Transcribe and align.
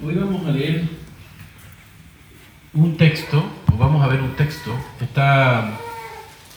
Hoy 0.00 0.14
vamos 0.14 0.46
a 0.46 0.52
leer 0.52 0.84
un 2.72 2.96
texto, 2.96 3.44
o 3.72 3.76
vamos 3.76 4.00
a 4.04 4.06
ver 4.06 4.22
un 4.22 4.36
texto, 4.36 4.72
que 4.96 5.06
está 5.06 5.76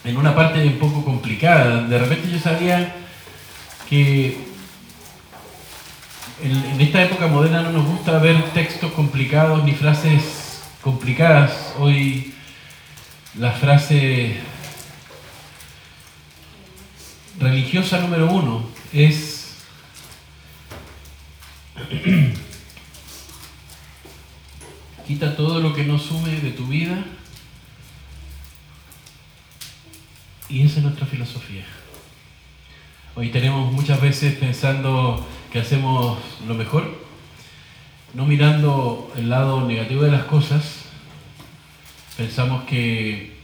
en 0.04 0.16
una 0.16 0.32
parte 0.32 0.64
un 0.64 0.78
poco 0.78 1.04
complicada. 1.04 1.82
De 1.82 1.98
repente 1.98 2.30
yo 2.30 2.38
sabía 2.38 2.94
que 3.90 4.38
en, 6.40 6.80
esta 6.80 7.02
época 7.02 7.26
moderna 7.26 7.62
no 7.62 7.72
nos 7.72 7.86
gusta 7.86 8.20
ver 8.20 8.40
textos 8.52 8.92
complicados 8.92 9.64
ni 9.64 9.72
frases 9.72 10.62
complicadas. 10.80 11.74
Hoy 11.80 12.34
la 13.36 13.50
frase 13.50 14.36
religiosa 17.40 17.98
número 17.98 18.30
uno 18.30 18.62
es 18.92 19.56
Quita 25.06 25.34
todo 25.34 25.60
lo 25.60 25.74
que 25.74 25.84
no 25.84 25.98
sume 25.98 26.30
de 26.30 26.52
tu 26.52 26.66
vida. 26.66 27.04
Y 30.48 30.62
esa 30.62 30.78
es 30.78 30.84
nuestra 30.84 31.06
filosofía. 31.06 31.64
Hoy 33.16 33.30
tenemos 33.30 33.72
muchas 33.72 34.00
veces 34.00 34.36
pensando 34.36 35.26
que 35.52 35.58
hacemos 35.60 36.18
lo 36.46 36.54
mejor, 36.54 36.98
no 38.14 38.26
mirando 38.26 39.12
el 39.16 39.28
lado 39.28 39.66
negativo 39.66 40.02
de 40.04 40.12
las 40.12 40.24
cosas, 40.24 40.84
pensamos 42.16 42.64
que, 42.64 43.36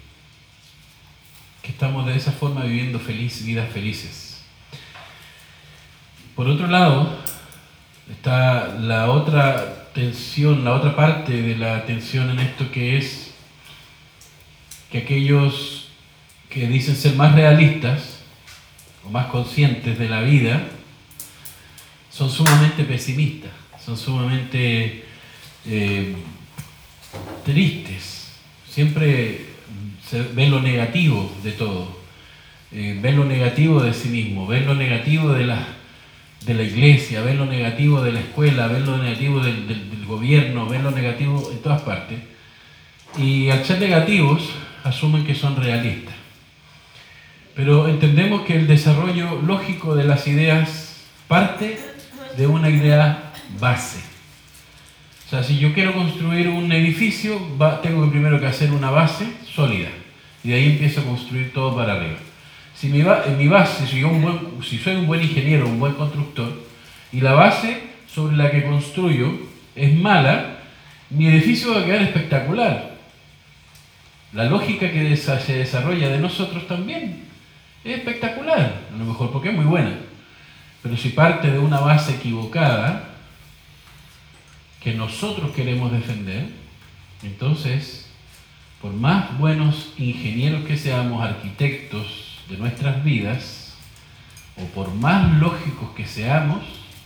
que 1.60 1.70
estamos 1.70 2.06
de 2.06 2.16
esa 2.16 2.32
forma 2.32 2.62
viviendo 2.62 2.98
feliz, 2.98 3.44
vidas 3.44 3.70
felices. 3.70 4.42
Por 6.34 6.46
otro 6.48 6.68
lado, 6.68 7.18
está 8.10 8.68
la 8.68 9.10
otra 9.10 9.77
la 9.98 10.74
otra 10.74 10.94
parte 10.94 11.42
de 11.42 11.56
la 11.56 11.84
tensión 11.84 12.30
en 12.30 12.38
esto 12.38 12.70
que 12.70 12.98
es 12.98 13.34
que 14.92 14.98
aquellos 14.98 15.88
que 16.48 16.68
dicen 16.68 16.94
ser 16.94 17.16
más 17.16 17.34
realistas 17.34 18.20
o 19.04 19.10
más 19.10 19.26
conscientes 19.26 19.98
de 19.98 20.08
la 20.08 20.20
vida 20.20 20.62
son 22.10 22.30
sumamente 22.30 22.84
pesimistas, 22.84 23.50
son 23.84 23.96
sumamente 23.96 25.04
eh, 25.66 26.14
tristes, 27.44 28.32
siempre 28.70 29.46
ven 30.34 30.50
lo 30.52 30.60
negativo 30.60 31.30
de 31.42 31.52
todo, 31.52 31.98
eh, 32.70 32.96
ven 33.02 33.16
lo 33.16 33.24
negativo 33.24 33.82
de 33.82 33.92
sí 33.92 34.10
mismo, 34.10 34.46
ven 34.46 34.64
lo 34.64 34.74
negativo 34.74 35.32
de 35.32 35.44
las 35.44 35.77
de 36.44 36.54
la 36.54 36.62
iglesia, 36.62 37.22
ven 37.22 37.38
lo 37.38 37.46
negativo 37.46 38.00
de 38.00 38.12
la 38.12 38.20
escuela, 38.20 38.68
ven 38.68 38.86
lo 38.86 38.96
negativo 38.96 39.40
del, 39.40 40.04
gobierno, 40.06 40.66
ven 40.66 40.82
lo 40.82 40.90
negativo 40.90 41.50
en 41.52 41.58
todas 41.58 41.82
partes. 41.82 42.18
Y 43.16 43.50
al 43.50 43.64
ser 43.64 43.80
negativos, 43.80 44.50
asumen 44.84 45.24
que 45.24 45.34
son 45.34 45.56
realistas. 45.56 46.14
Pero 47.54 47.88
entendemos 47.88 48.42
que 48.42 48.56
el 48.56 48.66
desarrollo 48.66 49.42
lógico 49.42 49.94
de 49.94 50.04
las 50.04 50.26
ideas 50.26 51.04
parte 51.26 51.78
de 52.36 52.46
una 52.46 52.70
idea 52.70 53.32
base. 53.58 53.98
O 55.26 55.30
sea, 55.30 55.42
si 55.42 55.58
yo 55.58 55.74
quiero 55.74 55.92
construir 55.92 56.48
un 56.48 56.72
edificio, 56.72 57.38
tengo 57.82 58.08
primero 58.08 58.40
que 58.40 58.46
hacer 58.46 58.70
una 58.70 58.90
base 58.90 59.26
sólida. 59.44 59.90
Y 60.42 60.50
de 60.50 60.54
ahí 60.54 60.66
empiezo 60.70 61.00
a 61.00 61.04
construir 61.04 61.52
todo 61.52 61.76
para 61.76 61.94
arriba. 61.94 62.16
Si 62.78 62.86
mi, 62.88 63.02
mi 63.02 63.48
base, 63.48 63.88
si, 63.88 63.98
yo 63.98 64.08
un 64.08 64.22
buen, 64.22 64.38
si 64.62 64.78
soy 64.78 64.94
un 64.94 65.08
buen 65.08 65.20
ingeniero, 65.20 65.66
un 65.66 65.80
buen 65.80 65.94
constructor, 65.94 66.52
y 67.12 67.20
la 67.20 67.32
base 67.32 67.82
sobre 68.06 68.36
la 68.36 68.52
que 68.52 68.62
construyo 68.62 69.32
es 69.74 69.92
mala, 69.98 70.60
mi 71.10 71.26
edificio 71.26 71.74
va 71.74 71.80
a 71.80 71.84
quedar 71.84 72.02
espectacular. 72.02 72.96
La 74.32 74.44
lógica 74.44 74.92
que 74.92 75.16
se 75.16 75.54
desarrolla 75.54 76.08
de 76.08 76.18
nosotros 76.18 76.68
también 76.68 77.24
es 77.82 77.98
espectacular, 77.98 78.82
a 78.94 78.96
lo 78.96 79.04
mejor 79.04 79.32
porque 79.32 79.48
es 79.48 79.56
muy 79.56 79.64
buena. 79.64 79.98
Pero 80.80 80.96
si 80.96 81.08
parte 81.08 81.50
de 81.50 81.58
una 81.58 81.80
base 81.80 82.14
equivocada 82.14 83.08
que 84.80 84.94
nosotros 84.94 85.50
queremos 85.50 85.90
defender, 85.90 86.46
entonces, 87.24 88.08
por 88.80 88.92
más 88.92 89.36
buenos 89.36 89.94
ingenieros 89.98 90.64
que 90.64 90.76
seamos, 90.76 91.24
arquitectos, 91.24 92.27
de 92.48 92.56
nuestras 92.56 93.04
vidas, 93.04 93.74
o 94.56 94.64
por 94.74 94.92
más 94.94 95.38
lógicos 95.38 95.90
que 95.94 96.06
seamos 96.06 96.62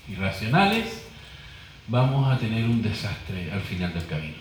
y 0.09 0.15
racionales, 0.15 1.03
vamos 1.89 2.33
a 2.33 2.39
tener 2.39 2.65
un 2.65 2.83
desastre 2.83 3.51
al 3.53 3.61
final 3.61 3.93
del 3.93 4.07
camino. 4.07 4.35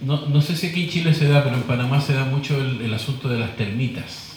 No, 0.00 0.40
sé 0.40 0.56
si 0.56 0.68
aquí 0.68 0.84
en 0.84 0.90
Chile 0.90 1.14
se 1.14 1.28
da, 1.28 1.44
pero 1.44 1.56
en 1.56 1.62
Panamá 1.62 2.00
se 2.00 2.14
da 2.14 2.24
mucho 2.24 2.60
el, 2.60 2.92
asunto 2.92 3.28
de 3.28 3.38
las 3.38 3.54
termitas. 3.56 4.36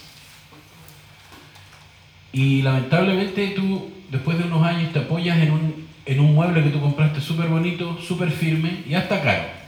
Y 2.31 2.62
lamentablemente 2.62 3.47
tú, 3.56 3.91
después 4.12 4.38
de 4.38 4.44
unos 4.44 4.63
años, 4.63 4.94
te 4.94 5.00
apoyas 5.00 5.39
en 5.39 5.51
un, 5.51 5.88
en 6.06 6.19
un 6.19 6.35
mueble 6.35 6.63
que 6.63 6.69
tú 6.69 6.79
compraste 6.79 7.22
súper 7.22 7.47
bonito, 7.47 8.00
súper 8.00 8.29
firme 8.29 8.83
y 8.88 8.94
hasta 8.94 9.22
caro 9.22 9.60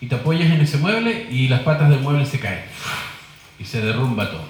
y 0.00 0.06
te 0.06 0.14
apoyas 0.14 0.50
en 0.50 0.60
ese 0.60 0.78
mueble 0.78 1.28
y 1.30 1.48
las 1.48 1.60
patas 1.60 1.90
del 1.90 2.00
mueble 2.00 2.24
se 2.26 2.40
caen 2.40 2.62
y 3.58 3.64
se 3.64 3.82
derrumba 3.82 4.30
todo. 4.30 4.48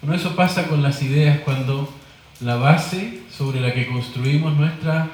Bueno, 0.00 0.16
eso 0.16 0.36
pasa 0.36 0.68
con 0.68 0.82
las 0.82 1.02
ideas 1.02 1.40
cuando 1.40 1.92
la 2.40 2.56
base 2.56 3.22
sobre 3.30 3.60
la 3.60 3.72
que 3.72 3.86
construimos 3.86 4.54
nuestra 4.54 5.08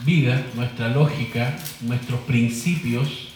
vida, 0.00 0.42
nuestra 0.54 0.88
lógica, 0.88 1.56
nuestros 1.82 2.20
principios, 2.20 3.28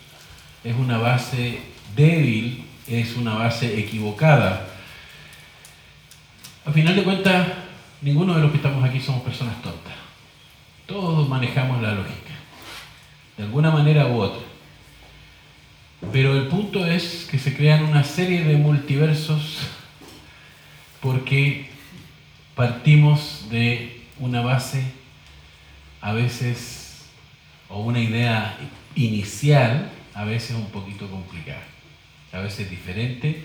es 0.65 0.75
una 0.75 0.99
base 0.99 1.61
débil, 1.95 2.65
es 2.89 3.17
una 3.17 3.35
base 3.35 3.79
equivocada. 3.79 4.67
A 6.65 6.73
final 6.73 6.97
de 6.97 7.05
cuentas, 7.05 7.49
ninguno 8.01 8.35
de 8.35 8.41
los 8.41 8.51
que 8.51 8.57
estamos 8.57 8.83
aquí 8.83 8.99
somos 8.99 9.23
personas 9.23 9.61
tontas. 9.63 9.93
Todos 10.87 11.29
manejamos 11.29 11.83
la 11.83 11.93
lógica, 11.93 12.33
de 13.37 13.45
alguna 13.45 13.71
manera 13.71 14.07
u 14.07 14.21
otra. 14.21 14.54
Pero 16.13 16.37
el 16.37 16.49
punto 16.49 16.87
es 16.87 17.27
que 17.31 17.39
se 17.39 17.57
crean 17.57 17.85
una 17.85 18.05
serie 18.05 18.45
de 18.45 18.57
multiversos 18.57 19.59
porque 21.01 21.69
partimos 22.55 23.47
de 23.51 24.03
una 24.19 24.41
base 24.41 24.85
a 26.01 26.13
veces 26.13 27.05
o 27.69 27.81
una 27.81 28.01
idea 28.01 28.57
inicial 28.95 29.91
a 30.15 30.25
veces 30.25 30.57
un 30.57 30.67
poquito 30.67 31.11
complicada, 31.11 31.63
a 32.33 32.39
veces 32.39 32.71
diferente 32.71 33.43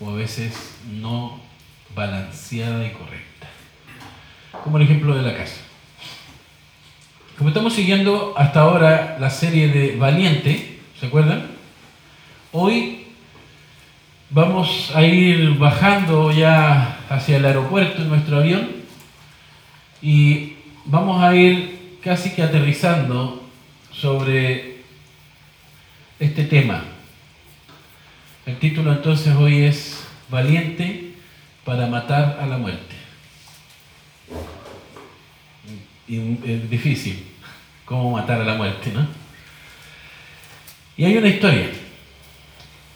o 0.00 0.10
a 0.10 0.14
veces 0.14 0.76
no 0.90 1.40
balanceada 1.94 2.86
y 2.86 2.90
correcta. 2.90 3.48
Como 4.64 4.78
el 4.78 4.84
ejemplo 4.84 5.14
de 5.14 5.22
la 5.22 5.36
casa. 5.36 5.56
Como 7.36 7.50
estamos 7.50 7.72
siguiendo 7.72 8.34
hasta 8.36 8.60
ahora 8.60 9.16
la 9.20 9.30
serie 9.30 9.68
de 9.68 9.96
Valiente, 9.96 10.80
¿se 10.98 11.06
acuerdan? 11.06 11.57
Hoy 12.50 13.04
vamos 14.30 14.90
a 14.94 15.02
ir 15.02 15.58
bajando 15.58 16.32
ya 16.32 16.98
hacia 17.10 17.36
el 17.36 17.44
aeropuerto 17.44 18.00
en 18.00 18.08
nuestro 18.08 18.38
avión 18.38 18.70
y 20.00 20.54
vamos 20.86 21.22
a 21.22 21.36
ir 21.36 21.98
casi 22.02 22.30
que 22.30 22.42
aterrizando 22.42 23.46
sobre 23.92 24.78
este 26.18 26.44
tema. 26.44 26.84
El 28.46 28.56
título 28.56 28.92
entonces 28.92 29.36
hoy 29.36 29.64
es 29.64 30.06
Valiente 30.30 31.12
para 31.66 31.86
matar 31.86 32.38
a 32.40 32.46
la 32.46 32.56
muerte. 32.56 32.94
Y 36.08 36.16
es 36.50 36.70
difícil 36.70 37.26
cómo 37.84 38.12
matar 38.12 38.40
a 38.40 38.44
la 38.44 38.54
muerte, 38.54 38.90
¿no? 38.90 39.06
Y 40.96 41.04
hay 41.04 41.14
una 41.18 41.28
historia. 41.28 41.68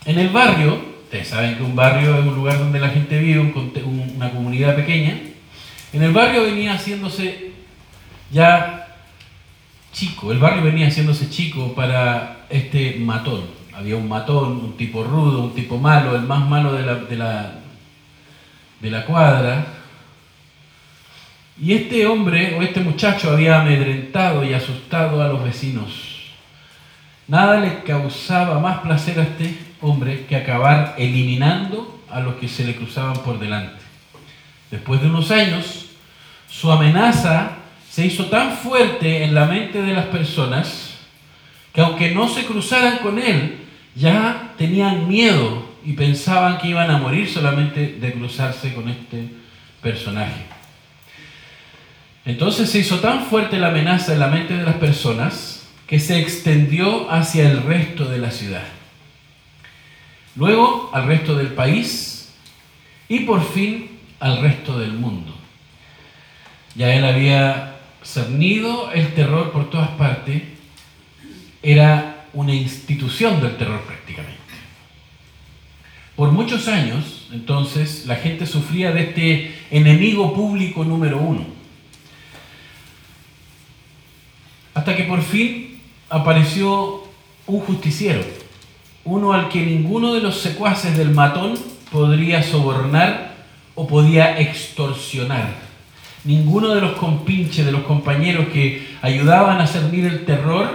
En 0.04 0.18
el 0.18 0.30
barrio, 0.30 0.80
ustedes 1.04 1.28
saben 1.28 1.56
que 1.56 1.62
un 1.62 1.76
barrio 1.76 2.18
es 2.18 2.24
un 2.24 2.34
lugar 2.34 2.58
donde 2.58 2.80
la 2.80 2.88
gente 2.88 3.18
vive, 3.20 3.40
una 3.40 4.30
comunidad 4.30 4.74
pequeña, 4.74 5.16
en 5.92 6.02
el 6.02 6.12
barrio 6.12 6.44
venía 6.44 6.74
haciéndose 6.74 7.52
ya 8.30 8.96
chico, 9.92 10.32
el 10.32 10.38
barrio 10.38 10.62
venía 10.62 10.88
haciéndose 10.88 11.28
chico 11.30 11.72
para 11.74 12.46
este 12.50 12.96
matón. 12.98 13.44
Había 13.74 13.96
un 13.96 14.08
matón, 14.08 14.52
un 14.52 14.76
tipo 14.76 15.04
rudo, 15.04 15.44
un 15.44 15.54
tipo 15.54 15.78
malo, 15.78 16.16
el 16.16 16.22
más 16.22 16.48
malo 16.48 16.72
de 16.72 16.82
la, 16.82 16.94
de 16.96 17.16
la, 17.16 17.54
de 18.80 18.90
la 18.90 19.04
cuadra. 19.04 19.66
Y 21.60 21.74
este 21.74 22.06
hombre 22.06 22.56
o 22.58 22.62
este 22.62 22.80
muchacho 22.80 23.30
había 23.30 23.60
amedrentado 23.60 24.44
y 24.44 24.52
asustado 24.52 25.22
a 25.22 25.28
los 25.28 25.44
vecinos. 25.44 26.32
Nada 27.28 27.60
le 27.60 27.82
causaba 27.82 28.58
más 28.58 28.80
placer 28.80 29.20
a 29.20 29.22
este 29.22 29.71
hombre 29.82 30.24
que 30.26 30.36
acabar 30.36 30.94
eliminando 30.96 32.00
a 32.10 32.20
los 32.20 32.36
que 32.36 32.48
se 32.48 32.64
le 32.64 32.74
cruzaban 32.74 33.18
por 33.18 33.38
delante. 33.38 33.82
Después 34.70 35.02
de 35.02 35.08
unos 35.08 35.30
años, 35.30 35.90
su 36.48 36.70
amenaza 36.72 37.56
se 37.90 38.06
hizo 38.06 38.26
tan 38.26 38.56
fuerte 38.56 39.24
en 39.24 39.34
la 39.34 39.44
mente 39.44 39.82
de 39.82 39.92
las 39.92 40.06
personas 40.06 40.94
que 41.74 41.80
aunque 41.80 42.10
no 42.12 42.28
se 42.28 42.44
cruzaran 42.44 42.98
con 42.98 43.18
él, 43.18 43.58
ya 43.94 44.54
tenían 44.56 45.08
miedo 45.08 45.70
y 45.84 45.92
pensaban 45.92 46.58
que 46.58 46.68
iban 46.68 46.90
a 46.90 46.98
morir 46.98 47.28
solamente 47.28 47.98
de 48.00 48.12
cruzarse 48.12 48.72
con 48.74 48.88
este 48.88 49.28
personaje. 49.82 50.46
Entonces 52.24 52.70
se 52.70 52.78
hizo 52.78 53.00
tan 53.00 53.24
fuerte 53.24 53.58
la 53.58 53.68
amenaza 53.68 54.12
en 54.12 54.20
la 54.20 54.28
mente 54.28 54.54
de 54.54 54.62
las 54.62 54.76
personas 54.76 55.66
que 55.86 55.98
se 55.98 56.20
extendió 56.20 57.10
hacia 57.10 57.50
el 57.50 57.62
resto 57.62 58.04
de 58.04 58.18
la 58.18 58.30
ciudad. 58.30 58.62
Luego 60.36 60.90
al 60.92 61.06
resto 61.06 61.34
del 61.34 61.48
país 61.48 62.32
y 63.08 63.20
por 63.20 63.44
fin 63.44 63.98
al 64.20 64.40
resto 64.40 64.78
del 64.78 64.92
mundo. 64.92 65.34
Ya 66.74 66.94
él 66.94 67.04
había 67.04 67.76
cernido 68.02 68.90
el 68.92 69.14
terror 69.14 69.52
por 69.52 69.68
todas 69.70 69.90
partes, 69.90 70.42
era 71.62 72.26
una 72.32 72.54
institución 72.54 73.40
del 73.40 73.56
terror 73.56 73.80
prácticamente. 73.82 74.40
Por 76.16 76.32
muchos 76.32 76.68
años, 76.68 77.28
entonces, 77.32 78.06
la 78.06 78.16
gente 78.16 78.46
sufría 78.46 78.92
de 78.92 79.02
este 79.02 79.54
enemigo 79.70 80.34
público 80.34 80.84
número 80.84 81.18
uno. 81.18 81.46
Hasta 84.74 84.96
que 84.96 85.04
por 85.04 85.22
fin 85.22 85.80
apareció 86.08 87.04
un 87.46 87.60
justiciero, 87.60 88.22
uno 89.04 89.32
al 89.32 89.48
que 89.48 89.64
ninguno 89.64 90.14
de 90.14 90.20
los 90.20 90.38
secuaces 90.38 90.96
del 90.96 91.10
matón 91.10 91.54
podría 91.90 92.42
sobornar 92.42 93.34
o 93.74 93.86
podía 93.86 94.38
extorsionar. 94.38 95.54
Ninguno 96.24 96.68
de 96.74 96.80
los 96.80 96.92
compinches, 96.92 97.66
de 97.66 97.72
los 97.72 97.82
compañeros 97.82 98.48
que 98.48 98.86
ayudaban 99.02 99.60
a 99.60 99.66
cernir 99.66 100.06
el 100.06 100.24
terror 100.24 100.70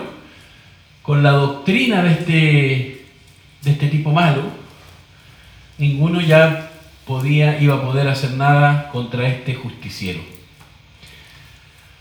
con 1.02 1.24
la 1.24 1.32
doctrina 1.32 2.04
de 2.04 2.12
este, 2.12 3.06
de 3.62 3.72
este 3.72 3.88
tipo 3.88 4.12
malo, 4.12 4.42
ninguno 5.78 6.20
ya 6.20 6.72
podía, 7.06 7.62
iba 7.62 7.76
a 7.76 7.82
poder 7.82 8.10
hacer 8.10 8.34
nada 8.34 8.90
contra 8.92 9.28
este 9.28 9.56
justiciero. 9.56 10.20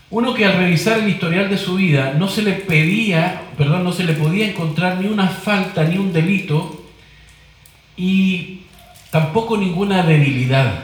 Uno 0.09 0.33
que 0.33 0.45
al 0.45 0.57
revisar 0.57 0.99
el 0.99 1.09
historial 1.09 1.49
de 1.49 1.57
su 1.57 1.75
vida 1.75 2.15
no 2.17 2.29
se 2.29 2.41
le 2.41 2.53
pedía, 2.53 3.41
perdón, 3.57 3.83
no 3.83 3.91
se 3.91 4.05
le 4.05 4.13
podía 4.13 4.47
encontrar 4.47 4.97
ni 4.97 5.07
una 5.07 5.27
falta 5.27 5.83
ni 5.83 5.97
un 5.97 6.13
delito 6.13 6.85
y 7.97 8.61
tampoco 9.11 9.57
ninguna 9.57 10.03
debilidad. 10.03 10.83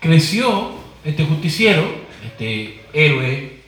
Creció 0.00 0.72
este 1.04 1.24
justiciero, 1.24 1.84
este 2.24 2.80
héroe 2.92 3.58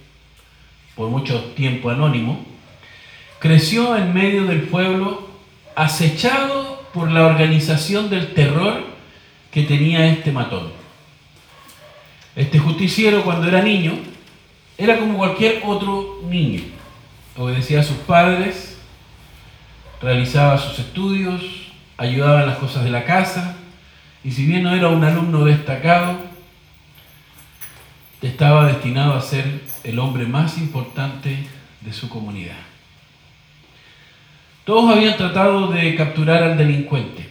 por 0.96 1.08
mucho 1.08 1.44
tiempo 1.54 1.90
anónimo, 1.90 2.44
creció 3.38 3.96
en 3.96 4.12
medio 4.12 4.44
del 4.44 4.62
pueblo 4.62 5.28
acechado 5.76 6.82
por 6.92 7.12
la 7.12 7.26
organización 7.26 8.10
del 8.10 8.34
terror 8.34 8.84
que 9.52 9.62
tenía 9.62 10.06
este 10.06 10.32
matón. 10.32 10.79
Este 12.36 12.58
justiciero 12.58 13.24
cuando 13.24 13.48
era 13.48 13.62
niño 13.62 13.98
era 14.78 14.98
como 14.98 15.18
cualquier 15.18 15.62
otro 15.64 16.20
niño. 16.28 16.62
Obedecía 17.36 17.80
a 17.80 17.84
sus 17.84 17.98
padres, 17.98 18.78
realizaba 20.00 20.58
sus 20.58 20.78
estudios, 20.78 21.42
ayudaba 21.96 22.40
en 22.40 22.46
las 22.48 22.58
cosas 22.58 22.84
de 22.84 22.90
la 22.90 23.04
casa, 23.04 23.56
y 24.24 24.30
si 24.30 24.46
bien 24.46 24.62
no 24.62 24.74
era 24.74 24.88
un 24.88 25.04
alumno 25.04 25.44
destacado, 25.44 26.18
estaba 28.22 28.66
destinado 28.66 29.14
a 29.14 29.20
ser 29.20 29.62
el 29.84 29.98
hombre 29.98 30.26
más 30.26 30.58
importante 30.58 31.46
de 31.80 31.92
su 31.92 32.08
comunidad. 32.08 32.58
Todos 34.64 34.94
habían 34.94 35.16
tratado 35.16 35.68
de 35.68 35.94
capturar 35.94 36.42
al 36.42 36.58
delincuente. 36.58 37.28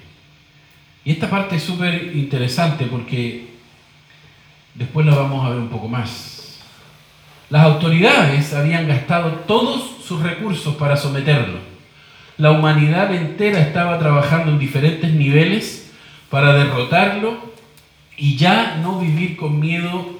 Y 1.05 1.11
esta 1.11 1.29
parte 1.29 1.55
es 1.55 1.63
súper 1.63 2.15
interesante 2.15 2.85
porque 2.85 3.48
después 4.79 5.05
la 5.05 5.13
vamos 5.13 5.45
a 5.45 5.49
ver 5.49 5.59
un 5.59 5.67
poco 5.67 5.89
más. 5.89 6.57
Las 7.49 7.63
autoridades 7.63 8.53
habían 8.53 8.87
gastado 8.87 9.31
todos 9.45 9.97
sus 10.03 10.23
recursos 10.23 10.75
para 10.75 10.95
someterlo. 10.95 11.59
La 12.37 12.51
humanidad 12.51 13.13
entera 13.13 13.59
estaba 13.59 13.99
trabajando 13.99 14.51
en 14.51 14.59
diferentes 14.59 15.11
niveles 15.11 15.91
para 16.29 16.53
derrotarlo 16.53 17.53
y 18.15 18.37
ya 18.37 18.77
no 18.81 18.99
vivir 18.99 19.35
con 19.35 19.59
miedo 19.59 20.17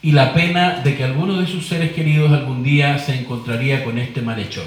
y 0.00 0.12
la 0.12 0.32
pena 0.32 0.80
de 0.82 0.96
que 0.96 1.04
alguno 1.04 1.38
de 1.38 1.46
sus 1.46 1.66
seres 1.66 1.92
queridos 1.92 2.32
algún 2.32 2.62
día 2.62 2.98
se 2.98 3.14
encontraría 3.14 3.84
con 3.84 3.98
este 3.98 4.22
malhechor. 4.22 4.66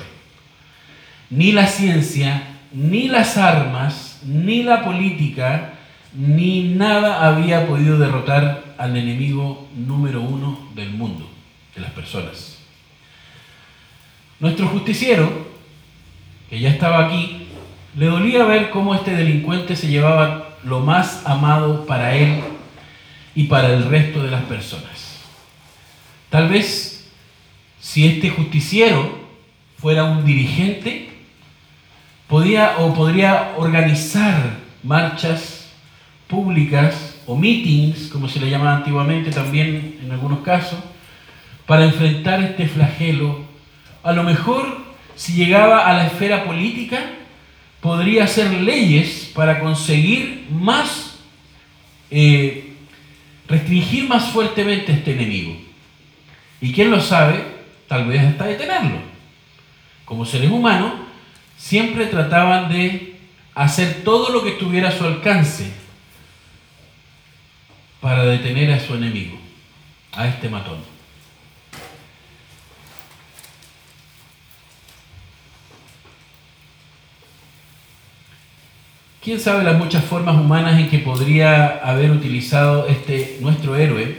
Ni 1.32 1.52
la 1.52 1.66
ciencia, 1.66 2.44
ni 2.72 3.08
las 3.08 3.38
armas, 3.38 4.22
ni 4.24 4.62
la 4.62 4.84
política, 4.84 5.74
ni 6.14 6.64
nada 6.76 7.28
había 7.28 7.68
podido 7.68 7.98
derrotar 7.98 8.76
al 8.78 8.96
enemigo 8.96 9.68
número 9.76 10.22
uno 10.22 10.70
del 10.76 10.92
mundo, 10.92 11.28
de 11.76 11.82
las 11.82 11.92
personas. 11.92 12.60
Nuestro 14.40 14.68
justiciero, 14.68 15.30
que 16.50 16.60
ya 16.60 16.70
estaba 16.70 17.06
aquí, 17.06 17.48
le 17.96 18.08
dolía 18.08 18.44
ver 18.46 18.70
cómo 18.70 18.96
este 18.96 19.16
delincuente 19.16 19.76
se 19.76 19.88
llevaba 19.88 20.50
lo 20.64 20.80
más 20.80 21.24
amado 21.26 21.86
para 21.86 22.16
él 22.16 22.42
y 23.36 23.46
para 23.46 23.74
el 23.74 23.86
resto 23.86 24.24
de 24.24 24.32
las 24.32 24.44
personas. 24.44 25.20
Tal 26.30 26.50
vez 26.50 27.12
si 27.80 28.08
este 28.08 28.30
justiciero 28.30 29.20
fuera 29.78 30.06
un 30.06 30.26
dirigente, 30.26 31.10
podía 32.28 32.78
o 32.80 32.94
podría 32.94 33.54
organizar 33.58 34.58
marchas 34.82 35.53
públicas 36.34 37.22
o 37.28 37.36
meetings, 37.36 38.10
como 38.12 38.28
se 38.28 38.40
le 38.40 38.50
llamaba 38.50 38.78
antiguamente 38.78 39.30
también 39.30 40.00
en 40.04 40.12
algunos 40.12 40.40
casos, 40.40 40.80
para 41.68 41.86
enfrentar 41.86 42.42
este 42.42 42.68
flagelo. 42.68 43.40
A 44.02 44.12
lo 44.14 44.24
mejor, 44.24 44.84
si 45.16 45.34
llegaba 45.34 45.88
a 45.88 45.94
la 45.94 46.08
esfera 46.08 46.44
política, 46.44 47.12
podría 47.82 48.24
hacer 48.24 48.52
leyes 48.52 49.32
para 49.36 49.60
conseguir 49.60 50.48
más, 50.50 51.20
eh, 52.10 52.74
restringir 53.48 54.10
más 54.10 54.30
fuertemente 54.32 54.92
este 54.92 55.12
enemigo. 55.12 55.56
Y 56.62 56.74
quién 56.74 56.90
lo 56.90 57.00
sabe, 57.00 57.44
tal 57.88 58.08
vez 58.08 58.24
hasta 58.24 58.46
detenerlo. 58.46 58.98
Como 60.04 60.26
seres 60.26 60.50
humanos, 60.50 60.94
siempre 61.58 62.08
trataban 62.08 62.70
de 62.70 63.18
hacer 63.54 64.02
todo 64.04 64.32
lo 64.32 64.44
que 64.44 64.54
estuviera 64.54 64.90
a 64.90 64.98
su 64.98 65.06
alcance 65.06 65.83
para 68.04 68.26
detener 68.26 68.70
a 68.74 68.82
su 68.82 68.96
enemigo, 68.96 69.38
a 70.12 70.28
este 70.28 70.50
matón. 70.50 70.80
¿Quién 79.24 79.40
sabe 79.40 79.64
las 79.64 79.78
muchas 79.78 80.04
formas 80.04 80.36
humanas 80.36 80.82
en 80.82 80.90
que 80.90 81.00
podría 81.00 81.80
haber 81.82 82.12
utilizado 82.12 82.88
este 82.90 83.38
nuestro 83.40 83.78
héroe 83.78 84.18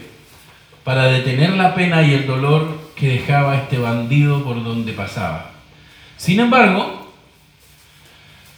para 0.83 1.05
detener 1.05 1.51
la 1.51 1.75
pena 1.75 2.03
y 2.03 2.15
el 2.15 2.27
dolor 2.27 2.91
que 2.97 3.09
dejaba 3.09 3.57
este 3.57 3.77
bandido 3.77 4.43
por 4.43 4.65
donde 4.65 4.95
pasaba. 4.95 5.51
Sin 6.17 6.41
embargo, 6.41 7.13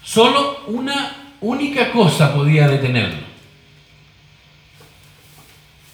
solo 0.04 0.60
una 0.68 1.16
única 1.40 1.90
cosa 1.90 2.32
podía 2.32 2.68
detenerlo. 2.68 3.25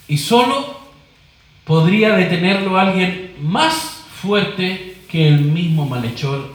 Y 0.08 0.18
solo 0.18 0.80
podría 1.64 2.12
detenerlo 2.12 2.78
alguien 2.78 3.34
más 3.40 4.04
fuerte 4.20 4.96
que 5.08 5.28
el 5.28 5.40
mismo 5.40 5.86
malhechor, 5.86 6.54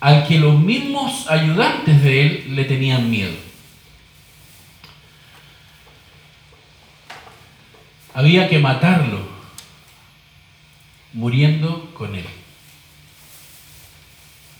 al 0.00 0.26
que 0.26 0.38
los 0.38 0.58
mismos 0.58 1.30
ayudantes 1.30 2.02
de 2.02 2.26
él 2.26 2.56
le 2.56 2.64
tenían 2.64 3.10
miedo. 3.10 3.34
Había 8.12 8.48
que 8.48 8.58
matarlo, 8.58 9.26
muriendo 11.12 11.90
con 11.94 12.14
él. 12.14 12.26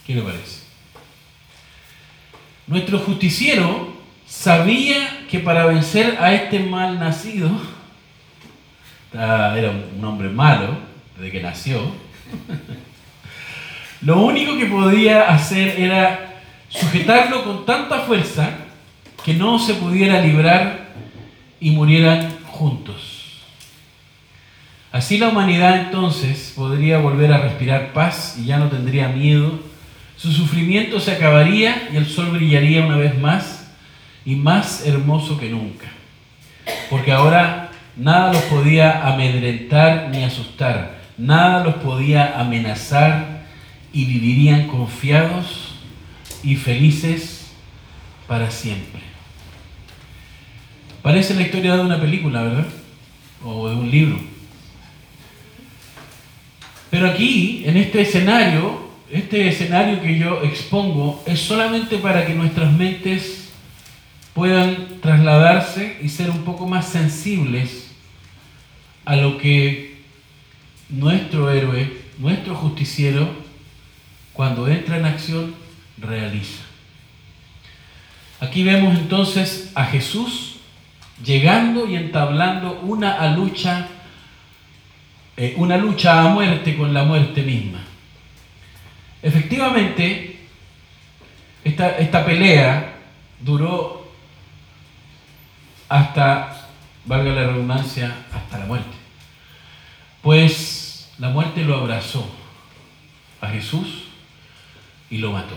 ¿Qué 0.06 0.14
le 0.14 0.22
parece? 0.22 0.64
Nuestro 2.66 2.98
justiciero 2.98 3.94
sabía 4.26 5.26
que 5.30 5.38
para 5.38 5.66
vencer 5.66 6.16
a 6.20 6.32
este 6.34 6.58
mal 6.60 6.98
nacido, 6.98 7.50
era 9.14 9.70
un 9.70 10.04
hombre 10.04 10.28
malo 10.28 10.76
desde 11.16 11.30
que 11.30 11.42
nació, 11.42 11.80
lo 14.02 14.22
único 14.22 14.58
que 14.58 14.66
podía 14.66 15.28
hacer 15.28 15.80
era 15.80 16.40
sujetarlo 16.68 17.44
con 17.44 17.64
tanta 17.64 18.00
fuerza 18.00 18.50
que 19.24 19.34
no 19.34 19.58
se 19.58 19.74
pudiera 19.74 20.20
librar 20.20 20.88
y 21.60 21.70
murieran 21.70 22.36
juntos. 22.46 23.40
Así 24.92 25.18
la 25.18 25.28
humanidad 25.28 25.86
entonces 25.86 26.52
podría 26.54 26.98
volver 26.98 27.32
a 27.32 27.38
respirar 27.38 27.92
paz 27.92 28.36
y 28.38 28.46
ya 28.46 28.58
no 28.58 28.68
tendría 28.68 29.08
miedo. 29.08 29.60
Su 30.16 30.30
sufrimiento 30.30 31.00
se 31.00 31.12
acabaría 31.12 31.88
y 31.92 31.96
el 31.96 32.06
sol 32.06 32.30
brillaría 32.30 32.86
una 32.86 32.96
vez 32.96 33.18
más 33.18 33.72
y 34.24 34.36
más 34.36 34.86
hermoso 34.86 35.38
que 35.38 35.50
nunca. 35.50 35.86
Porque 36.90 37.12
ahora 37.12 37.63
nada 37.96 38.32
los 38.32 38.42
podía 38.42 39.06
amedrentar 39.06 40.08
ni 40.10 40.24
asustar, 40.24 40.98
nada 41.16 41.62
los 41.64 41.76
podía 41.76 42.40
amenazar 42.40 43.44
y 43.92 44.04
vivirían 44.04 44.66
confiados 44.66 45.74
y 46.42 46.56
felices 46.56 47.52
para 48.26 48.50
siempre. 48.50 49.00
Parece 51.02 51.34
la 51.34 51.42
historia 51.42 51.76
de 51.76 51.82
una 51.82 52.00
película, 52.00 52.42
¿verdad? 52.42 52.66
O 53.44 53.68
de 53.68 53.76
un 53.76 53.90
libro. 53.90 54.18
Pero 56.90 57.08
aquí, 57.08 57.62
en 57.66 57.76
este 57.76 58.00
escenario, 58.00 58.88
este 59.10 59.48
escenario 59.48 60.00
que 60.00 60.18
yo 60.18 60.42
expongo 60.42 61.22
es 61.26 61.40
solamente 61.40 61.98
para 61.98 62.26
que 62.26 62.34
nuestras 62.34 62.72
mentes 62.72 63.50
puedan 64.32 65.00
trasladarse 65.00 65.98
y 66.02 66.08
ser 66.08 66.30
un 66.30 66.44
poco 66.44 66.66
más 66.66 66.86
sensibles 66.86 67.83
a 69.04 69.16
lo 69.16 69.38
que 69.38 69.98
nuestro 70.88 71.50
héroe, 71.50 72.02
nuestro 72.18 72.54
justiciero, 72.54 73.28
cuando 74.32 74.68
entra 74.68 74.96
en 74.96 75.04
acción, 75.04 75.54
realiza. 75.98 76.62
Aquí 78.40 78.64
vemos 78.64 78.98
entonces 78.98 79.72
a 79.74 79.84
Jesús 79.84 80.56
llegando 81.24 81.88
y 81.88 81.96
entablando 81.96 82.80
una 82.82 83.34
lucha, 83.34 83.88
eh, 85.36 85.54
una 85.56 85.76
lucha 85.76 86.20
a 86.20 86.28
muerte 86.28 86.76
con 86.76 86.92
la 86.92 87.04
muerte 87.04 87.42
misma. 87.42 87.80
Efectivamente, 89.22 90.40
esta, 91.64 91.96
esta 91.98 92.24
pelea 92.26 92.96
duró 93.40 94.12
hasta, 95.88 96.53
valga 97.04 97.32
la 97.32 97.46
redundancia, 97.46 98.14
hasta 98.32 98.58
la 98.58 98.66
muerte. 98.66 98.96
Pues 100.22 101.10
la 101.18 101.28
muerte 101.28 101.64
lo 101.64 101.76
abrazó 101.76 102.28
a 103.40 103.48
Jesús 103.48 104.04
y 105.10 105.18
lo 105.18 105.32
mató. 105.32 105.56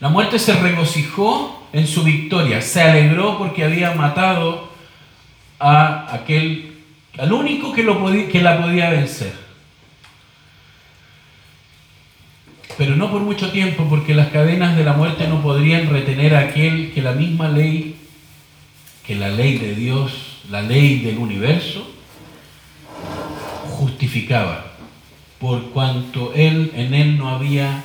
La 0.00 0.08
muerte 0.08 0.38
se 0.38 0.54
regocijó 0.54 1.66
en 1.72 1.86
su 1.86 2.02
victoria, 2.02 2.60
se 2.60 2.82
alegró 2.82 3.38
porque 3.38 3.64
había 3.64 3.94
matado 3.94 4.70
a 5.58 6.14
aquel, 6.14 6.82
al 7.18 7.32
único 7.32 7.72
que, 7.72 7.82
lo 7.82 7.98
podía, 7.98 8.28
que 8.28 8.42
la 8.42 8.60
podía 8.60 8.90
vencer. 8.90 9.32
Pero 12.76 12.94
no 12.94 13.10
por 13.10 13.22
mucho 13.22 13.50
tiempo, 13.50 13.86
porque 13.88 14.14
las 14.14 14.28
cadenas 14.28 14.76
de 14.76 14.84
la 14.84 14.92
muerte 14.92 15.26
no 15.28 15.40
podrían 15.40 15.88
retener 15.88 16.34
a 16.34 16.40
aquel 16.40 16.92
que 16.92 17.00
la 17.00 17.12
misma 17.12 17.48
ley, 17.48 17.95
que 19.06 19.14
la 19.14 19.28
ley 19.28 19.58
de 19.58 19.74
Dios, 19.74 20.40
la 20.50 20.62
ley 20.62 21.00
del 21.00 21.18
universo, 21.18 21.88
justificaba, 23.70 24.72
por 25.38 25.70
cuanto 25.70 26.32
él, 26.34 26.72
en 26.74 26.94
él 26.94 27.18
no 27.18 27.28
había 27.28 27.84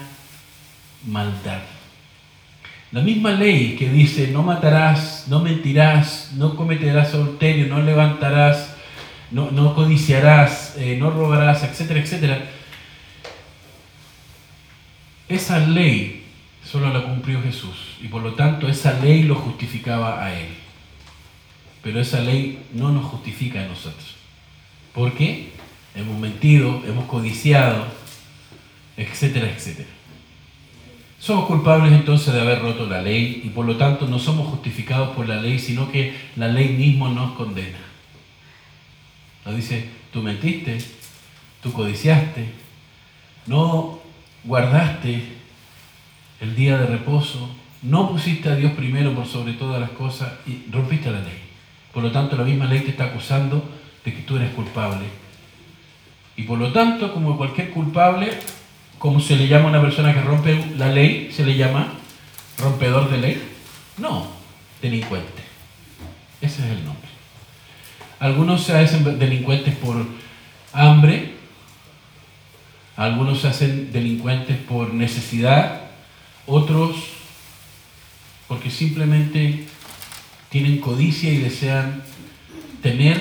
maldad. 1.06 1.62
La 2.92 3.02
misma 3.02 3.32
ley 3.32 3.76
que 3.78 3.90
dice 3.90 4.28
no 4.28 4.44
matarás, 4.44 5.26
no 5.30 5.40
mentirás, 5.40 6.32
no 6.36 6.56
cometerás 6.56 7.14
adulterio, 7.14 7.68
no 7.68 7.82
levantarás, 7.82 8.76
no, 9.32 9.76
codiciarás, 9.76 10.76
eh, 10.78 10.98
no 11.00 11.10
robarás, 11.10 11.64
etcétera, 11.64 12.02
etcétera. 12.02 12.50
Esa 15.30 15.60
ley 15.60 16.26
solo 16.66 16.92
la 16.92 17.04
cumplió 17.04 17.42
Jesús 17.42 17.96
y 18.02 18.08
por 18.08 18.22
lo 18.22 18.34
tanto 18.34 18.68
esa 18.68 19.00
ley 19.00 19.24
lo 19.24 19.36
justificaba 19.36 20.24
a 20.24 20.38
él. 20.38 20.61
Pero 21.82 22.00
esa 22.00 22.22
ley 22.22 22.60
no 22.74 22.92
nos 22.92 23.06
justifica 23.06 23.62
a 23.62 23.68
nosotros. 23.68 24.16
¿Por 24.94 25.14
qué? 25.14 25.50
Hemos 25.96 26.20
mentido, 26.20 26.84
hemos 26.86 27.06
codiciado, 27.06 27.86
etcétera, 28.98 29.50
etcétera. 29.50 29.90
Somos 31.20 31.46
culpables 31.46 31.94
entonces 31.94 32.34
de 32.34 32.42
haber 32.42 32.62
roto 32.62 32.88
la 32.88 33.02
ley 33.02 33.42
y 33.44 33.50
por 33.50 33.66
lo 33.66 33.78
tanto 33.78 34.08
no 34.08 34.18
somos 34.18 34.48
justificados 34.48 35.16
por 35.16 35.28
la 35.28 35.40
ley, 35.40 35.60
sino 35.60 35.92
que 35.92 36.16
la 36.36 36.48
ley 36.48 36.70
mismo 36.70 37.10
nos 37.10 37.34
condena. 37.34 37.78
Nos 39.46 39.56
dice, 39.56 39.88
tú 40.12 40.22
mentiste, 40.24 40.80
tú 41.62 41.72
codiciaste, 41.74 42.50
no 43.46 44.00
guardaste 44.44 45.24
el 46.40 46.56
día 46.56 46.78
de 46.78 46.88
reposo, 46.88 47.50
no 47.84 48.10
pusiste 48.10 48.50
a 48.50 48.56
Dios 48.56 48.72
primero 48.74 49.14
por 49.14 49.28
sobre 49.28 49.54
todas 49.54 49.80
las 49.80 49.92
cosas 49.92 50.34
y 50.48 50.72
rompiste 50.72 51.12
la 51.12 51.20
ley. 51.20 51.41
Por 51.94 52.04
lo 52.04 52.12
tanto, 52.12 52.36
la 52.38 52.44
misma 52.44 52.66
ley 52.66 52.82
te 52.82 52.92
está 52.92 53.06
acusando 53.06 53.64
de 54.04 54.14
que 54.14 54.22
tú 54.22 54.38
eres 54.38 54.54
culpable. 54.54 55.06
Y 56.38 56.44
por 56.44 56.58
lo 56.58 56.72
tanto, 56.72 57.14
como 57.14 57.38
cualquier 57.38 57.72
culpable, 57.72 58.38
como 58.98 59.20
se 59.20 59.36
le 59.36 59.48
llama 59.48 59.66
a 59.66 59.70
una 59.70 59.82
persona 59.82 60.14
que 60.14 60.22
rompe 60.22 60.64
la 60.78 60.88
ley, 60.88 61.32
se 61.32 61.46
le 61.46 61.56
llama 61.56 61.94
rompedor 62.58 63.10
de 63.10 63.18
ley. 63.18 63.42
No, 63.98 64.28
delincuente. 64.82 65.42
Ese 66.42 66.64
es 66.64 66.72
el 66.72 66.86
nombre. 66.86 67.10
Algunos 68.20 68.64
se 68.64 68.78
hacen 68.78 69.20
delincuentes 69.20 69.76
por 69.76 70.06
hambre, 70.74 71.34
algunos 72.96 73.42
se 73.42 73.48
hacen 73.48 73.92
delincuentes 73.92 74.58
por 74.58 74.94
necesidad, 74.94 75.82
otros 76.46 76.96
porque 78.48 78.70
simplemente 78.70 79.66
tienen 80.52 80.80
codicia 80.80 81.32
y 81.32 81.38
desean 81.38 82.04
tener 82.84 83.18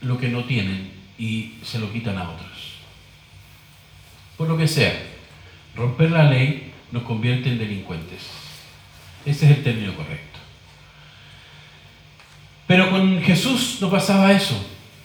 lo 0.00 0.18
que 0.18 0.28
no 0.28 0.44
tienen 0.44 0.90
y 1.18 1.52
se 1.62 1.78
lo 1.78 1.92
quitan 1.92 2.16
a 2.16 2.30
otros. 2.30 2.78
Por 4.36 4.48
lo 4.48 4.56
que 4.56 4.66
sea. 4.66 5.10
Romper 5.76 6.10
la 6.10 6.24
ley 6.24 6.72
nos 6.90 7.02
convierte 7.04 7.50
en 7.50 7.58
delincuentes. 7.58 8.22
Ese 9.24 9.44
es 9.44 9.58
el 9.58 9.62
término 9.62 9.94
correcto. 9.94 10.38
Pero 12.66 12.90
con 12.90 13.22
Jesús 13.22 13.78
no 13.80 13.90
pasaba 13.90 14.32
eso. 14.32 14.54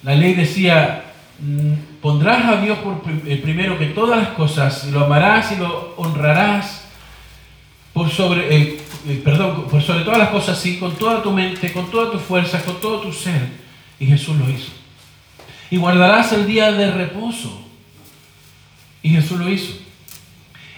La 0.04 0.16
ley 0.16 0.34
decía, 0.34 1.04
mm, 1.40 2.02
pondrás 2.02 2.46
a 2.46 2.62
Dios 2.62 2.78
por 2.80 3.02
eh, 3.26 3.38
primero 3.38 3.78
que 3.78 3.88
todas 3.88 4.20
las 4.20 4.30
cosas, 4.30 4.86
lo 4.86 5.04
amarás 5.04 5.52
y 5.52 5.58
lo 5.58 5.96
honrarás 5.98 6.86
por 7.94 8.10
sobre, 8.10 8.56
eh, 8.56 8.78
perdón, 9.16 9.68
por 9.70 9.82
sobre 9.82 10.04
todas 10.04 10.20
las 10.20 10.30
cosas, 10.30 10.60
sí, 10.60 10.78
con 10.78 10.96
toda 10.96 11.24
tu 11.24 11.32
mente, 11.32 11.72
con 11.72 11.90
toda 11.90 12.12
tu 12.12 12.20
fuerza, 12.20 12.64
con 12.64 12.80
todo 12.80 13.00
tu 13.00 13.14
ser. 13.14 13.42
Y 14.00 14.06
Jesús 14.06 14.38
lo 14.38 14.50
hizo. 14.50 14.72
Y 15.70 15.78
guardarás 15.78 16.34
el 16.34 16.46
día 16.46 16.72
de 16.72 16.92
reposo. 16.92 17.62
Y 19.02 19.10
Jesús 19.10 19.40
lo 19.40 19.50
hizo. 19.50 19.74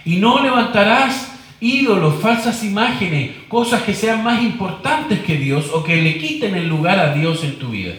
Y 0.04 0.16
no 0.16 0.42
levantarás 0.42 1.32
ídolos, 1.60 2.20
falsas 2.20 2.64
imágenes, 2.64 3.32
cosas 3.48 3.82
que 3.82 3.94
sean 3.94 4.22
más 4.22 4.42
importantes 4.42 5.20
que 5.20 5.36
Dios 5.36 5.66
o 5.72 5.84
que 5.84 6.00
le 6.00 6.18
quiten 6.18 6.54
el 6.54 6.68
lugar 6.68 6.98
a 6.98 7.14
Dios 7.14 7.44
en 7.44 7.58
tu 7.58 7.70
vida. 7.70 7.94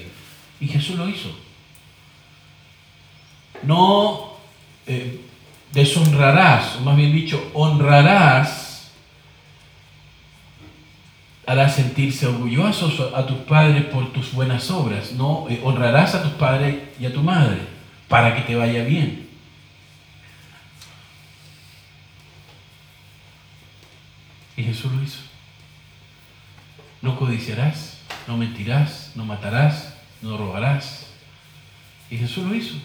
Y 0.59 0.67
Jesús 0.67 0.97
lo 0.97 1.07
hizo. 1.07 1.29
No 3.63 4.33
eh, 4.87 5.19
deshonrarás, 5.71 6.77
o 6.77 6.81
más 6.81 6.95
bien 6.95 7.13
dicho, 7.13 7.51
honrarás, 7.53 8.60
harás 11.51 11.75
sentirse 11.75 12.27
orgullosos 12.27 13.13
a 13.13 13.25
tus 13.25 13.39
padres 13.39 13.83
por 13.85 14.13
tus 14.13 14.31
buenas 14.31 14.71
obras. 14.71 15.11
No, 15.11 15.47
eh, 15.49 15.59
honrarás 15.61 16.15
a 16.15 16.23
tus 16.23 16.31
padres 16.33 16.77
y 16.97 17.05
a 17.05 17.13
tu 17.13 17.21
madre 17.21 17.59
para 18.07 18.33
que 18.33 18.41
te 18.43 18.55
vaya 18.55 18.85
bien. 18.85 19.27
Y 24.55 24.63
Jesús 24.63 24.93
lo 24.93 25.03
hizo. 25.03 25.19
No 27.01 27.19
codiciarás, 27.19 27.97
no 28.27 28.37
mentirás, 28.37 29.11
no 29.15 29.25
matarás, 29.25 29.93
no 30.21 30.37
robarás. 30.37 31.07
Y 32.09 32.17
Jesús 32.17 32.45
lo 32.45 32.55
hizo. 32.55 32.75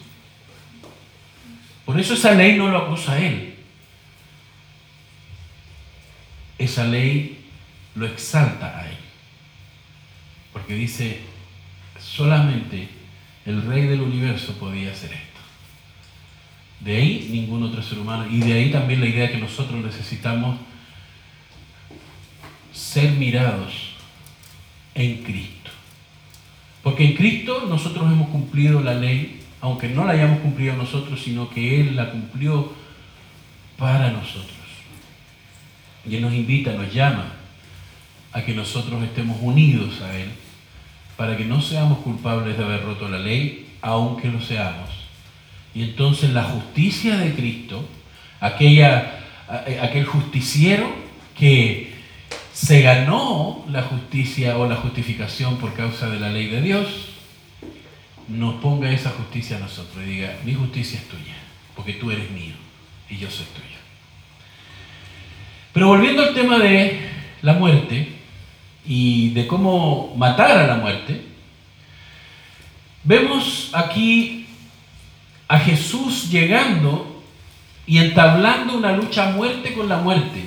Por 1.85 2.01
eso 2.01 2.15
esa 2.15 2.33
ley 2.33 2.57
no 2.57 2.67
lo 2.67 2.79
acusa 2.79 3.13
a 3.13 3.21
él. 3.21 3.55
Esa 6.59 6.83
ley 6.83 7.36
lo 7.97 8.07
exalta 8.07 8.79
a 8.79 8.89
él. 8.89 8.97
Porque 10.53 10.75
dice, 10.75 11.21
solamente 11.99 12.89
el 13.45 13.63
rey 13.63 13.87
del 13.87 14.03
universo 14.03 14.53
podía 14.59 14.93
hacer 14.93 15.13
esto. 15.13 15.27
De 16.81 16.97
ahí 16.97 17.29
ningún 17.31 17.63
otro 17.63 17.83
ser 17.83 17.99
humano. 17.99 18.27
Y 18.31 18.39
de 18.41 18.53
ahí 18.53 18.71
también 18.71 19.01
la 19.01 19.07
idea 19.07 19.31
que 19.31 19.39
nosotros 19.39 19.83
necesitamos 19.85 20.59
ser 22.73 23.13
mirados 23.13 23.73
en 24.95 25.23
Cristo. 25.23 25.71
Porque 26.83 27.05
en 27.05 27.15
Cristo 27.15 27.67
nosotros 27.69 28.05
hemos 28.13 28.29
cumplido 28.29 28.81
la 28.81 28.95
ley, 28.95 29.41
aunque 29.61 29.89
no 29.89 30.05
la 30.05 30.13
hayamos 30.13 30.41
cumplido 30.41 30.77
nosotros, 30.77 31.21
sino 31.21 31.51
que 31.51 31.81
Él 31.81 31.97
la 31.97 32.11
cumplió 32.11 32.73
para 33.79 34.11
nosotros. 34.11 34.55
Y 36.09 36.17
Él 36.17 36.23
nos 36.23 36.35
invita, 36.35 36.73
nos 36.73 36.93
llama 36.93 37.36
a 38.37 38.45
que 38.45 38.53
nosotros 38.53 39.03
estemos 39.03 39.39
unidos 39.41 40.03
a 40.03 40.15
Él, 40.15 40.29
para 41.17 41.39
que 41.39 41.47
no 41.47 41.63
seamos 41.63 42.01
culpables 42.01 42.59
de 42.59 42.65
haber 42.65 42.85
roto 42.85 43.09
la 43.09 43.19
ley, 43.19 43.67
aunque 43.81 44.29
lo 44.29 44.43
seamos. 44.43 44.91
Y 45.75 45.83
entonces 45.83 46.35
la 46.35 46.45
justicia 46.45 47.17
de 47.17 47.33
Cristo, 47.33 47.89
aquella, 48.39 49.21
aquel 49.81 50.05
justiciero 50.05 50.87
que 51.35 51.95
se 52.53 52.83
ganó 52.83 53.65
la 53.71 53.85
justicia 53.85 54.59
o 54.59 54.69
la 54.69 54.77
justificación 54.77 55.57
por 55.57 55.73
causa 55.73 56.11
de 56.11 56.21
la 56.21 56.29
ley 56.29 56.49
de 56.49 56.61
Dios, 56.61 56.89
nos 58.29 58.57
ponga 58.57 58.91
esa 58.91 59.13
justicia 59.13 59.57
a 59.57 59.61
nosotros 59.61 60.05
y 60.05 60.11
diga, 60.11 60.37
mi 60.45 60.53
justicia 60.53 60.99
es 60.99 61.09
tuya, 61.09 61.37
porque 61.75 61.95
tú 61.95 62.11
eres 62.11 62.31
mío 62.33 62.55
y 63.09 63.17
yo 63.17 63.31
soy 63.31 63.47
tuyo. 63.47 63.79
Pero 65.73 65.89
volviendo 65.89 66.23
al 66.23 66.35
tema 66.35 66.59
de 66.59 67.01
la 67.41 67.55
muerte 67.55 68.16
y 68.87 69.31
de 69.31 69.47
cómo 69.47 70.15
matar 70.17 70.51
a 70.53 70.67
la 70.67 70.77
muerte, 70.77 71.23
vemos 73.03 73.71
aquí 73.73 74.47
a 75.49 75.59
Jesús 75.59 76.31
llegando 76.31 77.23
y 77.87 77.99
entablando 77.99 78.77
una 78.77 78.93
lucha 78.93 79.29
a 79.29 79.31
muerte 79.31 79.73
con 79.73 79.89
la 79.89 79.99
muerte. 79.99 80.45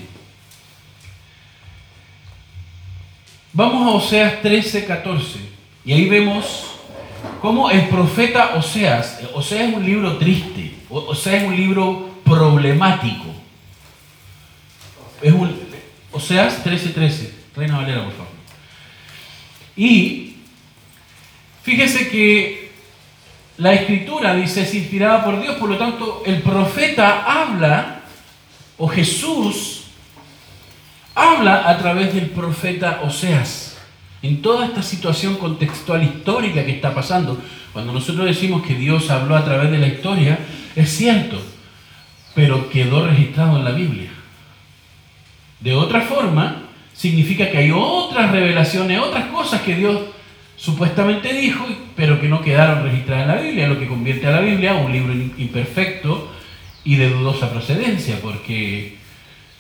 Vamos 3.54 3.88
a 3.88 3.96
Oseas 3.96 4.42
13, 4.42 4.86
14. 4.86 5.40
Y 5.86 5.94
ahí 5.94 6.08
vemos 6.08 6.66
cómo 7.42 7.70
el 7.72 7.88
profeta 7.88 8.56
Oseas, 8.56 9.22
Oseas 9.34 9.70
es 9.70 9.76
un 9.76 9.86
libro 9.86 10.18
triste, 10.18 10.76
Oseas 10.90 11.44
es 11.44 11.48
un 11.48 11.56
libro 11.56 12.10
problemático. 12.24 13.26
Es 15.22 15.34
un, 15.34 15.58
Oseas 16.12 16.64
13, 16.64 16.90
13. 16.90 17.39
Reina 17.60 17.78
Valera, 17.78 18.04
por 18.04 18.14
favor. 18.14 18.32
Y 19.76 20.36
fíjese 21.64 22.10
que 22.10 22.72
la 23.58 23.74
escritura 23.74 24.36
dice 24.36 24.62
es 24.62 24.74
inspirada 24.74 25.24
por 25.24 25.42
Dios, 25.42 25.58
por 25.58 25.70
lo 25.70 25.78
tanto 25.78 26.24
el 26.26 26.42
profeta 26.42 27.24
habla, 27.26 28.02
o 28.78 28.88
Jesús 28.88 29.84
habla 31.14 31.70
a 31.70 31.78
través 31.78 32.14
del 32.14 32.28
profeta 32.28 33.02
Oseas. 33.04 33.78
En 34.22 34.42
toda 34.42 34.66
esta 34.66 34.82
situación 34.82 35.36
contextual 35.36 36.04
histórica 36.04 36.66
que 36.66 36.72
está 36.72 36.94
pasando, 36.94 37.42
cuando 37.74 37.94
nosotros 37.94 38.26
decimos 38.26 38.66
que 38.66 38.76
Dios 38.76 39.10
habló 39.10 39.36
a 39.36 39.46
través 39.46 39.72
de 39.72 39.78
la 39.78 39.88
historia, 39.88 40.40
es 40.76 40.90
cierto, 40.90 41.42
pero 42.36 42.70
quedó 42.70 43.06
registrado 43.06 43.58
en 43.58 43.66
la 43.66 43.72
Biblia. 43.72 44.10
De 45.60 45.74
otra 45.74 46.02
forma, 46.02 46.59
significa 47.00 47.50
que 47.50 47.60
hay 47.60 47.72
otras 47.72 48.30
revelaciones, 48.30 49.00
otras 49.00 49.28
cosas 49.28 49.62
que 49.62 49.74
Dios 49.74 50.02
supuestamente 50.58 51.32
dijo, 51.32 51.66
pero 51.96 52.20
que 52.20 52.28
no 52.28 52.42
quedaron 52.42 52.84
registradas 52.84 53.24
en 53.24 53.28
la 53.30 53.42
Biblia, 53.42 53.70
lo 53.70 53.80
que 53.80 53.88
convierte 53.88 54.28
a 54.28 54.32
la 54.32 54.42
Biblia 54.42 54.74
un 54.74 54.92
libro 54.92 55.14
imperfecto 55.14 56.30
y 56.84 56.98
de 56.98 57.10
dudosa 57.10 57.52
procedencia, 57.52 58.20
porque 58.22 58.98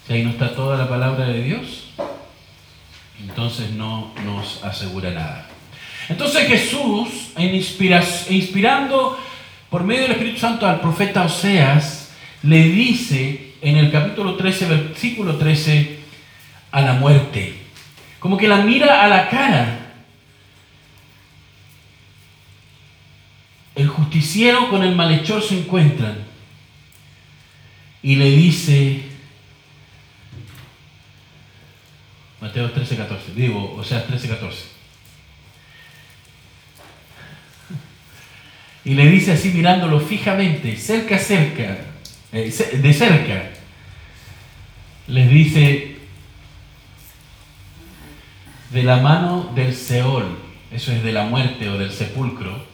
si 0.05 0.13
ahí 0.13 0.23
no 0.23 0.31
está 0.31 0.53
toda 0.53 0.77
la 0.77 0.89
palabra 0.89 1.27
de 1.29 1.41
Dios, 1.41 1.91
entonces 3.25 3.71
no 3.71 4.11
nos 4.25 4.61
asegura 4.65 5.11
nada. 5.11 5.47
Entonces 6.09 6.45
Jesús, 6.45 7.31
inspirando 7.37 9.17
por 9.69 9.85
medio 9.85 10.01
del 10.01 10.11
Espíritu 10.11 10.39
Santo 10.39 10.67
al 10.67 10.81
profeta 10.81 11.23
Oseas, 11.23 12.11
le 12.43 12.63
dice 12.63 13.53
en 13.61 13.77
el 13.77 13.89
capítulo 13.93 14.35
13, 14.35 14.65
versículo 14.65 15.37
13, 15.37 15.98
a 16.71 16.81
la 16.81 16.93
muerte. 16.93 17.55
Como 18.19 18.37
que 18.37 18.47
la 18.47 18.57
mira 18.57 19.03
a 19.03 19.07
la 19.07 19.29
cara. 19.29 19.75
El 23.75 23.87
justiciero 23.87 24.69
con 24.69 24.83
el 24.83 24.95
malhechor 24.95 25.41
se 25.41 25.57
encuentran 25.57 26.17
y 28.01 28.15
le 28.15 28.31
dice, 28.31 29.03
Mateo 32.41 32.71
13, 32.71 32.97
14. 32.97 33.33
Digo, 33.33 33.75
o 33.77 33.83
sea, 33.83 34.05
13, 34.05 34.27
14. 34.27 34.79
Y 38.85 38.93
le 38.93 39.05
dice 39.07 39.33
así 39.33 39.49
mirándolo 39.49 39.99
fijamente, 39.99 40.75
cerca, 40.77 41.19
cerca, 41.19 41.77
eh, 42.31 42.51
de 42.81 42.93
cerca. 42.93 43.51
Les 45.07 45.29
dice, 45.29 45.98
de 48.69 48.83
la 48.83 48.97
mano 48.97 49.51
del 49.55 49.75
Seol, 49.75 50.37
eso 50.71 50.91
es 50.91 51.03
de 51.03 51.11
la 51.11 51.23
muerte 51.23 51.69
o 51.69 51.77
del 51.77 51.91
sepulcro, 51.91 52.69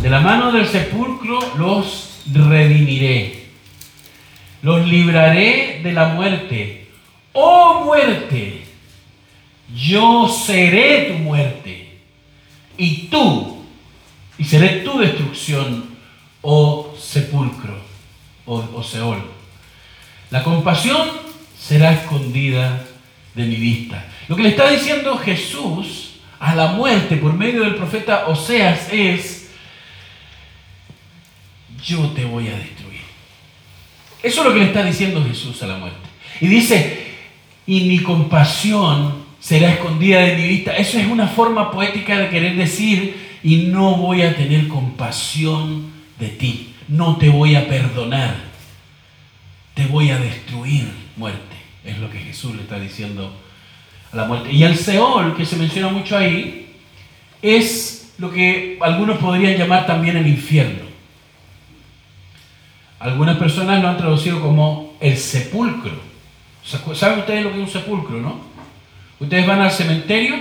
de 0.00 0.10
la 0.10 0.20
mano 0.20 0.52
del 0.52 0.66
sepulcro 0.66 1.38
los 1.56 2.22
redimiré, 2.32 3.46
los 4.62 4.86
libraré 4.86 5.80
de 5.82 5.92
la 5.92 6.08
muerte. 6.08 6.88
Oh 7.32 7.84
muerte, 7.84 8.62
yo 9.74 10.28
seré 10.28 11.12
tu 11.12 11.18
muerte 11.18 11.98
y 12.76 13.08
tú, 13.08 13.64
y 14.38 14.44
seré 14.44 14.80
tu 14.80 14.98
destrucción, 14.98 15.96
oh 16.42 16.94
sepulcro, 16.98 17.78
o 18.46 18.64
oh, 18.74 18.82
Seol. 18.82 19.22
La 20.30 20.42
compasión 20.42 21.08
será 21.58 21.92
escondida 21.92 22.84
de 23.34 23.44
mi 23.44 23.56
vista. 23.56 24.04
Lo 24.32 24.36
que 24.36 24.44
le 24.44 24.48
está 24.48 24.70
diciendo 24.70 25.18
Jesús 25.18 26.12
a 26.40 26.54
la 26.54 26.68
muerte 26.68 27.18
por 27.18 27.34
medio 27.34 27.64
del 27.64 27.74
profeta 27.74 28.28
Oseas 28.28 28.90
es, 28.90 29.50
yo 31.84 31.98
te 32.12 32.24
voy 32.24 32.48
a 32.48 32.56
destruir. 32.56 33.02
Eso 34.22 34.40
es 34.40 34.46
lo 34.46 34.54
que 34.54 34.60
le 34.60 34.64
está 34.68 34.84
diciendo 34.84 35.22
Jesús 35.22 35.62
a 35.62 35.66
la 35.66 35.76
muerte. 35.76 36.08
Y 36.40 36.46
dice, 36.46 37.08
y 37.66 37.82
mi 37.82 37.98
compasión 37.98 39.16
será 39.38 39.70
escondida 39.70 40.20
de 40.20 40.36
mi 40.36 40.48
vista. 40.48 40.74
Eso 40.78 40.98
es 40.98 41.06
una 41.06 41.28
forma 41.28 41.70
poética 41.70 42.16
de 42.16 42.30
querer 42.30 42.56
decir, 42.56 43.38
y 43.42 43.64
no 43.64 43.96
voy 43.96 44.22
a 44.22 44.34
tener 44.34 44.66
compasión 44.66 45.92
de 46.18 46.28
ti, 46.28 46.74
no 46.88 47.18
te 47.18 47.28
voy 47.28 47.54
a 47.54 47.68
perdonar, 47.68 48.34
te 49.74 49.84
voy 49.84 50.08
a 50.08 50.16
destruir, 50.16 50.90
muerte. 51.18 51.54
Es 51.84 51.98
lo 51.98 52.08
que 52.08 52.18
Jesús 52.18 52.56
le 52.56 52.62
está 52.62 52.80
diciendo 52.80 53.41
Y 54.50 54.62
el 54.62 54.76
Seol, 54.76 55.34
que 55.34 55.46
se 55.46 55.56
menciona 55.56 55.88
mucho 55.88 56.16
ahí, 56.16 56.74
es 57.40 58.12
lo 58.18 58.30
que 58.30 58.78
algunos 58.80 59.18
podrían 59.18 59.56
llamar 59.56 59.86
también 59.86 60.16
el 60.16 60.26
infierno. 60.26 60.84
Algunas 62.98 63.38
personas 63.38 63.82
lo 63.82 63.88
han 63.88 63.96
traducido 63.96 64.40
como 64.40 64.94
el 65.00 65.16
sepulcro. 65.16 65.98
¿Saben 66.94 67.20
ustedes 67.20 67.42
lo 67.42 67.50
que 67.50 67.56
es 67.56 67.62
un 67.62 67.72
sepulcro, 67.72 68.20
no? 68.20 68.40
Ustedes 69.18 69.46
van 69.46 69.60
al 69.60 69.70
cementerio 69.70 70.36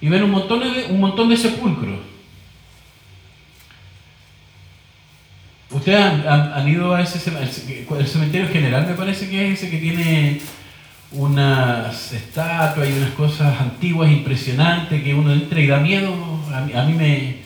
y 0.00 0.08
ven 0.08 0.22
un 0.22 0.30
montón 0.30 0.60
de, 0.60 0.86
un 0.88 1.00
montón 1.00 1.28
de 1.28 1.36
sepulcros. 1.36 1.98
Ustedes 5.70 5.98
han, 5.98 6.68
ido 6.68 6.94
a 6.94 7.00
ese 7.00 7.18
cementerio, 7.18 7.98
el 7.98 8.06
cementerio 8.06 8.48
general 8.48 8.86
me 8.86 8.94
parece 8.94 9.28
que 9.28 9.52
es 9.52 9.58
ese 9.58 9.70
que 9.70 9.78
tiene 9.78 10.40
unas 11.14 12.12
estatuas 12.12 12.88
y 12.88 12.92
unas 12.92 13.10
cosas 13.10 13.60
antiguas 13.60 14.10
impresionantes 14.10 15.02
que 15.02 15.14
uno 15.14 15.32
entra 15.32 15.60
y 15.60 15.66
da 15.66 15.78
miedo. 15.78 16.14
A 16.52 16.84
mí, 16.84 16.94
me, 16.94 17.36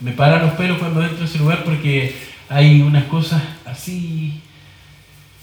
me 0.00 0.12
para 0.12 0.42
los 0.42 0.52
pelos 0.52 0.78
cuando 0.78 1.02
entro 1.02 1.22
a 1.22 1.26
ese 1.26 1.38
lugar 1.38 1.64
porque 1.64 2.14
hay 2.48 2.82
unas 2.82 3.04
cosas 3.04 3.42
así 3.64 4.40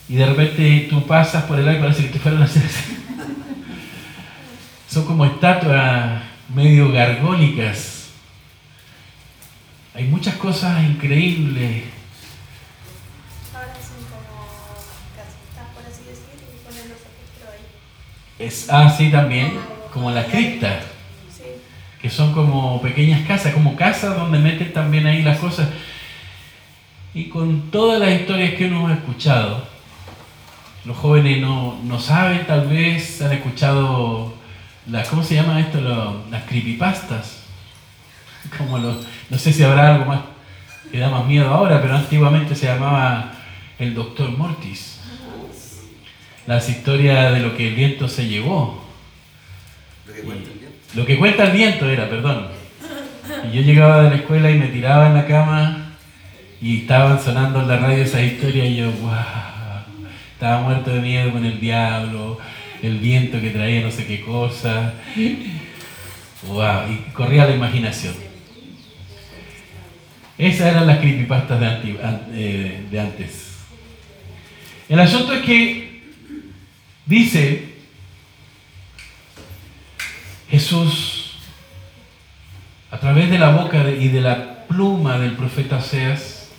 y 0.08 0.16
de 0.16 0.26
repente 0.26 0.88
tú 0.90 1.06
pasas 1.06 1.44
por 1.44 1.60
el 1.60 1.68
aire 1.68 1.80
y 1.80 1.84
parece 1.84 2.04
que 2.04 2.10
te 2.10 2.20
fueron 2.20 2.42
a 2.42 2.46
hacer 2.46 2.64
así. 2.66 2.98
Son 4.90 5.06
como 5.06 5.24
estatuas 5.24 6.24
medio 6.54 6.92
gargólicas. 6.92 8.10
Hay 9.94 10.06
muchas 10.06 10.36
cosas 10.36 10.84
increíbles. 10.84 11.84
Es, 18.40 18.70
ah, 18.70 18.90
sí, 18.90 19.12
también, 19.12 19.54
como 19.94 20.10
la 20.12 20.26
cripta. 20.26 20.82
Que 22.02 22.10
son 22.10 22.34
como 22.34 22.82
pequeñas 22.82 23.28
casas, 23.28 23.54
como 23.54 23.76
casas 23.76 24.16
donde 24.16 24.40
meten 24.40 24.72
también 24.72 25.06
ahí 25.06 25.22
las 25.22 25.38
cosas. 25.38 25.70
Y 27.14 27.26
con 27.26 27.70
todas 27.70 28.00
las 28.00 28.12
historias 28.12 28.54
que 28.54 28.68
uno 28.68 28.88
ha 28.88 28.94
escuchado, 28.94 29.68
los 30.86 30.96
jóvenes 30.96 31.42
no, 31.42 31.78
no 31.84 32.00
saben, 32.00 32.48
tal 32.48 32.68
vez 32.68 33.22
han 33.22 33.34
escuchado 33.34 34.34
¿cómo 35.10 35.24
se 35.24 35.36
llama 35.36 35.60
esto? 35.60 35.80
las 36.30 36.44
creepypastas. 36.44 37.44
como 38.58 38.80
no 38.80 39.38
sé 39.38 39.52
si 39.54 39.64
habrá 39.64 39.96
algo 39.96 40.06
más 40.06 40.22
que 40.92 40.98
da 40.98 41.10
más 41.10 41.26
miedo 41.26 41.54
ahora, 41.54 41.82
pero 41.82 41.96
antiguamente 41.96 42.56
se 42.56 42.66
llamaba 42.66 43.34
el 43.78 43.94
doctor 43.94 44.36
Mortis. 44.36 44.99
Las 46.50 46.68
historias 46.68 47.32
de 47.32 47.42
lo 47.42 47.56
que 47.56 47.68
el 47.68 47.76
viento 47.76 48.08
se 48.08 48.28
llevó. 48.28 48.84
Lo 50.08 50.14
que 50.16 50.22
cuenta 50.22 50.50
el 50.50 50.58
viento. 50.58 50.96
Lo 50.96 51.06
que 51.06 51.18
cuenta 51.20 51.44
el 51.44 51.52
viento 51.52 51.88
era, 51.88 52.10
perdón. 52.10 52.48
Y 53.48 53.56
yo 53.56 53.62
llegaba 53.62 54.02
de 54.02 54.10
la 54.10 54.16
escuela 54.16 54.50
y 54.50 54.58
me 54.58 54.70
tiraba 54.70 55.06
en 55.06 55.14
la 55.14 55.28
cama 55.28 55.92
y 56.60 56.78
estaban 56.80 57.22
sonando 57.22 57.62
en 57.62 57.68
la 57.68 57.78
radio 57.78 58.04
esa 58.04 58.24
historia 58.24 58.66
y 58.66 58.78
yo, 58.78 58.92
wow, 58.94 59.12
estaba 60.34 60.64
muerto 60.64 60.90
de 60.90 61.02
miedo 61.02 61.32
con 61.32 61.46
el 61.46 61.60
diablo, 61.60 62.40
el 62.82 62.98
viento 62.98 63.40
que 63.40 63.52
traía 63.52 63.82
no 63.82 63.92
sé 63.92 64.08
qué 64.08 64.22
cosa. 64.22 64.96
Wow, 66.48 66.92
y 66.92 67.12
corría 67.12 67.46
la 67.46 67.54
imaginación. 67.54 68.16
Esas 70.36 70.72
eran 70.72 70.88
las 70.88 70.98
creepypastas 70.98 71.60
de, 71.60 71.96
eh, 72.34 72.82
de 72.90 73.00
antes. 73.00 73.56
El 74.90 75.00
asunto 75.00 75.34
es 75.34 75.44
que 75.44 75.89
dice 77.10 77.74
Jesús, 80.50 81.34
a 82.92 82.98
través 83.00 83.30
de 83.32 83.40
la 83.40 83.50
boca 83.50 83.84
y 83.90 84.08
de 84.10 84.22
la 84.22 84.66
pluma 84.68 85.18
del 85.18 85.34
profeta 85.34 85.82
Seas, 85.82 86.52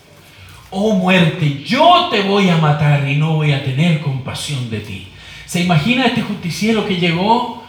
oh 0.71 0.95
muerte, 0.95 1.63
yo 1.65 2.09
te 2.11 2.23
voy 2.23 2.49
a 2.49 2.57
matar 2.57 3.09
y 3.09 3.17
no 3.17 3.35
voy 3.35 3.53
a 3.53 3.65
tener 3.65 4.01
compasión 4.01 4.71
de 4.71 4.81
ti. 4.81 5.09
¿Se 5.47 5.61
imagina 5.61 6.07
este 6.07 6.23
justiciero 6.23 6.87
que 6.87 6.97
llegó 6.97 7.65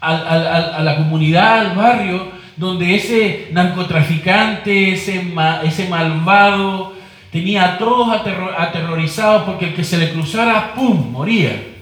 a 0.00 0.80
la 0.82 0.96
comunidad, 0.96 1.60
al 1.60 1.76
barrio, 1.76 2.30
donde 2.56 2.94
ese 2.94 3.48
narcotraficante, 3.52 4.92
ese, 4.92 5.32
ese 5.64 5.88
malvado, 5.88 6.94
tenía 7.32 7.64
a 7.64 7.78
todos 7.78 8.08
aterrorizados 8.12 9.44
porque 9.44 9.66
el 9.66 9.74
que 9.74 9.82
se 9.82 9.98
le 9.98 10.12
cruzara, 10.12 10.74
¡pum!, 10.74 11.10
moría. 11.10 11.73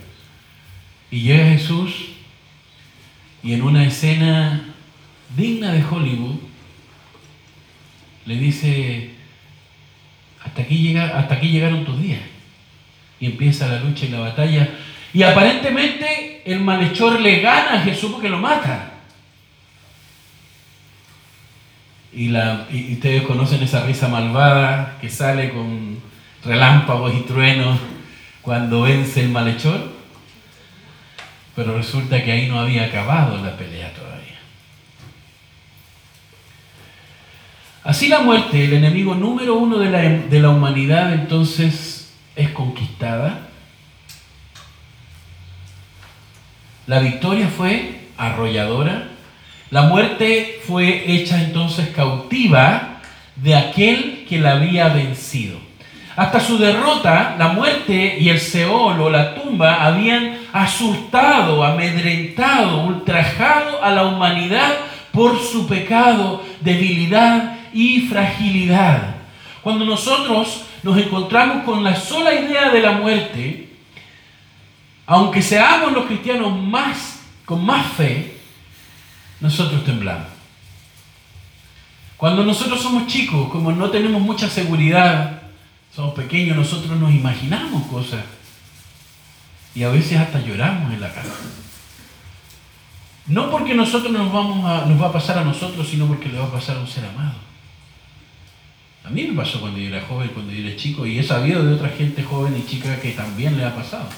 Y 1.12 1.20
llega 1.20 1.50
Jesús 1.50 1.92
y 3.42 3.52
en 3.52 3.62
una 3.62 3.84
escena 3.84 4.64
digna 5.36 5.72
de 5.72 5.84
Hollywood, 5.84 6.36
le 8.24 8.36
dice, 8.36 9.10
hasta 10.42 10.62
aquí, 10.62 10.78
llega, 10.78 11.18
hasta 11.18 11.34
aquí 11.34 11.48
llegaron 11.48 11.84
tus 11.84 12.00
días. 12.00 12.20
Y 13.20 13.26
empieza 13.26 13.68
la 13.68 13.80
lucha 13.80 14.06
y 14.06 14.08
la 14.08 14.20
batalla. 14.20 14.70
Y 15.12 15.22
aparentemente 15.22 16.42
el 16.46 16.60
malhechor 16.60 17.20
le 17.20 17.40
gana 17.40 17.74
a 17.74 17.82
Jesús 17.82 18.10
porque 18.12 18.30
lo 18.30 18.38
mata. 18.38 18.92
Y, 22.14 22.28
la, 22.28 22.66
y 22.72 22.94
ustedes 22.94 23.22
conocen 23.22 23.62
esa 23.62 23.84
risa 23.84 24.08
malvada 24.08 24.96
que 24.98 25.10
sale 25.10 25.50
con 25.50 25.98
relámpagos 26.42 27.14
y 27.14 27.20
truenos 27.20 27.78
cuando 28.40 28.82
vence 28.82 29.20
el 29.20 29.28
malhechor. 29.28 29.91
Pero 31.54 31.76
resulta 31.76 32.22
que 32.22 32.32
ahí 32.32 32.48
no 32.48 32.60
había 32.60 32.84
acabado 32.84 33.36
la 33.44 33.56
pelea 33.56 33.92
todavía. 33.92 34.38
Así 37.84 38.08
la 38.08 38.20
muerte, 38.20 38.64
el 38.64 38.74
enemigo 38.74 39.14
número 39.14 39.56
uno 39.56 39.78
de 39.78 39.90
la, 39.90 40.00
de 40.00 40.40
la 40.40 40.50
humanidad, 40.50 41.12
entonces 41.12 42.14
es 42.36 42.50
conquistada. 42.50 43.48
La 46.86 47.00
victoria 47.00 47.48
fue 47.48 48.00
arrolladora 48.16 49.12
la 49.72 49.84
muerte 49.84 50.60
fue 50.66 51.10
hecha 51.10 51.42
entonces 51.42 51.88
cautiva 51.96 53.00
de 53.36 53.56
aquel 53.56 54.26
que 54.28 54.38
la 54.38 54.52
había 54.52 54.88
vencido. 54.88 55.58
Hasta 56.14 56.40
su 56.40 56.58
derrota, 56.58 57.36
la 57.38 57.48
muerte 57.48 58.18
y 58.20 58.28
el 58.28 58.38
Seol 58.38 59.00
o 59.00 59.08
la 59.08 59.34
tumba 59.34 59.82
habían 59.82 60.36
asustado, 60.52 61.64
amedrentado, 61.64 62.82
ultrajado 62.84 63.82
a 63.82 63.90
la 63.90 64.04
humanidad 64.04 64.72
por 65.12 65.40
su 65.40 65.66
pecado, 65.66 66.42
debilidad 66.60 67.58
y 67.72 68.02
fragilidad. 68.02 69.16
Cuando 69.62 69.84
nosotros 69.84 70.64
nos 70.82 70.98
encontramos 70.98 71.64
con 71.64 71.84
la 71.84 71.96
sola 71.96 72.34
idea 72.34 72.70
de 72.70 72.80
la 72.80 72.92
muerte, 72.92 73.68
aunque 75.06 75.42
seamos 75.42 75.92
los 75.92 76.06
cristianos 76.06 76.56
más 76.58 77.20
con 77.44 77.64
más 77.64 77.86
fe, 77.92 78.36
nosotros 79.40 79.84
temblamos. 79.84 80.28
Cuando 82.16 82.44
nosotros 82.44 82.80
somos 82.80 83.08
chicos, 83.08 83.48
como 83.50 83.72
no 83.72 83.90
tenemos 83.90 84.22
mucha 84.22 84.48
seguridad, 84.48 85.42
somos 85.94 86.14
pequeños, 86.14 86.56
nosotros 86.56 86.96
nos 86.98 87.10
imaginamos 87.10 87.84
cosas. 87.88 88.20
Y 89.74 89.82
a 89.82 89.88
veces 89.88 90.18
hasta 90.18 90.40
lloramos 90.40 90.92
en 90.92 91.00
la 91.00 91.12
casa. 91.12 91.34
No 93.26 93.50
porque 93.50 93.74
nosotros 93.74 94.12
nos, 94.12 94.32
nos 94.32 95.02
va 95.02 95.06
a 95.06 95.12
pasar 95.12 95.38
a 95.38 95.44
nosotros, 95.44 95.88
sino 95.88 96.06
porque 96.06 96.28
le 96.28 96.38
va 96.38 96.46
a 96.46 96.52
pasar 96.52 96.76
a 96.76 96.80
un 96.80 96.88
ser 96.88 97.04
amado. 97.04 97.34
A 99.04 99.10
mí 99.10 99.24
me 99.24 99.34
pasó 99.34 99.60
cuando 99.60 99.78
yo 99.78 99.88
era 99.88 100.04
joven, 100.06 100.30
cuando 100.32 100.52
yo 100.52 100.66
era 100.66 100.76
chico, 100.76 101.06
y 101.06 101.18
he 101.18 101.22
sabido 101.22 101.64
de 101.64 101.74
otra 101.74 101.88
gente 101.88 102.22
joven 102.22 102.56
y 102.56 102.68
chica 102.68 103.00
que 103.00 103.12
también 103.12 103.56
le 103.56 103.64
ha 103.64 103.74
pasado. 103.74 104.08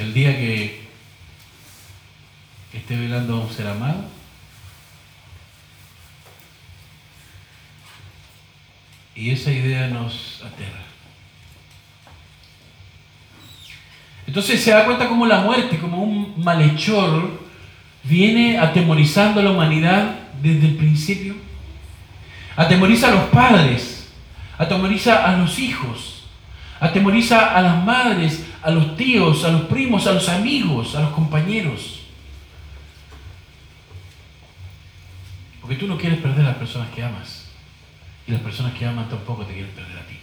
el 0.00 0.14
día 0.14 0.36
que 0.36 0.88
esté 2.72 2.96
velando 2.96 3.34
a 3.34 3.40
un 3.40 3.52
ser 3.52 3.66
amado, 3.66 4.04
y 9.20 9.30
esa 9.30 9.52
idea 9.52 9.86
nos 9.88 10.40
aterra. 10.42 10.80
Entonces 14.26 14.62
se 14.62 14.70
da 14.70 14.86
cuenta 14.86 15.08
como 15.08 15.26
la 15.26 15.40
muerte, 15.40 15.78
como 15.78 16.02
un 16.02 16.42
malhechor, 16.42 17.38
viene 18.02 18.58
atemorizando 18.58 19.40
a 19.40 19.42
la 19.42 19.50
humanidad 19.50 20.20
desde 20.40 20.68
el 20.68 20.76
principio. 20.76 21.34
Atemoriza 22.56 23.08
a 23.08 23.14
los 23.14 23.24
padres, 23.24 24.10
atemoriza 24.56 25.26
a 25.26 25.36
los 25.36 25.58
hijos, 25.58 26.24
atemoriza 26.80 27.54
a 27.54 27.60
las 27.60 27.84
madres, 27.84 28.46
a 28.62 28.70
los 28.70 28.96
tíos, 28.96 29.44
a 29.44 29.50
los 29.50 29.62
primos, 29.62 30.06
a 30.06 30.12
los 30.12 30.30
amigos, 30.30 30.94
a 30.94 31.02
los 31.02 31.10
compañeros. 31.10 32.06
Porque 35.60 35.76
tú 35.76 35.86
no 35.86 35.98
quieres 35.98 36.20
perder 36.20 36.46
a 36.46 36.50
las 36.50 36.56
personas 36.56 36.88
que 36.94 37.02
amas. 37.02 37.39
Y 38.26 38.32
las 38.32 38.40
personas 38.40 38.74
que 38.74 38.86
aman 38.86 39.08
tampoco 39.08 39.44
te 39.44 39.54
quieren 39.54 39.72
perder 39.72 39.98
a 39.98 40.06
ti. 40.06 40.18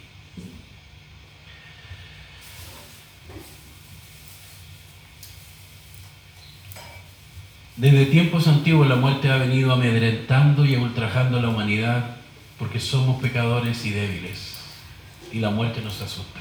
Desde 7.77 8.07
tiempos 8.07 8.47
antiguos 8.47 8.88
la 8.88 8.95
muerte 8.95 9.31
ha 9.31 9.38
venido 9.38 9.71
amedrentando 9.71 10.65
y 10.65 10.75
ultrajando 10.75 11.38
a 11.38 11.41
la 11.41 11.49
humanidad 11.49 12.17
porque 12.57 12.79
somos 12.79 13.21
pecadores 13.21 13.86
y 13.86 13.91
débiles. 13.91 14.55
Y 15.31 15.39
la 15.39 15.51
muerte 15.51 15.81
nos 15.81 16.01
asusta. 16.01 16.39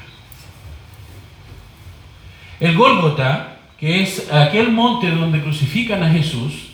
El 2.58 2.74
Gólgota, 2.74 3.58
que 3.78 4.02
es 4.02 4.32
aquel 4.32 4.72
monte 4.72 5.10
donde 5.10 5.42
crucifican 5.42 6.02
a 6.02 6.10
Jesús, 6.10 6.70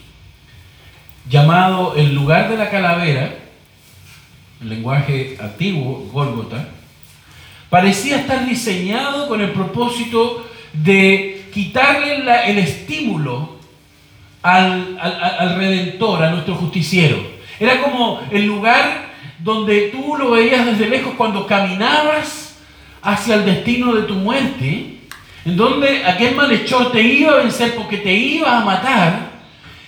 llamado 1.28 1.96
el 1.96 2.14
lugar 2.14 2.48
de 2.48 2.56
la 2.56 2.70
calavera, 2.70 3.41
el 4.62 4.68
lenguaje 4.68 5.36
antiguo, 5.40 6.08
Gólgota, 6.12 6.68
parecía 7.68 8.18
estar 8.18 8.46
diseñado 8.46 9.28
con 9.28 9.40
el 9.40 9.50
propósito 9.50 10.48
de 10.72 11.48
quitarle 11.52 12.24
el 12.46 12.58
estímulo 12.58 13.56
al, 14.42 14.98
al 15.00 15.56
Redentor, 15.56 16.22
a 16.22 16.30
nuestro 16.30 16.54
justiciero. 16.54 17.18
Era 17.58 17.80
como 17.82 18.20
el 18.30 18.46
lugar 18.46 19.12
donde 19.38 19.88
tú 19.88 20.16
lo 20.16 20.30
veías 20.30 20.64
desde 20.64 20.88
lejos 20.88 21.14
cuando 21.16 21.46
caminabas 21.46 22.56
hacia 23.02 23.34
el 23.34 23.44
destino 23.44 23.94
de 23.94 24.02
tu 24.02 24.14
muerte 24.14 24.92
en 25.44 25.56
donde 25.56 26.04
aquel 26.04 26.36
malhechor 26.36 26.92
te 26.92 27.02
iba 27.02 27.32
a 27.32 27.36
vencer 27.36 27.74
porque 27.74 27.98
te 27.98 28.12
iba 28.12 28.58
a 28.58 28.64
matar, 28.64 29.32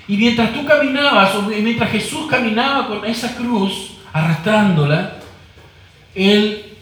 y 0.06 0.16
mientras 0.16 0.52
tú 0.52 0.64
caminabas, 0.66 1.34
o 1.36 1.42
mientras 1.42 1.90
Jesús 1.90 2.26
caminaba 2.28 2.88
con 2.88 3.04
esa 3.04 3.34
cruz, 3.36 3.92
arrastrándola, 4.14 5.16
él, 6.14 6.76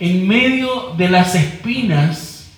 en 0.00 0.26
medio 0.26 0.92
de 0.96 1.08
las 1.08 1.36
espinas 1.36 2.50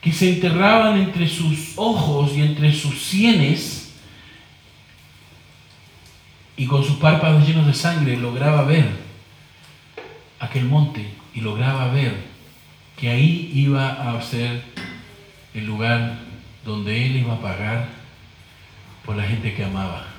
que 0.00 0.12
se 0.12 0.34
enterraban 0.34 0.98
entre 0.98 1.28
sus 1.28 1.74
ojos 1.76 2.32
y 2.34 2.42
entre 2.42 2.72
sus 2.72 3.00
sienes, 3.00 3.94
y 6.56 6.66
con 6.66 6.84
sus 6.84 6.96
párpados 6.96 7.46
llenos 7.46 7.66
de 7.66 7.72
sangre, 7.72 8.16
lograba 8.16 8.64
ver 8.64 8.90
aquel 10.40 10.64
monte 10.64 11.06
y 11.32 11.40
lograba 11.40 11.88
ver 11.92 12.14
que 12.96 13.10
ahí 13.10 13.52
iba 13.54 14.10
a 14.10 14.20
ser 14.20 14.62
el 15.54 15.66
lugar 15.66 16.18
donde 16.64 17.06
Él 17.06 17.16
iba 17.16 17.34
a 17.34 17.40
pagar 17.40 17.88
por 19.06 19.16
la 19.16 19.22
gente 19.22 19.54
que 19.54 19.64
amaba. 19.64 20.09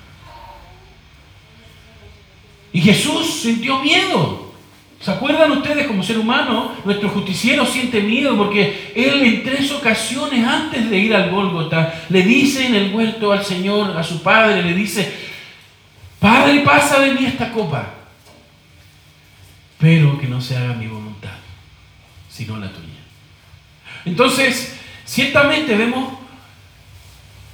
Y 2.74 2.82
Jesús 2.82 3.42
sintió 3.42 3.80
miedo. 3.80 4.52
¿Se 5.02 5.10
acuerdan 5.10 5.52
ustedes 5.52 5.88
como 5.88 6.04
ser 6.04 6.20
humano? 6.20 6.76
Nuestro 6.86 7.10
justiciero 7.10 7.66
siente 7.66 8.02
miedo 8.02 8.38
porque 8.38 8.94
él 8.96 9.24
en 9.24 9.44
tres 9.44 9.72
ocasiones 9.72 10.46
antes 10.46 10.90
de 10.90 10.98
ir 10.98 11.16
al 11.16 11.32
Gólgota 11.32 12.06
le 12.10 12.22
dice 12.22 12.68
en 12.68 12.76
el 12.76 12.94
huerto 12.94 13.32
al 13.32 13.44
Señor, 13.44 13.98
a 13.98 14.04
su 14.04 14.22
padre, 14.22 14.62
le 14.62 14.76
dice, 14.76 15.12
Padre, 16.22 16.60
pasa 16.60 17.00
de 17.00 17.16
mí 17.16 17.26
esta 17.26 17.52
copa, 17.52 17.96
pero 19.80 20.20
que 20.20 20.28
no 20.28 20.40
se 20.40 20.56
haga 20.56 20.74
mi 20.74 20.86
voluntad, 20.86 21.34
sino 22.30 22.58
la 22.58 22.70
tuya. 22.70 23.02
Entonces, 24.06 24.78
ciertamente 25.04 25.76
vemos 25.76 26.14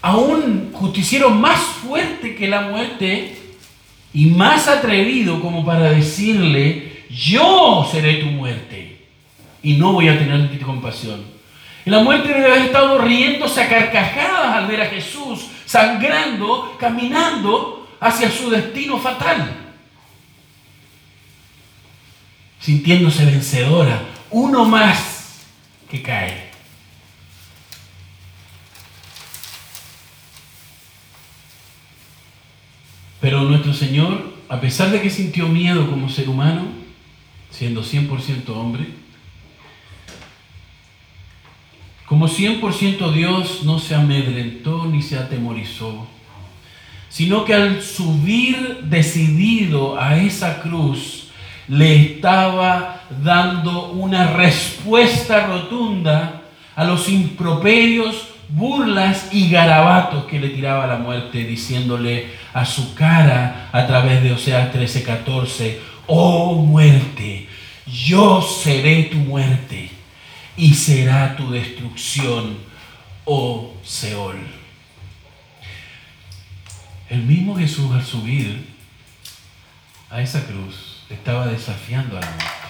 a 0.02 0.18
un 0.18 0.74
justiciero 0.74 1.30
más 1.30 1.62
fuerte 1.62 2.36
que 2.36 2.50
la 2.50 2.64
muerte 2.64 3.37
y 4.13 4.28
más 4.28 4.67
atrevido 4.67 5.41
como 5.41 5.65
para 5.65 5.91
decirle, 5.91 7.04
yo 7.10 7.88
seré 7.91 8.15
tu 8.15 8.28
muerte 8.28 9.06
y 9.63 9.74
no 9.74 9.93
voy 9.93 10.10
a 10.10 10.17
tener 10.17 10.50
ti 10.50 10.58
compasión. 10.58 11.24
La 11.86 12.00
muerte 12.04 12.30
debe 12.30 12.46
haber 12.46 12.62
estado 12.63 12.98
riéndose 13.00 13.62
a 13.62 13.70
carcajadas 13.70 14.58
al 14.58 14.67
ver 14.67 14.82
a 14.82 14.88
Jesús 14.88 15.48
sangrando, 15.65 16.76
caminando 16.80 17.88
hacia 18.00 18.30
su 18.30 18.50
destino 18.50 18.98
fatal. 18.98 19.56
Sintiéndose 22.60 23.26
vencedora, 23.26 24.02
uno 24.32 24.65
más 24.65 25.46
que 25.89 26.02
cae. 26.02 26.47
Pero 33.28 33.42
nuestro 33.42 33.74
Señor, 33.74 34.24
a 34.48 34.62
pesar 34.62 34.90
de 34.90 35.02
que 35.02 35.10
sintió 35.10 35.50
miedo 35.50 35.92
como 35.92 36.08
ser 36.08 36.30
humano, 36.30 36.62
siendo 37.50 37.84
100% 37.84 38.48
hombre, 38.56 38.88
como 42.06 42.30
100% 42.30 43.12
Dios 43.12 43.66
no 43.66 43.80
se 43.80 43.96
amedrentó 43.96 44.86
ni 44.86 45.02
se 45.02 45.18
atemorizó, 45.18 46.08
sino 47.10 47.44
que 47.44 47.54
al 47.54 47.82
subir 47.82 48.84
decidido 48.84 50.00
a 50.00 50.16
esa 50.16 50.62
cruz, 50.62 51.28
le 51.68 52.13
estaba 52.13 53.04
dando 53.22 53.90
una 53.90 54.38
respuesta 54.38 55.48
rotunda 55.48 56.44
a 56.78 56.86
los 56.86 57.10
improperios, 57.10 58.27
burlas 58.50 59.30
y 59.32 59.50
garabatos 59.50 60.26
que 60.26 60.40
le 60.40 60.50
tiraba 60.50 60.88
la 60.88 60.98
muerte, 60.98 61.44
diciéndole 61.44 62.28
a 62.54 62.66
su 62.66 62.94
cara 62.94 63.70
a 63.72 63.88
través 63.88 64.24
de 64.24 64.32
Oseas 64.32 64.74
13:14, 64.74 65.80
oh 66.08 66.56
muerte, 66.56 67.48
yo 67.86 68.42
seré 68.42 69.04
tu 69.04 69.18
muerte 69.18 69.90
y 70.56 70.74
será 70.74 71.36
tu 71.36 71.52
destrucción, 71.52 72.58
oh 73.26 73.74
Seol. 73.84 74.38
El 77.10 77.24
mismo 77.24 77.56
Jesús 77.56 77.92
al 77.94 78.04
subir 78.04 78.68
a 80.10 80.22
esa 80.22 80.46
cruz 80.46 81.04
estaba 81.10 81.48
desafiando 81.48 82.18
a 82.18 82.22
la 82.22 82.28
muerte. 82.28 82.67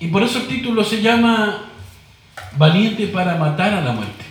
Y 0.00 0.08
por 0.08 0.22
eso 0.22 0.38
el 0.38 0.46
título 0.46 0.84
se 0.84 1.00
llama 1.00 1.64
Valiente 2.58 3.06
para 3.06 3.36
matar 3.36 3.74
a 3.74 3.80
la 3.80 3.92
muerte. 3.92 4.24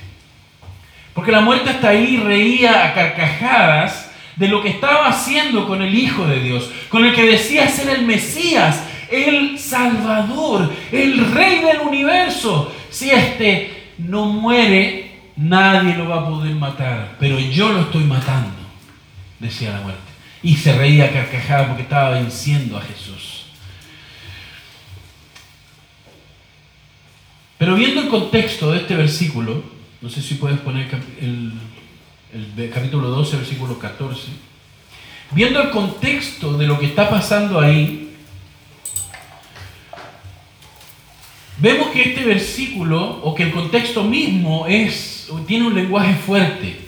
Porque 1.14 1.32
la 1.32 1.42
muerte 1.42 1.70
hasta 1.70 1.90
ahí 1.90 2.18
reía 2.18 2.86
a 2.86 2.94
carcajadas 2.94 4.12
de 4.36 4.48
lo 4.48 4.62
que 4.62 4.70
estaba 4.70 5.08
haciendo 5.08 5.68
con 5.68 5.82
el 5.82 5.96
Hijo 5.96 6.28
de 6.28 6.42
Dios, 6.42 6.70
con 6.90 7.06
el 7.06 7.16
que 7.16 7.26
decía 7.26 7.70
ser 7.70 7.90
el 7.90 8.06
Mesías, 8.06 8.84
el 9.10 9.58
Salvador, 9.58 10.72
el 10.92 11.32
Rey 11.32 11.62
del 11.62 11.82
universo. 11.82 12.74
Si 12.90 13.10
este 13.10 13.92
no 13.98 14.26
muere, 14.26 15.20
nadie 15.38 15.96
lo 15.96 16.10
va 16.10 16.22
a 16.22 16.28
poder 16.28 16.54
matar, 16.56 17.16
pero 17.20 17.40
yo 17.40 17.70
lo 17.70 17.82
estoy 17.82 18.04
matando, 18.04 18.52
decía 19.40 19.72
la 19.72 19.82
muerte. 19.82 20.02
Y 20.44 20.56
se 20.58 20.78
reía 20.78 21.12
carcajadas 21.12 21.68
porque 21.68 21.84
estaba 21.84 22.12
venciendo 22.12 22.78
a 22.78 22.82
Jesús. 22.82 23.35
Pero 27.66 27.78
viendo 27.78 28.02
el 28.02 28.10
contexto 28.10 28.72
de 28.72 28.78
este 28.78 28.96
versículo, 28.96 29.64
no 30.00 30.08
sé 30.08 30.22
si 30.22 30.36
puedes 30.36 30.60
poner 30.60 30.88
el, 31.20 32.72
capítulo 32.72 33.10
12, 33.10 33.38
versículo 33.38 33.80
14. 33.80 34.28
Viendo 35.32 35.60
el 35.60 35.72
contexto 35.72 36.60
de 36.60 36.68
lo 36.68 36.78
que 36.78 36.86
está 36.86 37.10
pasando 37.10 37.60
ahí, 37.60 38.14
vemos 41.58 41.88
que 41.88 42.04
este 42.04 42.24
versículo, 42.26 43.20
o 43.24 43.34
que 43.34 43.42
el 43.42 43.52
contexto 43.52 44.04
mismo 44.04 44.68
es, 44.68 45.28
tiene 45.48 45.66
un 45.66 45.74
lenguaje 45.74 46.14
fuerte. 46.14 46.82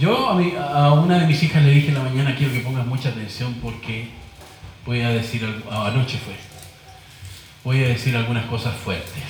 Yo 0.00 0.28
a, 0.28 0.92
una 0.94 1.20
de 1.20 1.28
mis 1.28 1.40
hijas 1.40 1.62
le 1.62 1.70
dije 1.70 1.90
en 1.90 1.94
la 1.94 2.02
mañana, 2.02 2.34
quiero 2.34 2.52
que 2.52 2.58
pongas 2.62 2.84
mucha 2.84 3.10
atención 3.10 3.54
porque 3.62 4.08
voy 4.84 5.02
a 5.02 5.10
decir, 5.10 5.44
anoche 5.70 6.18
fue, 6.18 6.34
voy 7.64 7.84
a 7.84 7.88
decir 7.88 8.16
algunas 8.16 8.46
cosas 8.46 8.74
fuertes. 8.76 9.22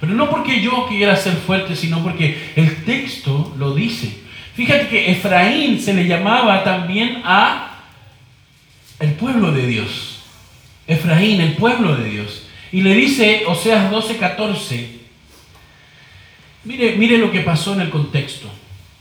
Pero 0.00 0.14
no 0.14 0.28
porque 0.30 0.60
yo 0.60 0.86
quiera 0.88 1.16
ser 1.16 1.34
fuerte, 1.34 1.76
sino 1.76 2.02
porque 2.02 2.52
el 2.56 2.84
texto 2.84 3.54
lo 3.56 3.74
dice. 3.74 4.22
Fíjate 4.54 4.88
que 4.88 5.12
Efraín 5.12 5.80
se 5.80 5.94
le 5.94 6.06
llamaba 6.06 6.64
también 6.64 7.22
a 7.24 7.84
el 8.98 9.12
pueblo 9.12 9.52
de 9.52 9.66
Dios. 9.66 10.22
Efraín, 10.86 11.40
el 11.40 11.54
pueblo 11.54 11.96
de 11.96 12.10
Dios. 12.10 12.46
Y 12.72 12.80
le 12.82 12.94
dice 12.94 13.44
Oseas 13.46 13.90
12:14. 13.90 15.00
Mire, 16.64 16.96
mire 16.96 17.18
lo 17.18 17.30
que 17.30 17.40
pasó 17.40 17.74
en 17.74 17.82
el 17.82 17.90
contexto. 17.90 18.48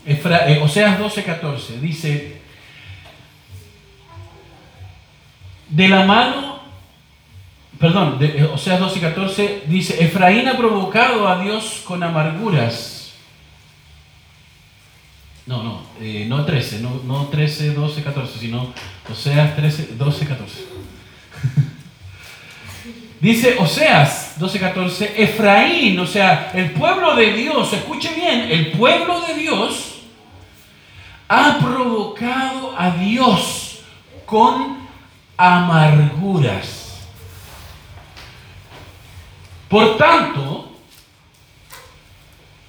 Eh, 0.05 0.59
Oseas 0.61 0.99
12:14 0.99 1.79
dice, 1.79 2.41
de 5.69 5.87
la 5.87 6.05
mano 6.05 6.50
perdón, 7.81 8.19
de, 8.19 8.43
o 8.43 8.57
sea, 8.59 8.77
12 8.77 8.99
y 8.99 9.01
14 9.01 9.63
dice, 9.65 10.03
Efraín 10.03 10.47
ha 10.47 10.55
provocado 10.55 11.27
a 11.27 11.41
Dios 11.41 11.81
con 11.83 12.03
amarguras. 12.03 13.13
No, 15.47 15.63
no, 15.63 15.81
eh, 15.99 16.25
no 16.29 16.45
13, 16.45 16.79
no, 16.79 17.01
no 17.03 17.25
13, 17.25 17.73
12, 17.73 18.03
14, 18.03 18.39
sino 18.39 18.71
Oseas 19.09 19.55
13, 19.55 19.95
12, 19.97 20.25
14. 20.27 20.65
Dice 23.19 23.55
Oseas 23.57 24.35
12, 24.37 24.59
14, 24.59 25.23
Efraín, 25.23 25.99
o 25.99 26.05
sea, 26.05 26.51
el 26.53 26.71
pueblo 26.71 27.15
de 27.15 27.33
Dios, 27.33 27.73
escuche 27.73 28.13
bien, 28.13 28.41
el 28.51 28.71
pueblo 28.71 29.21
de 29.21 29.33
Dios 29.33 30.01
ha 31.27 31.57
provocado 31.59 32.75
a 32.77 32.91
Dios 32.91 33.79
con 34.25 34.77
amarguras. 35.35 36.80
Por 39.71 39.97
tanto, 39.97 40.69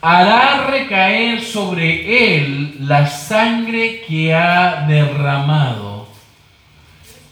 hará 0.00 0.68
recaer 0.68 1.42
sobre 1.42 2.36
él 2.36 2.76
la 2.78 3.08
sangre 3.08 4.04
que 4.06 4.32
ha 4.32 4.86
derramado 4.86 6.06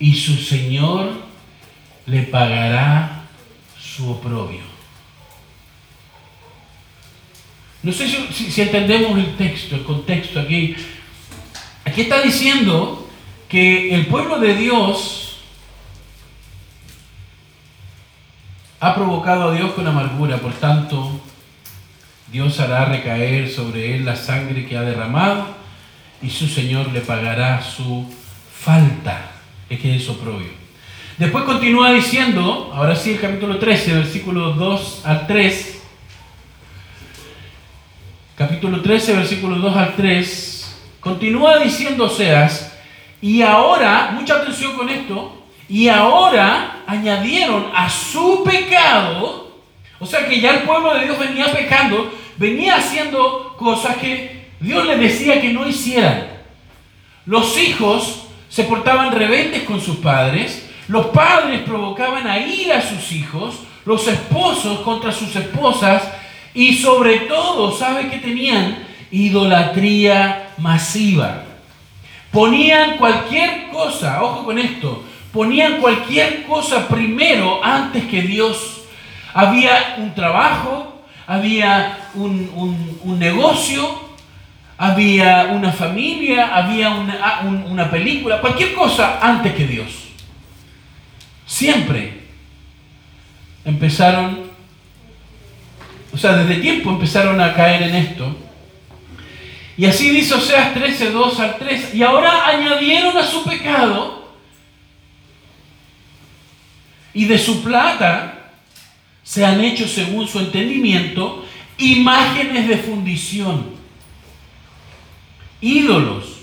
y 0.00 0.12
su 0.14 0.34
Señor 0.38 1.22
le 2.06 2.24
pagará 2.24 3.26
su 3.78 4.10
oprobio. 4.10 4.62
No 7.84 7.92
sé 7.92 8.08
si, 8.08 8.50
si, 8.50 8.62
entendemos 8.62 9.16
el 9.16 9.36
texto, 9.36 9.76
el 9.76 9.84
contexto 9.84 10.40
aquí. 10.40 10.74
Aquí 11.84 12.00
está 12.00 12.20
diciendo 12.22 13.08
que 13.48 13.94
el 13.94 14.06
pueblo 14.06 14.40
de 14.40 14.56
Dios 14.56 15.29
ha 18.80 18.94
provocado 18.94 19.50
a 19.50 19.52
Dios 19.52 19.72
con 19.72 19.86
amargura, 19.86 20.38
por 20.38 20.54
tanto, 20.54 21.20
Dios 22.32 22.58
hará 22.60 22.86
recaer 22.86 23.50
sobre 23.50 23.94
él 23.94 24.06
la 24.06 24.16
sangre 24.16 24.66
que 24.66 24.76
ha 24.76 24.82
derramado 24.82 25.46
y 26.22 26.30
su 26.30 26.48
Señor 26.48 26.90
le 26.92 27.00
pagará 27.00 27.60
su 27.62 28.06
falta. 28.58 29.32
Es 29.68 29.80
que 29.80 29.96
es 29.96 30.08
oprobio. 30.08 30.48
Después 31.18 31.44
continúa 31.44 31.92
diciendo, 31.92 32.72
ahora 32.74 32.96
sí 32.96 33.12
el 33.12 33.20
capítulo 33.20 33.58
13, 33.58 33.94
versículos 33.94 34.56
2 34.56 35.02
al 35.04 35.26
3. 35.26 35.82
Capítulo 38.36 38.80
13, 38.80 39.16
versículos 39.16 39.60
2 39.60 39.76
al 39.76 39.94
3. 39.94 40.76
Continúa 41.00 41.58
diciendo 41.58 42.04
Oseas, 42.04 42.72
y 43.20 43.42
ahora, 43.42 44.12
mucha 44.14 44.36
atención 44.36 44.74
con 44.74 44.88
esto, 44.88 45.39
Y 45.70 45.88
ahora 45.88 46.82
añadieron 46.84 47.70
a 47.72 47.88
su 47.88 48.42
pecado, 48.42 49.52
o 50.00 50.04
sea 50.04 50.26
que 50.26 50.40
ya 50.40 50.50
el 50.50 50.62
pueblo 50.62 50.92
de 50.94 51.04
Dios 51.04 51.16
venía 51.16 51.52
pecando, 51.52 52.12
venía 52.36 52.74
haciendo 52.74 53.54
cosas 53.56 53.96
que 53.98 54.48
Dios 54.58 54.84
le 54.84 54.96
decía 54.96 55.40
que 55.40 55.52
no 55.52 55.68
hicieran. 55.68 56.26
Los 57.24 57.56
hijos 57.56 58.24
se 58.48 58.64
portaban 58.64 59.12
rebeldes 59.12 59.62
con 59.62 59.80
sus 59.80 59.98
padres, 59.98 60.68
los 60.88 61.06
padres 61.06 61.60
provocaban 61.60 62.26
a 62.26 62.40
ir 62.40 62.72
a 62.72 62.82
sus 62.82 63.12
hijos, 63.12 63.60
los 63.84 64.08
esposos 64.08 64.80
contra 64.80 65.12
sus 65.12 65.36
esposas 65.36 66.02
y 66.52 66.74
sobre 66.74 67.20
todo, 67.20 67.70
¿sabe 67.70 68.08
qué 68.10 68.18
tenían? 68.18 68.76
Idolatría 69.12 70.50
masiva. 70.58 71.44
Ponían 72.32 72.96
cualquier 72.96 73.68
cosa, 73.68 74.20
ojo 74.24 74.44
con 74.44 74.58
esto, 74.58 75.04
ponían 75.32 75.80
cualquier 75.80 76.44
cosa 76.44 76.88
primero 76.88 77.64
antes 77.64 78.04
que 78.06 78.22
Dios. 78.22 78.82
Había 79.32 79.96
un 79.98 80.14
trabajo, 80.14 81.02
había 81.26 82.10
un, 82.14 83.18
negocio, 83.18 84.10
había 84.76 85.50
una 85.52 85.72
familia, 85.72 86.56
había 86.56 86.90
una, 86.90 87.40
una 87.68 87.90
película, 87.90 88.40
cualquier 88.40 88.74
cosa 88.74 89.18
antes 89.22 89.54
que 89.54 89.66
Dios. 89.66 90.08
Siempre 91.46 92.20
empezaron, 93.64 94.50
o 96.12 96.16
sea, 96.16 96.32
desde 96.32 96.60
tiempo 96.60 96.90
empezaron 96.90 97.40
a 97.40 97.54
caer 97.54 97.82
en 97.82 97.94
esto. 97.94 98.36
Y 99.76 99.86
así 99.86 100.10
dice 100.10 100.34
Oseas 100.34 100.74
13, 100.74 101.10
2 101.10 101.40
al 101.40 101.56
3. 101.56 101.94
Y 101.94 102.02
ahora 102.02 102.46
añadieron 102.46 103.16
a 103.16 103.22
su 103.24 103.44
pecado 103.44 104.29
y 107.14 107.24
de 107.24 107.38
su 107.38 107.62
plata 107.62 108.50
se 109.22 109.44
han 109.44 109.60
hecho 109.60 109.86
según 109.86 110.26
su 110.26 110.38
entendimiento 110.38 111.44
imágenes 111.78 112.68
de 112.68 112.78
fundición, 112.78 113.66
ídolos, 115.60 116.40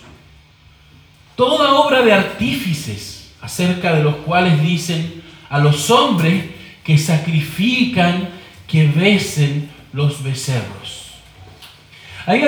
toda 1.35 1.73
obra 1.75 2.01
de 2.01 2.13
artífices 2.13 3.31
acerca 3.41 3.93
de 3.93 4.03
los 4.03 4.15
cuales 4.17 4.61
dicen 4.61 5.21
a 5.49 5.59
los 5.59 5.89
hombres 5.89 6.45
que 6.83 6.97
sacrifican, 6.97 8.29
que 8.67 8.87
besen 8.87 9.69
los 9.93 10.23
becerros. 10.23 11.11
Ahí 12.25 12.41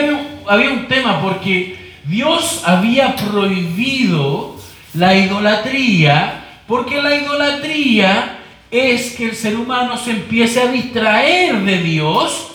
había 0.48 0.72
un, 0.72 0.88
tema 0.88 1.22
porque 1.22 1.94
Dios 2.04 2.64
había 2.66 3.16
prohibido 3.16 4.58
la 4.94 5.16
idolatría, 5.16 6.49
porque 6.70 7.02
la 7.02 7.16
idolatría 7.16 8.38
es 8.70 9.16
que 9.16 9.26
el 9.26 9.36
ser 9.36 9.58
humano 9.58 9.98
se 9.98 10.12
empiece 10.12 10.62
a 10.62 10.72
distraer 10.72 11.62
de 11.64 11.80
Dios 11.80 12.52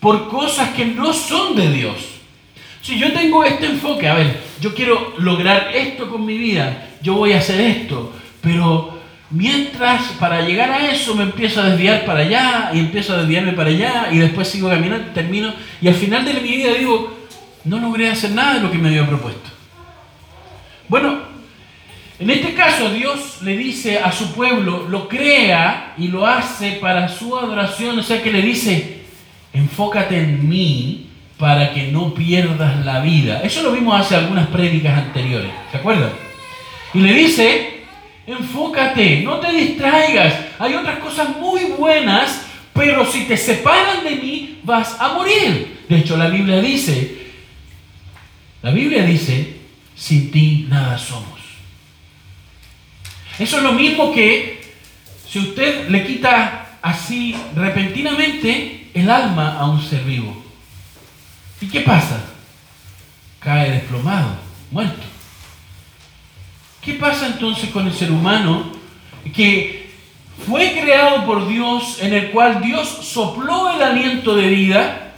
por 0.00 0.28
cosas 0.28 0.70
que 0.70 0.86
no 0.86 1.12
son 1.12 1.54
de 1.54 1.70
Dios. 1.70 1.96
Si 2.80 2.98
yo 2.98 3.12
tengo 3.12 3.44
este 3.44 3.66
enfoque, 3.66 4.08
a 4.08 4.14
ver, 4.14 4.40
yo 4.60 4.74
quiero 4.74 5.12
lograr 5.18 5.70
esto 5.74 6.08
con 6.08 6.24
mi 6.24 6.38
vida, 6.38 6.88
yo 7.02 7.14
voy 7.14 7.32
a 7.34 7.38
hacer 7.38 7.60
esto, 7.60 8.12
pero 8.40 8.98
Mientras 9.30 10.04
para 10.18 10.40
llegar 10.40 10.70
a 10.70 10.90
eso 10.90 11.14
me 11.14 11.22
empiezo 11.22 11.60
a 11.60 11.68
desviar 11.68 12.06
para 12.06 12.20
allá 12.20 12.70
y 12.72 12.78
empiezo 12.78 13.12
a 13.12 13.18
desviarme 13.18 13.52
para 13.52 13.68
allá 13.68 14.08
y 14.10 14.16
después 14.16 14.48
sigo 14.48 14.70
caminando, 14.70 15.12
termino 15.12 15.52
y 15.82 15.88
al 15.88 15.94
final 15.94 16.24
de 16.24 16.32
mi 16.32 16.56
vida 16.56 16.72
digo, 16.72 17.14
no 17.64 17.78
logré 17.78 18.08
hacer 18.08 18.30
nada 18.30 18.54
de 18.54 18.60
lo 18.60 18.70
que 18.70 18.78
me 18.78 18.88
había 18.88 19.06
propuesto. 19.06 19.50
Bueno, 20.88 21.27
en 22.18 22.30
este 22.30 22.54
caso 22.54 22.90
Dios 22.90 23.38
le 23.42 23.56
dice 23.56 23.98
a 23.98 24.10
su 24.10 24.32
pueblo, 24.32 24.86
lo 24.88 25.08
crea 25.08 25.94
y 25.96 26.08
lo 26.08 26.26
hace 26.26 26.72
para 26.72 27.08
su 27.08 27.36
adoración, 27.36 27.98
o 27.98 28.02
sea 28.02 28.22
que 28.22 28.32
le 28.32 28.42
dice, 28.42 29.02
enfócate 29.52 30.18
en 30.18 30.48
mí 30.48 31.10
para 31.38 31.72
que 31.72 31.92
no 31.92 32.12
pierdas 32.14 32.84
la 32.84 33.00
vida. 33.00 33.40
Eso 33.42 33.62
lo 33.62 33.72
vimos 33.72 34.00
hace 34.00 34.16
algunas 34.16 34.48
prédicas 34.48 34.98
anteriores, 34.98 35.50
¿se 35.70 35.76
acuerdan? 35.76 36.10
Y 36.94 37.00
le 37.00 37.12
dice, 37.12 37.78
Enfócate, 38.28 39.22
no 39.22 39.40
te 39.40 39.50
distraigas. 39.50 40.34
Hay 40.58 40.74
otras 40.74 40.98
cosas 40.98 41.34
muy 41.38 41.64
buenas, 41.78 42.42
pero 42.74 43.10
si 43.10 43.24
te 43.24 43.38
separan 43.38 44.04
de 44.04 44.16
mí, 44.16 44.60
vas 44.64 45.00
a 45.00 45.14
morir. 45.14 45.78
De 45.88 45.96
hecho, 45.96 46.14
la 46.18 46.28
Biblia 46.28 46.60
dice, 46.60 47.16
la 48.60 48.70
Biblia 48.70 49.02
dice, 49.04 49.56
sin 49.96 50.30
ti 50.30 50.66
nada 50.68 50.98
somos. 50.98 51.37
Eso 53.38 53.58
es 53.58 53.62
lo 53.62 53.72
mismo 53.72 54.12
que 54.12 54.74
si 55.28 55.38
usted 55.38 55.88
le 55.88 56.06
quita 56.06 56.78
así 56.82 57.36
repentinamente 57.54 58.90
el 58.94 59.10
alma 59.10 59.58
a 59.58 59.66
un 59.66 59.82
ser 59.82 60.02
vivo. 60.04 60.44
¿Y 61.60 61.66
qué 61.66 61.80
pasa? 61.80 62.20
Cae 63.40 63.70
desplomado, 63.70 64.36
muerto. 64.70 65.02
¿Qué 66.80 66.94
pasa 66.94 67.26
entonces 67.26 67.70
con 67.70 67.86
el 67.86 67.92
ser 67.92 68.10
humano 68.10 68.72
que 69.34 69.90
fue 70.46 70.78
creado 70.80 71.26
por 71.26 71.48
Dios, 71.48 71.98
en 72.00 72.14
el 72.14 72.30
cual 72.30 72.62
Dios 72.62 72.88
sopló 72.88 73.74
el 73.74 73.82
aliento 73.82 74.34
de 74.34 74.48
vida 74.48 75.12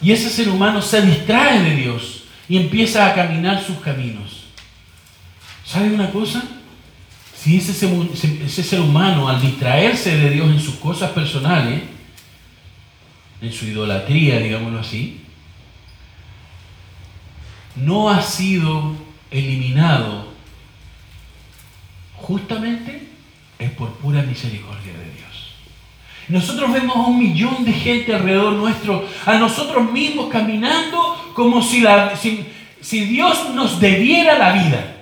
y 0.00 0.12
ese 0.12 0.30
ser 0.30 0.48
humano 0.48 0.80
se 0.82 1.02
distrae 1.02 1.60
de 1.62 1.76
Dios 1.76 2.24
y 2.48 2.58
empieza 2.58 3.06
a 3.06 3.14
caminar 3.14 3.64
sus 3.64 3.78
caminos? 3.78 4.44
¿Sabe 5.64 5.90
una 5.90 6.10
cosa? 6.10 6.42
Si 7.44 7.58
ese, 7.58 8.62
ser 8.62 8.80
humano 8.80 9.28
al 9.28 9.38
distraerse 9.38 10.16
de 10.16 10.30
Dios 10.30 10.48
en 10.48 10.58
sus 10.58 10.76
cosas 10.76 11.10
personales, 11.10 11.82
en 13.42 13.52
su 13.52 13.66
idolatría, 13.66 14.38
digámoslo 14.38 14.78
así, 14.78 15.20
no 17.76 18.08
ha 18.08 18.22
sido 18.22 18.94
eliminado 19.30 20.32
justamente 22.14 23.08
es 23.58 23.70
por 23.72 23.90
pura 23.96 24.22
misericordia 24.22 24.94
de 24.94 25.04
Dios. 25.04 25.54
Nosotros 26.28 26.72
vemos 26.72 26.96
a 26.96 27.00
un 27.00 27.18
millón 27.18 27.62
de 27.62 27.74
gente 27.74 28.14
alrededor 28.14 28.54
nuestro, 28.54 29.06
a 29.26 29.34
nosotros 29.34 29.92
mismos 29.92 30.30
caminando 30.30 31.32
como 31.34 31.62
si, 31.62 31.84
Dios 32.90 33.50
nos 33.54 33.78
debiera 33.78 34.38
la 34.38 34.52
vida. 34.52 34.93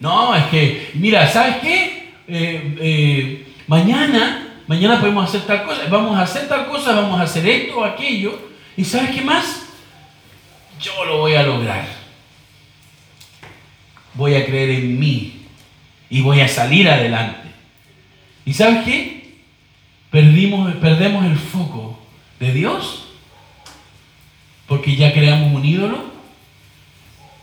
No, 0.00 0.34
es 0.34 0.44
que, 0.46 0.90
mira, 0.94 1.26
¿sabes 1.28 1.56
qué? 1.56 2.12
Eh, 2.28 2.76
eh, 2.80 3.52
mañana, 3.66 4.60
mañana 4.66 5.00
podemos 5.00 5.28
hacer 5.28 5.42
tal 5.42 5.64
cosa, 5.64 5.82
vamos 5.90 6.16
a 6.16 6.22
hacer 6.22 6.48
tal 6.48 6.66
cosa, 6.68 6.92
vamos 6.92 7.18
a 7.18 7.24
hacer 7.24 7.46
esto 7.48 7.78
o 7.78 7.84
aquello. 7.84 8.38
¿Y 8.76 8.84
sabes 8.84 9.10
qué 9.10 9.22
más? 9.22 9.66
Yo 10.80 11.04
lo 11.04 11.18
voy 11.18 11.34
a 11.34 11.42
lograr. 11.42 11.86
Voy 14.14 14.34
a 14.34 14.46
creer 14.46 14.70
en 14.70 14.98
mí 14.98 15.46
y 16.10 16.20
voy 16.20 16.40
a 16.40 16.48
salir 16.48 16.88
adelante. 16.88 17.48
¿Y 18.44 18.52
sabes 18.52 18.84
qué? 18.84 19.38
Perdimos, 20.10 20.74
perdemos 20.76 21.24
el 21.26 21.36
foco 21.36 21.98
de 22.40 22.52
Dios 22.52 23.08
porque 24.68 24.94
ya 24.96 25.12
creamos 25.12 25.52
un 25.52 25.64
ídolo 25.64 26.04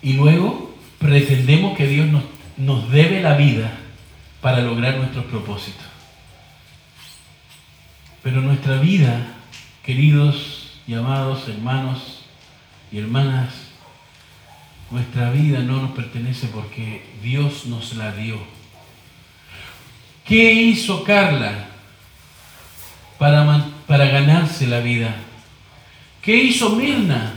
y 0.01 0.13
luego 0.13 0.73
pretendemos 0.99 1.75
que 1.75 1.87
Dios 1.87 2.07
nos, 2.07 2.23
nos 2.57 2.89
debe 2.91 3.21
la 3.21 3.35
vida 3.35 3.71
para 4.41 4.61
lograr 4.61 4.97
nuestros 4.97 5.25
propósitos. 5.25 5.85
Pero 8.23 8.41
nuestra 8.41 8.77
vida, 8.77 9.27
queridos 9.83 10.79
y 10.87 10.93
amados 10.93 11.47
hermanos 11.47 12.25
y 12.91 12.99
hermanas, 12.99 13.53
nuestra 14.91 15.31
vida 15.31 15.59
no 15.59 15.81
nos 15.81 15.91
pertenece 15.91 16.47
porque 16.47 17.05
Dios 17.21 17.65
nos 17.65 17.95
la 17.95 18.11
dio. 18.11 18.37
¿Qué 20.25 20.53
hizo 20.53 21.03
Carla 21.03 21.67
para, 23.17 23.65
para 23.87 24.05
ganarse 24.05 24.67
la 24.67 24.79
vida? 24.79 25.15
¿Qué 26.21 26.35
hizo 26.35 26.71
Mirna 26.71 27.33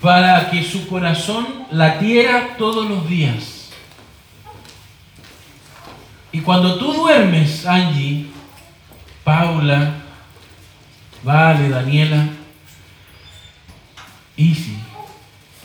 para 0.00 0.50
que 0.50 0.62
su 0.62 0.86
corazón 0.86 1.66
latiera 1.70 2.56
todos 2.56 2.88
los 2.88 3.08
días? 3.08 3.53
Y 6.34 6.40
cuando 6.40 6.78
tú 6.78 6.92
duermes, 6.92 7.64
Angie, 7.64 8.26
Paula, 9.22 10.00
Vale, 11.22 11.68
Daniela, 11.68 12.28
Easy, 14.36 14.76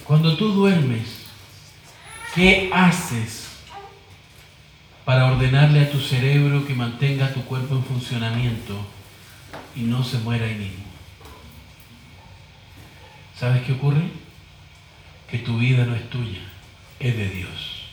cuando 0.03 0.37
tú 0.37 0.53
duermes, 0.53 1.25
¿qué 2.35 2.69
haces 2.71 3.47
para 5.03 5.25
ordenarle 5.25 5.81
a 5.81 5.89
tu 5.89 5.99
cerebro 5.99 6.67
que 6.67 6.75
mantenga 6.75 7.33
tu 7.33 7.41
cuerpo 7.45 7.73
en 7.73 7.83
funcionamiento 7.83 8.75
y 9.75 9.79
no 9.79 10.03
se 10.03 10.19
muera 10.19 10.45
ahí 10.45 10.53
mismo. 10.53 10.85
¿Sabes 13.35 13.63
qué 13.63 13.71
ocurre? 13.71 14.03
Que 15.31 15.39
tu 15.39 15.57
vida 15.57 15.83
no 15.87 15.95
es 15.95 16.07
tuya, 16.11 16.41
es 16.99 17.17
de 17.17 17.27
Dios. 17.27 17.85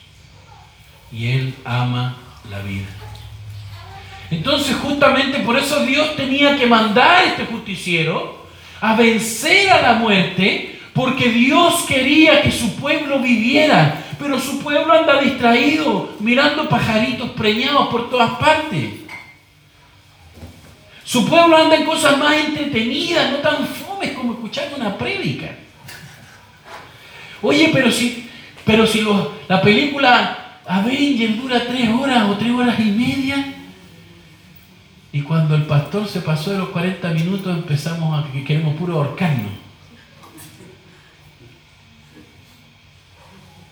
y 1.11 1.29
Él 1.29 1.55
ama 1.65 2.19
la 2.51 2.61
vida. 2.61 2.87
Entonces 4.31 4.77
justamente 4.77 5.41
por 5.41 5.57
eso 5.57 5.85
Dios 5.85 6.17
tenía 6.17 6.57
que 6.57 6.67
mandar 6.67 7.25
este 7.25 7.45
justiciero 7.45 8.47
a 8.81 8.95
vencer 8.97 9.71
a 9.71 9.83
la 9.83 9.93
muerte, 9.95 10.81
porque 10.93 11.29
Dios 11.29 11.85
quería 11.87 12.43
que 12.43 12.51
su 12.51 12.75
pueblo 12.77 13.21
viviera, 13.21 14.03
pero 14.19 14.39
su 14.41 14.61
pueblo 14.61 14.93
anda 14.93 15.21
distraído, 15.21 16.15
mirando 16.21 16.69
pajaritos 16.69 17.31
preñados 17.31 17.89
por 17.89 18.11
todas 18.11 18.33
partes. 18.33 18.91
Su 21.05 21.29
pueblo 21.29 21.57
anda 21.57 21.77
en 21.77 21.85
cosas 21.85 22.19
más 22.19 22.35
entretenidas, 22.35 23.31
no 23.31 23.39
tan 23.39 23.67
fomes 23.67 24.11
como 24.13 24.33
escuchar 24.33 24.69
una 24.77 24.97
prédica. 24.99 25.55
Oye, 27.43 27.71
pero 27.73 27.93
si, 27.93 28.29
pero 28.65 28.87
si 28.87 29.07
la 29.47 29.63
película 29.63 30.46
Avengers 30.67 31.41
dura 31.41 31.65
tres 31.67 31.89
horas 31.89 32.29
o 32.29 32.37
tres 32.37 32.51
horas 32.53 32.79
y 32.81 32.91
media, 32.91 33.55
y 35.13 35.23
cuando 35.23 35.55
el 35.55 35.63
pastor 35.63 36.07
se 36.09 36.21
pasó 36.21 36.51
de 36.51 36.59
los 36.59 36.69
40 36.69 37.09
minutos 37.11 37.57
empezamos 37.57 38.19
a 38.19 38.31
que 38.31 38.45
queremos 38.45 38.75
puro 38.77 38.97
ahorcarnos. 38.97 39.53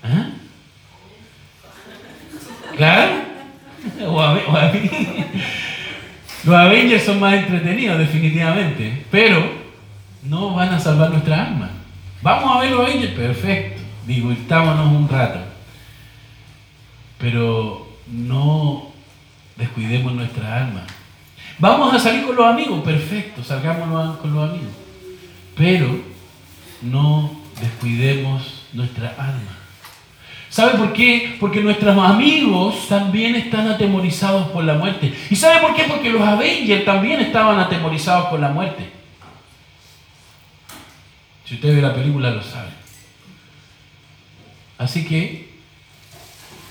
¿Ah? 0.03 0.29
¿Claro? 2.77 3.13
Los 6.45 6.55
Avengers 6.55 7.05
son 7.05 7.21
más 7.21 7.35
entretenidos, 7.35 7.99
definitivamente, 7.99 9.05
pero 9.11 9.43
no 10.23 10.55
van 10.55 10.75
a 10.75 10.81
salvar 10.81 11.11
nuestra 11.11 11.47
alma. 11.47 11.71
Vamos 12.23 12.57
a 12.57 12.61
ver 12.61 12.71
los 12.71 12.81
Avengers, 12.81 13.13
perfecto, 13.13 13.83
divirtámonos 14.07 14.87
un 14.93 15.09
rato. 15.09 15.54
Pero 17.19 17.87
no 18.07 18.93
descuidemos 19.57 20.13
nuestra 20.13 20.65
alma. 20.65 20.85
Vamos 21.59 21.95
a 21.95 21.99
salir 21.99 22.27
con 22.27 22.37
los 22.37 22.47
amigos, 22.47 22.83
perfecto, 22.83 23.43
salgamos 23.45 24.17
con 24.19 24.35
los 24.35 24.51
amigos. 24.51 24.73
Pero 25.57 26.01
no 26.83 27.31
descuidemos 27.61 28.63
nuestra 28.73 29.11
alma. 29.11 29.65
¿Sabe 30.49 30.79
por 30.79 30.93
qué? 30.93 31.37
Porque 31.41 31.61
nuestros 31.61 31.99
amigos 31.99 32.87
también 32.89 33.35
están 33.35 33.67
atemorizados 33.67 34.49
por 34.49 34.63
la 34.63 34.75
muerte. 34.75 35.13
¿Y 35.29 35.35
sabe 35.35 35.61
por 35.61 35.75
qué? 35.75 35.83
Porque 35.85 36.11
los 36.11 36.23
Avengers 36.23 36.85
también 36.85 37.21
estaban 37.21 37.59
atemorizados 37.59 38.27
por 38.27 38.39
la 38.39 38.51
muerte. 38.51 38.89
Si 41.45 41.55
usted 41.57 41.75
ve 41.75 41.83
la 41.83 41.93
película 41.93 42.31
lo 42.31 42.43
sabe. 42.43 42.69
Así 44.79 45.05
que 45.05 45.44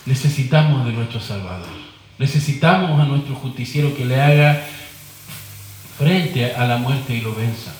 necesitamos 0.05 0.85
de 0.85 0.91
nuestro 0.91 1.19
Salvador. 1.19 1.67
Necesitamos 2.17 2.99
a 2.99 3.05
nuestro 3.05 3.35
justiciero 3.35 3.95
que 3.95 4.05
le 4.05 4.21
haga 4.21 4.63
frente 5.97 6.53
a 6.53 6.65
la 6.65 6.77
muerte 6.77 7.15
y 7.15 7.21
lo 7.21 7.33
venza. 7.33 7.73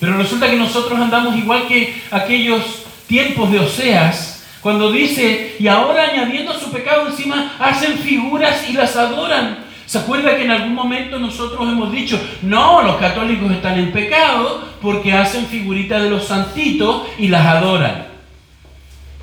Pero 0.00 0.16
resulta 0.16 0.50
que 0.50 0.56
nosotros 0.56 0.98
andamos 0.98 1.36
igual 1.36 1.66
que 1.66 2.02
aquellos 2.10 2.84
tiempos 3.06 3.50
de 3.50 3.60
Oseas, 3.60 4.44
cuando 4.60 4.92
dice, 4.92 5.56
y 5.58 5.66
ahora 5.66 6.08
añadiendo 6.10 6.58
su 6.58 6.70
pecado 6.70 7.08
encima, 7.08 7.56
hacen 7.58 7.98
figuras 7.98 8.68
y 8.68 8.72
las 8.72 8.96
adoran. 8.96 9.64
¿Se 9.86 9.98
acuerda 9.98 10.36
que 10.36 10.44
en 10.44 10.50
algún 10.50 10.74
momento 10.74 11.18
nosotros 11.18 11.68
hemos 11.68 11.92
dicho, 11.92 12.20
no, 12.42 12.82
los 12.82 12.96
católicos 12.96 13.50
están 13.52 13.78
en 13.78 13.92
pecado 13.92 14.66
porque 14.80 15.12
hacen 15.12 15.46
figuritas 15.46 16.02
de 16.02 16.10
los 16.10 16.26
santitos 16.26 17.02
y 17.18 17.28
las 17.28 17.44
adoran? 17.44 18.11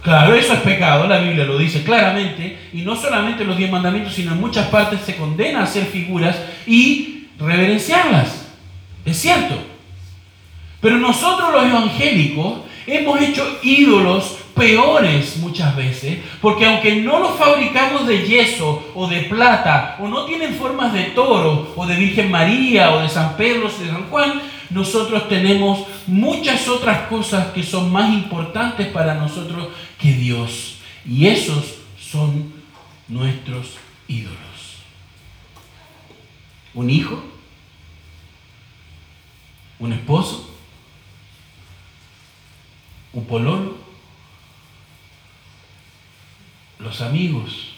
Claro, 0.01 0.33
eso 0.33 0.53
es 0.53 0.59
pecado, 0.61 1.07
la 1.07 1.19
Biblia 1.19 1.43
lo 1.43 1.57
dice 1.57 1.83
claramente, 1.83 2.57
y 2.71 2.83
no 2.83 2.95
solamente 2.95 3.43
en 3.43 3.49
los 3.49 3.57
diez 3.57 3.69
mandamientos, 3.69 4.13
sino 4.13 4.31
en 4.31 4.39
muchas 4.39 4.67
partes 4.67 5.01
se 5.01 5.17
condena 5.17 5.59
a 5.59 5.63
hacer 5.63 5.85
figuras 5.85 6.37
y 6.65 7.27
reverenciarlas. 7.37 8.47
Es 9.03 9.17
cierto. 9.17 9.55
Pero 10.79 10.97
nosotros 10.97 11.51
los 11.51 11.65
evangélicos 11.65 12.59
hemos 12.87 13.21
hecho 13.21 13.59
ídolos 13.61 14.37
peores 14.55 15.37
muchas 15.37 15.75
veces, 15.75 16.19
porque 16.41 16.65
aunque 16.65 16.97
no 16.97 17.19
los 17.19 17.35
fabricamos 17.37 18.07
de 18.07 18.25
yeso 18.25 18.91
o 18.95 19.07
de 19.07 19.21
plata, 19.21 19.97
o 19.99 20.07
no 20.07 20.25
tienen 20.25 20.53
formas 20.55 20.93
de 20.93 21.03
toro, 21.05 21.73
o 21.75 21.85
de 21.85 21.95
Virgen 21.95 22.31
María, 22.31 22.91
o 22.91 23.01
de 23.01 23.09
San 23.09 23.35
Pedro, 23.35 23.67
o 23.67 23.83
de 23.83 23.89
San 23.89 24.09
Juan, 24.09 24.41
nosotros 24.69 25.27
tenemos 25.27 25.85
muchas 26.07 26.67
otras 26.67 27.07
cosas 27.07 27.47
que 27.47 27.63
son 27.63 27.91
más 27.91 28.13
importantes 28.13 28.87
para 28.87 29.15
nosotros 29.15 29.69
que 29.99 30.13
Dios. 30.13 30.77
Y 31.05 31.27
esos 31.27 31.75
son 31.99 32.51
nuestros 33.07 33.77
ídolos. 34.07 34.37
Un 36.73 36.89
hijo, 36.89 37.23
un 39.79 39.93
esposo, 39.93 40.55
un 43.13 43.25
pololo, 43.25 43.77
los 46.77 47.01
amigos, 47.01 47.73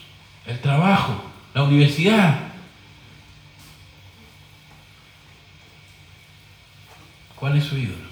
el 0.45 0.59
trabajo, 0.59 1.23
la 1.53 1.63
universidad. 1.63 2.51
¿Cuál 7.35 7.57
es 7.57 7.63
su 7.63 7.77
ídolo? 7.77 8.10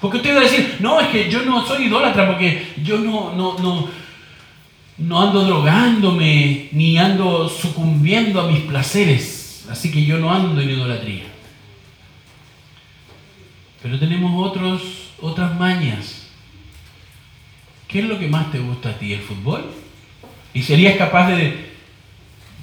Porque 0.00 0.18
usted 0.18 0.34
va 0.34 0.40
a 0.40 0.44
decir, 0.44 0.76
no, 0.80 1.00
es 1.00 1.08
que 1.08 1.30
yo 1.30 1.42
no 1.42 1.64
soy 1.66 1.84
idólatra 1.84 2.26
porque 2.26 2.72
yo 2.82 2.98
no, 2.98 3.34
no, 3.34 3.58
no, 3.58 3.88
no 4.98 5.22
ando 5.22 5.44
drogándome 5.44 6.68
ni 6.72 6.96
ando 6.96 7.48
sucumbiendo 7.48 8.40
a 8.40 8.50
mis 8.50 8.60
placeres. 8.60 9.66
Así 9.70 9.90
que 9.90 10.04
yo 10.04 10.18
no 10.18 10.32
ando 10.32 10.60
en 10.60 10.70
idolatría. 10.70 11.24
Pero 13.82 13.98
tenemos 13.98 14.32
otros, 14.46 14.82
otras 15.20 15.58
mañas 15.58 16.20
¿Qué 17.90 17.98
es 17.98 18.04
lo 18.04 18.20
que 18.20 18.28
más 18.28 18.52
te 18.52 18.60
gusta 18.60 18.90
a 18.90 18.98
ti? 18.98 19.12
¿El 19.12 19.20
fútbol? 19.20 19.64
¿Y 20.54 20.62
serías 20.62 20.96
capaz 20.96 21.30
de, 21.30 21.70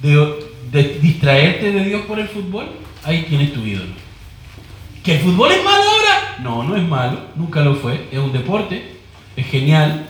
de, 0.00 0.98
distraerte 1.02 1.70
de 1.70 1.84
Dios 1.84 2.06
por 2.06 2.18
el 2.18 2.28
fútbol? 2.28 2.70
Ahí 3.04 3.26
tienes 3.28 3.52
tu 3.52 3.62
ídolo. 3.62 3.92
¿Que 5.08 5.14
el 5.14 5.22
fútbol 5.22 5.50
es 5.50 5.64
malo 5.64 5.82
ahora? 5.84 6.36
No, 6.40 6.62
no 6.64 6.76
es 6.76 6.82
malo, 6.82 7.30
nunca 7.34 7.62
lo 7.62 7.74
fue. 7.76 8.10
Es 8.12 8.18
un 8.18 8.30
deporte, 8.30 8.94
es 9.36 9.46
genial. 9.46 10.06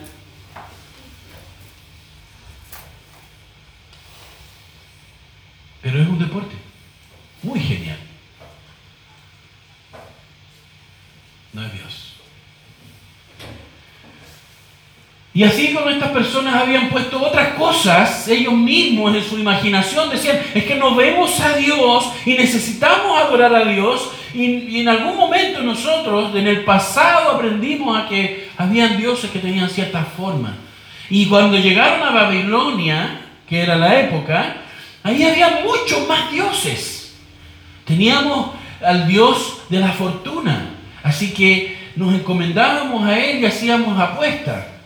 Pero 5.83 6.03
es 6.03 6.09
un 6.09 6.19
deporte 6.19 6.57
muy 7.45 7.61
genial. 7.61 7.97
No 11.53 11.65
es 11.65 11.73
Dios. 11.75 12.15
Y 15.39 15.45
así 15.45 15.73
como 15.73 15.89
estas 15.89 16.11
personas 16.11 16.53
habían 16.57 16.89
puesto 16.89 17.23
otras 17.23 17.51
cosas, 17.51 18.27
ellos 18.27 18.55
mismos 18.55 19.15
en 19.15 19.23
su 19.23 19.39
imaginación 19.39 20.11
decían, 20.11 20.37
es 20.53 20.65
que 20.65 20.75
no 20.75 20.97
vemos 20.97 21.39
a 21.39 21.53
Dios 21.57 22.11
y 22.27 22.35
necesitamos 22.35 23.17
adorar 23.17 23.55
a 23.55 23.65
Dios. 23.65 24.11
Y, 24.35 24.81
en 24.81 24.89
algún 24.89 25.17
momento 25.17 25.63
nosotros, 25.63 26.35
en 26.35 26.49
el 26.49 26.65
pasado, 26.65 27.31
aprendimos 27.31 27.97
a 27.97 28.09
que 28.09 28.49
habían 28.57 28.97
dioses 28.97 29.31
que 29.31 29.39
tenían 29.39 29.71
cierta 29.71 30.03
forma. 30.03 30.57
Y 31.09 31.27
cuando 31.27 31.57
llegaron 31.57 32.03
a 32.03 32.11
Babilonia, 32.11 33.21
que 33.49 33.63
era 33.63 33.77
la 33.77 33.97
época, 33.97 34.57
ahí 35.05 35.23
había 35.23 35.61
muchos 35.63 36.09
más 36.09 36.33
dioses. 36.33 37.17
Teníamos 37.85 38.57
al 38.85 39.07
Dios 39.07 39.61
de 39.69 39.79
la 39.79 39.93
fortuna. 39.93 40.71
Así 41.05 41.33
que 41.33 41.79
nos 41.95 42.13
encomendábamos 42.13 43.07
a 43.07 43.17
Él 43.17 43.39
y 43.39 43.47
hacíamos 43.47 43.97
apuestas. 44.01 44.78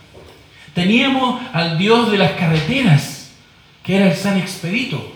Teníamos 0.73 1.41
al 1.53 1.77
Dios 1.77 2.11
de 2.11 2.17
las 2.17 2.31
carreteras, 2.31 3.31
que 3.83 3.95
era 3.95 4.11
el 4.11 4.17
San 4.17 4.37
Expedito. 4.37 5.15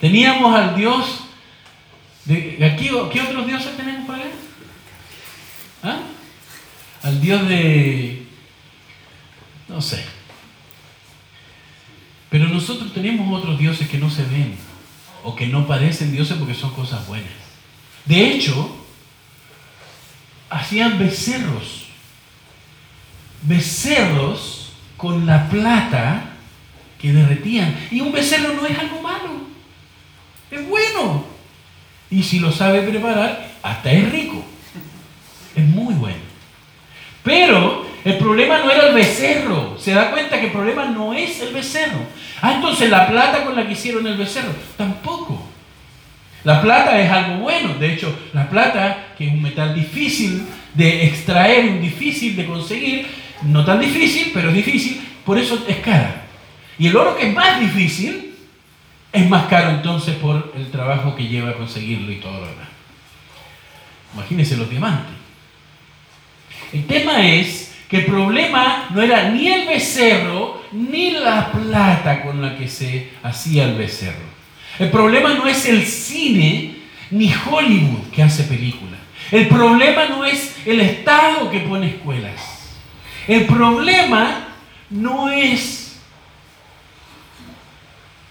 Teníamos 0.00 0.54
al 0.54 0.76
Dios 0.76 1.20
de 2.24 2.58
aquí, 2.64 2.90
¿qué 3.12 3.20
otros 3.20 3.46
dioses 3.46 3.76
tenemos 3.76 4.04
por 4.04 4.16
allá? 4.16 4.24
¿Ah? 5.84 5.98
Al 7.04 7.20
Dios 7.20 7.48
de 7.48 8.26
no 9.68 9.80
sé. 9.80 10.04
Pero 12.30 12.48
nosotros 12.48 12.92
tenemos 12.92 13.32
otros 13.38 13.58
dioses 13.58 13.88
que 13.88 13.98
no 13.98 14.10
se 14.10 14.24
ven 14.24 14.56
o 15.22 15.34
que 15.34 15.46
no 15.46 15.66
parecen 15.66 16.12
dioses 16.12 16.36
porque 16.36 16.54
son 16.54 16.72
cosas 16.72 17.06
buenas. 17.06 17.30
De 18.04 18.32
hecho, 18.32 18.76
hacían 20.50 20.98
becerros 20.98 21.85
becerros 23.42 24.72
con 24.96 25.26
la 25.26 25.48
plata 25.48 26.30
que 27.00 27.12
derretían. 27.12 27.76
Y 27.90 28.00
un 28.00 28.12
becerro 28.12 28.54
no 28.54 28.66
es 28.66 28.78
algo 28.78 29.00
malo, 29.02 29.30
es 30.50 30.68
bueno. 30.68 31.24
Y 32.10 32.22
si 32.22 32.38
lo 32.38 32.52
sabe 32.52 32.82
preparar, 32.82 33.50
hasta 33.62 33.90
es 33.90 34.10
rico. 34.10 34.44
Es 35.54 35.64
muy 35.64 35.94
bueno. 35.94 36.20
Pero 37.22 37.86
El 38.06 38.18
problema 38.18 38.58
no 38.58 38.70
era 38.70 38.86
el 38.86 38.94
becerro. 38.94 39.76
Se 39.80 39.92
da 39.92 40.12
cuenta 40.12 40.38
que 40.38 40.46
el 40.46 40.52
problema 40.52 40.84
no 40.84 41.12
es 41.12 41.40
el 41.40 41.52
becerro. 41.52 41.98
Ah, 42.40 42.54
entonces 42.54 42.88
la 42.88 43.08
plata 43.08 43.44
con 43.44 43.56
la 43.56 43.66
que 43.66 43.72
hicieron 43.72 44.06
el 44.06 44.16
becerro. 44.16 44.54
Tampoco. 44.76 45.44
La 46.44 46.62
plata 46.62 47.00
es 47.00 47.10
algo 47.10 47.38
bueno. 47.38 47.74
De 47.74 47.92
hecho, 47.92 48.16
la 48.32 48.48
plata, 48.48 49.08
que 49.18 49.26
es 49.26 49.32
un 49.32 49.42
metal 49.42 49.74
difícil 49.74 50.46
de 50.72 51.04
extraer, 51.06 51.80
difícil 51.80 52.36
de 52.36 52.46
conseguir, 52.46 53.08
no 53.46 53.64
tan 53.64 53.80
difícil, 53.80 54.30
pero 54.34 54.50
es 54.50 54.54
difícil, 54.54 55.00
por 55.24 55.38
eso 55.38 55.64
es 55.66 55.76
cara. 55.78 56.22
Y 56.78 56.88
el 56.88 56.96
oro 56.96 57.16
que 57.16 57.28
es 57.28 57.34
más 57.34 57.60
difícil, 57.60 58.34
es 59.12 59.28
más 59.28 59.46
caro 59.46 59.70
entonces 59.70 60.14
por 60.16 60.52
el 60.56 60.70
trabajo 60.70 61.14
que 61.14 61.26
lleva 61.26 61.50
a 61.50 61.54
conseguirlo 61.54 62.12
y 62.12 62.16
todo 62.16 62.32
lo 62.32 62.46
demás. 62.46 62.68
Imagínense 64.14 64.56
los 64.56 64.68
diamantes. 64.68 65.14
El 66.72 66.86
tema 66.86 67.26
es 67.26 67.74
que 67.88 67.98
el 67.98 68.06
problema 68.06 68.88
no 68.90 69.00
era 69.00 69.30
ni 69.30 69.48
el 69.48 69.66
becerro 69.66 70.62
ni 70.72 71.12
la 71.12 71.52
plata 71.52 72.22
con 72.22 72.42
la 72.42 72.56
que 72.56 72.68
se 72.68 73.10
hacía 73.22 73.64
el 73.64 73.76
becerro. 73.76 74.26
El 74.78 74.90
problema 74.90 75.34
no 75.34 75.46
es 75.46 75.66
el 75.66 75.84
cine 75.84 76.76
ni 77.10 77.32
Hollywood 77.32 78.10
que 78.12 78.22
hace 78.22 78.44
películas. 78.44 79.00
El 79.30 79.48
problema 79.48 80.06
no 80.06 80.24
es 80.24 80.56
el 80.66 80.80
Estado 80.80 81.50
que 81.50 81.60
pone 81.60 81.88
escuelas. 81.88 82.55
El 83.26 83.46
problema 83.46 84.48
no 84.90 85.28
es 85.30 85.98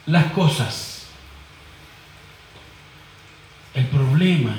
las 0.05 0.25
cosas. 0.31 1.07
El 3.73 3.85
problema 3.87 4.55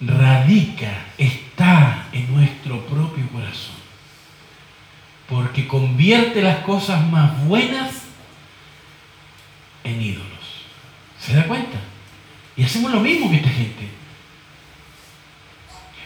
radica, 0.00 1.06
está 1.16 2.08
en 2.12 2.34
nuestro 2.34 2.84
propio 2.86 3.26
corazón. 3.28 3.76
Porque 5.28 5.66
convierte 5.66 6.42
las 6.42 6.58
cosas 6.58 7.08
más 7.10 7.44
buenas 7.46 7.92
en 9.84 10.02
ídolos. 10.02 10.28
¿Se 11.18 11.34
da 11.34 11.46
cuenta? 11.46 11.78
Y 12.56 12.64
hacemos 12.64 12.92
lo 12.92 13.00
mismo 13.00 13.30
que 13.30 13.36
esta 13.36 13.48
gente. 13.48 13.88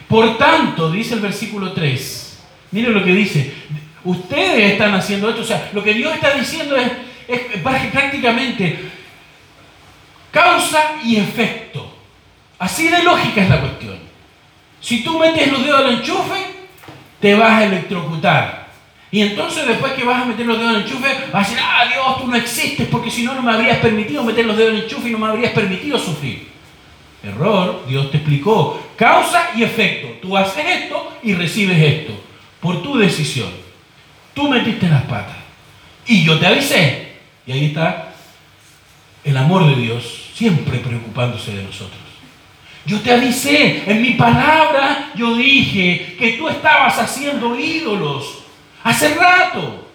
Por 0.07 0.37
tanto, 0.37 0.91
dice 0.91 1.15
el 1.15 1.19
versículo 1.19 1.73
3, 1.73 2.28
miren 2.71 2.93
lo 2.93 3.03
que 3.03 3.13
dice, 3.13 3.53
ustedes 4.03 4.73
están 4.73 4.93
haciendo 4.93 5.29
esto, 5.29 5.41
o 5.41 5.45
sea, 5.45 5.69
lo 5.73 5.83
que 5.83 5.93
Dios 5.93 6.13
está 6.13 6.33
diciendo 6.33 6.75
es, 6.75 6.91
es 7.27 7.61
prácticamente 7.61 8.79
causa 10.31 10.95
y 11.03 11.17
efecto. 11.17 11.93
Así 12.57 12.89
de 12.89 13.03
lógica 13.03 13.41
es 13.41 13.49
la 13.49 13.61
cuestión. 13.61 13.97
Si 14.81 15.03
tú 15.03 15.17
metes 15.17 15.51
los 15.51 15.63
dedos 15.63 15.79
al 15.79 15.93
enchufe, 15.95 16.45
te 17.19 17.35
vas 17.35 17.51
a 17.51 17.65
electrocutar. 17.65 18.69
Y 19.11 19.21
entonces 19.21 19.67
después 19.67 19.93
que 19.93 20.03
vas 20.03 20.21
a 20.21 20.25
meter 20.25 20.45
los 20.45 20.59
dedos 20.59 20.75
al 20.75 20.81
enchufe, 20.81 21.07
vas 21.31 21.47
a 21.47 21.49
decir, 21.49 21.57
ah, 21.61 21.85
Dios, 21.91 22.21
tú 22.21 22.27
no 22.27 22.35
existes 22.35 22.87
porque 22.87 23.09
si 23.09 23.23
no, 23.23 23.33
no 23.33 23.41
me 23.41 23.51
habrías 23.51 23.77
permitido 23.79 24.23
meter 24.23 24.45
los 24.45 24.55
dedos 24.55 24.73
al 24.73 24.83
enchufe 24.83 25.09
y 25.09 25.11
no 25.11 25.19
me 25.19 25.27
habrías 25.27 25.51
permitido 25.51 25.97
sufrir. 25.97 26.47
Error, 27.23 27.83
Dios 27.87 28.11
te 28.11 28.17
explicó 28.17 28.81
causa 28.95 29.51
y 29.55 29.63
efecto. 29.63 30.19
Tú 30.21 30.37
haces 30.37 30.65
esto 30.65 31.17
y 31.23 31.33
recibes 31.33 31.77
esto 31.77 32.28
por 32.59 32.81
tu 32.81 32.97
decisión. 32.97 33.49
Tú 34.33 34.49
metiste 34.49 34.87
las 34.87 35.03
patas 35.03 35.37
y 36.05 36.23
yo 36.23 36.39
te 36.39 36.47
avisé. 36.47 37.13
Y 37.45 37.51
ahí 37.51 37.65
está 37.65 38.13
el 39.23 39.37
amor 39.37 39.65
de 39.65 39.81
Dios 39.81 40.31
siempre 40.33 40.79
preocupándose 40.79 41.55
de 41.55 41.63
nosotros. 41.63 41.99
Yo 42.85 42.99
te 43.01 43.11
avisé, 43.11 43.83
en 43.85 44.01
mi 44.01 44.11
palabra 44.11 45.11
yo 45.15 45.35
dije 45.35 46.15
que 46.17 46.33
tú 46.33 46.47
estabas 46.47 46.97
haciendo 46.97 47.59
ídolos 47.59 48.39
hace 48.83 49.13
rato. 49.15 49.87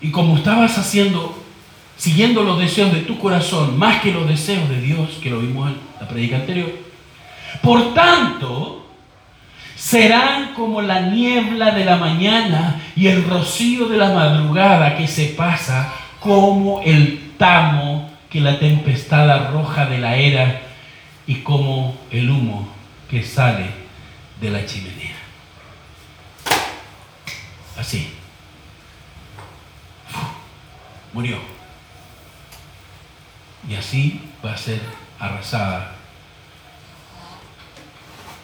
Y 0.00 0.10
como 0.10 0.36
estabas 0.36 0.76
haciendo, 0.78 1.42
siguiendo 1.96 2.42
los 2.42 2.58
deseos 2.58 2.92
de 2.92 3.00
tu 3.00 3.18
corazón 3.18 3.78
más 3.78 4.00
que 4.00 4.12
los 4.12 4.26
deseos 4.26 4.68
de 4.68 4.80
Dios, 4.80 5.18
que 5.22 5.30
lo 5.30 5.40
vimos 5.40 5.70
en 5.70 5.78
la 6.00 6.08
predica 6.08 6.36
anterior, 6.36 6.85
por 7.62 7.94
tanto, 7.94 8.86
serán 9.76 10.54
como 10.54 10.82
la 10.82 11.00
niebla 11.00 11.70
de 11.72 11.84
la 11.84 11.96
mañana 11.96 12.80
y 12.96 13.08
el 13.08 13.24
rocío 13.24 13.86
de 13.86 13.98
la 13.98 14.12
madrugada 14.12 14.96
que 14.96 15.06
se 15.06 15.26
pasa 15.26 15.92
como 16.20 16.80
el 16.82 17.34
tamo 17.38 18.10
que 18.30 18.40
la 18.40 18.58
tempestad 18.58 19.30
arroja 19.30 19.86
de 19.86 19.98
la 19.98 20.16
era 20.16 20.62
y 21.26 21.36
como 21.36 21.96
el 22.10 22.30
humo 22.30 22.68
que 23.08 23.22
sale 23.22 23.66
de 24.40 24.50
la 24.50 24.64
chimenea. 24.64 25.16
Así. 27.78 28.12
murió. 31.12 31.38
Y 33.66 33.74
así 33.74 34.20
va 34.44 34.52
a 34.52 34.56
ser 34.56 34.80
arrasada 35.18 35.95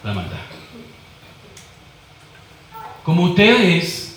la 0.04 0.14
maldad. 0.14 0.38
Como 3.04 3.24
ustedes 3.24 4.12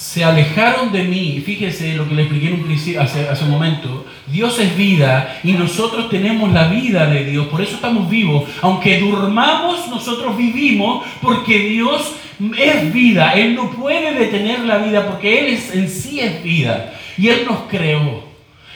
se 0.00 0.24
alejaron 0.24 0.90
de 0.92 1.04
mí. 1.04 1.42
Fíjese 1.44 1.94
lo 1.94 2.08
que 2.08 2.14
le 2.14 2.22
expliqué 2.22 2.98
hace, 2.98 3.28
hace 3.28 3.44
un 3.44 3.50
momento. 3.50 4.06
Dios 4.26 4.58
es 4.58 4.74
vida 4.74 5.38
y 5.44 5.52
nosotros 5.52 6.08
tenemos 6.08 6.50
la 6.52 6.68
vida 6.68 7.04
de 7.04 7.26
Dios. 7.26 7.48
Por 7.48 7.60
eso 7.60 7.74
estamos 7.74 8.08
vivos. 8.08 8.48
Aunque 8.62 8.98
durmamos, 8.98 9.88
nosotros 9.88 10.38
vivimos 10.38 11.04
porque 11.20 11.58
Dios 11.58 12.14
es 12.58 12.92
vida. 12.94 13.32
Él 13.34 13.54
no 13.54 13.70
puede 13.72 14.14
detener 14.14 14.60
la 14.60 14.78
vida 14.78 15.06
porque 15.06 15.38
Él 15.38 15.46
es, 15.52 15.74
en 15.74 15.86
sí 15.90 16.18
es 16.20 16.42
vida. 16.42 16.94
Y 17.18 17.28
Él 17.28 17.44
nos 17.46 17.58
creó. 17.68 18.24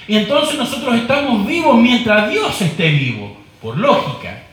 Y 0.07 0.16
entonces 0.16 0.59
nosotros 0.59 0.95
estamos 0.95 1.47
vivos 1.47 1.79
mientras 1.79 2.31
Dios 2.31 2.61
esté 2.61 2.91
vivo. 2.91 3.35
Por 3.62 3.79
lógica. 3.79 4.43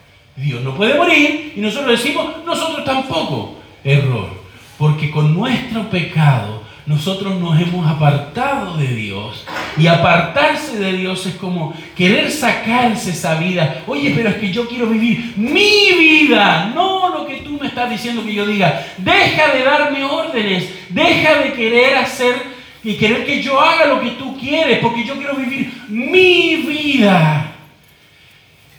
Dios 0.41 0.61
no 0.63 0.75
puede 0.75 0.95
morir 0.95 1.53
y 1.55 1.61
nosotros 1.61 1.91
decimos, 1.91 2.43
nosotros 2.45 2.83
tampoco. 2.83 3.57
Error. 3.83 4.29
Porque 4.77 5.11
con 5.11 5.33
nuestro 5.33 5.89
pecado 5.89 6.63
nosotros 6.85 7.39
nos 7.39 7.59
hemos 7.61 7.87
apartado 7.87 8.75
de 8.77 8.87
Dios. 8.87 9.45
Y 9.77 9.87
apartarse 9.87 10.77
de 10.77 10.93
Dios 10.93 11.25
es 11.25 11.35
como 11.35 11.73
querer 11.95 12.31
sacarse 12.31 13.11
esa 13.11 13.35
vida. 13.35 13.83
Oye, 13.87 14.11
pero 14.15 14.29
es 14.29 14.35
que 14.35 14.51
yo 14.51 14.67
quiero 14.67 14.87
vivir 14.87 15.33
mi 15.37 15.91
vida, 15.97 16.71
no 16.73 17.09
lo 17.09 17.25
que 17.27 17.37
tú 17.37 17.57
me 17.59 17.67
estás 17.67 17.89
diciendo 17.89 18.25
que 18.25 18.33
yo 18.33 18.45
diga. 18.45 18.85
Deja 18.97 19.53
de 19.53 19.63
darme 19.63 20.03
órdenes, 20.03 20.69
deja 20.89 21.35
de 21.35 21.53
querer 21.53 21.97
hacer 21.97 22.35
y 22.83 22.95
querer 22.95 23.25
que 23.25 23.41
yo 23.41 23.59
haga 23.59 23.85
lo 23.85 24.01
que 24.01 24.11
tú 24.11 24.35
quieres, 24.37 24.79
porque 24.79 25.05
yo 25.05 25.15
quiero 25.15 25.35
vivir 25.35 25.71
mi 25.87 26.55
vida. 26.57 27.50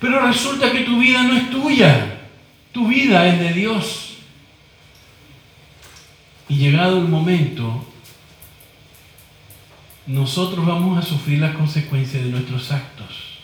Pero 0.03 0.27
resulta 0.27 0.73
que 0.73 0.81
tu 0.81 0.99
vida 0.99 1.23
no 1.23 1.35
es 1.35 1.49
tuya, 1.49 2.19
tu 2.73 2.89
vida 2.89 3.25
es 3.29 3.39
de 3.39 3.53
Dios. 3.53 4.17
Y 6.49 6.57
llegado 6.57 6.99
el 6.99 7.07
momento, 7.07 7.87
nosotros 10.09 10.67
vamos 10.67 10.99
a 10.99 11.09
sufrir 11.09 11.39
las 11.39 11.55
consecuencias 11.55 12.25
de 12.25 12.31
nuestros 12.31 12.73
actos. 12.73 13.39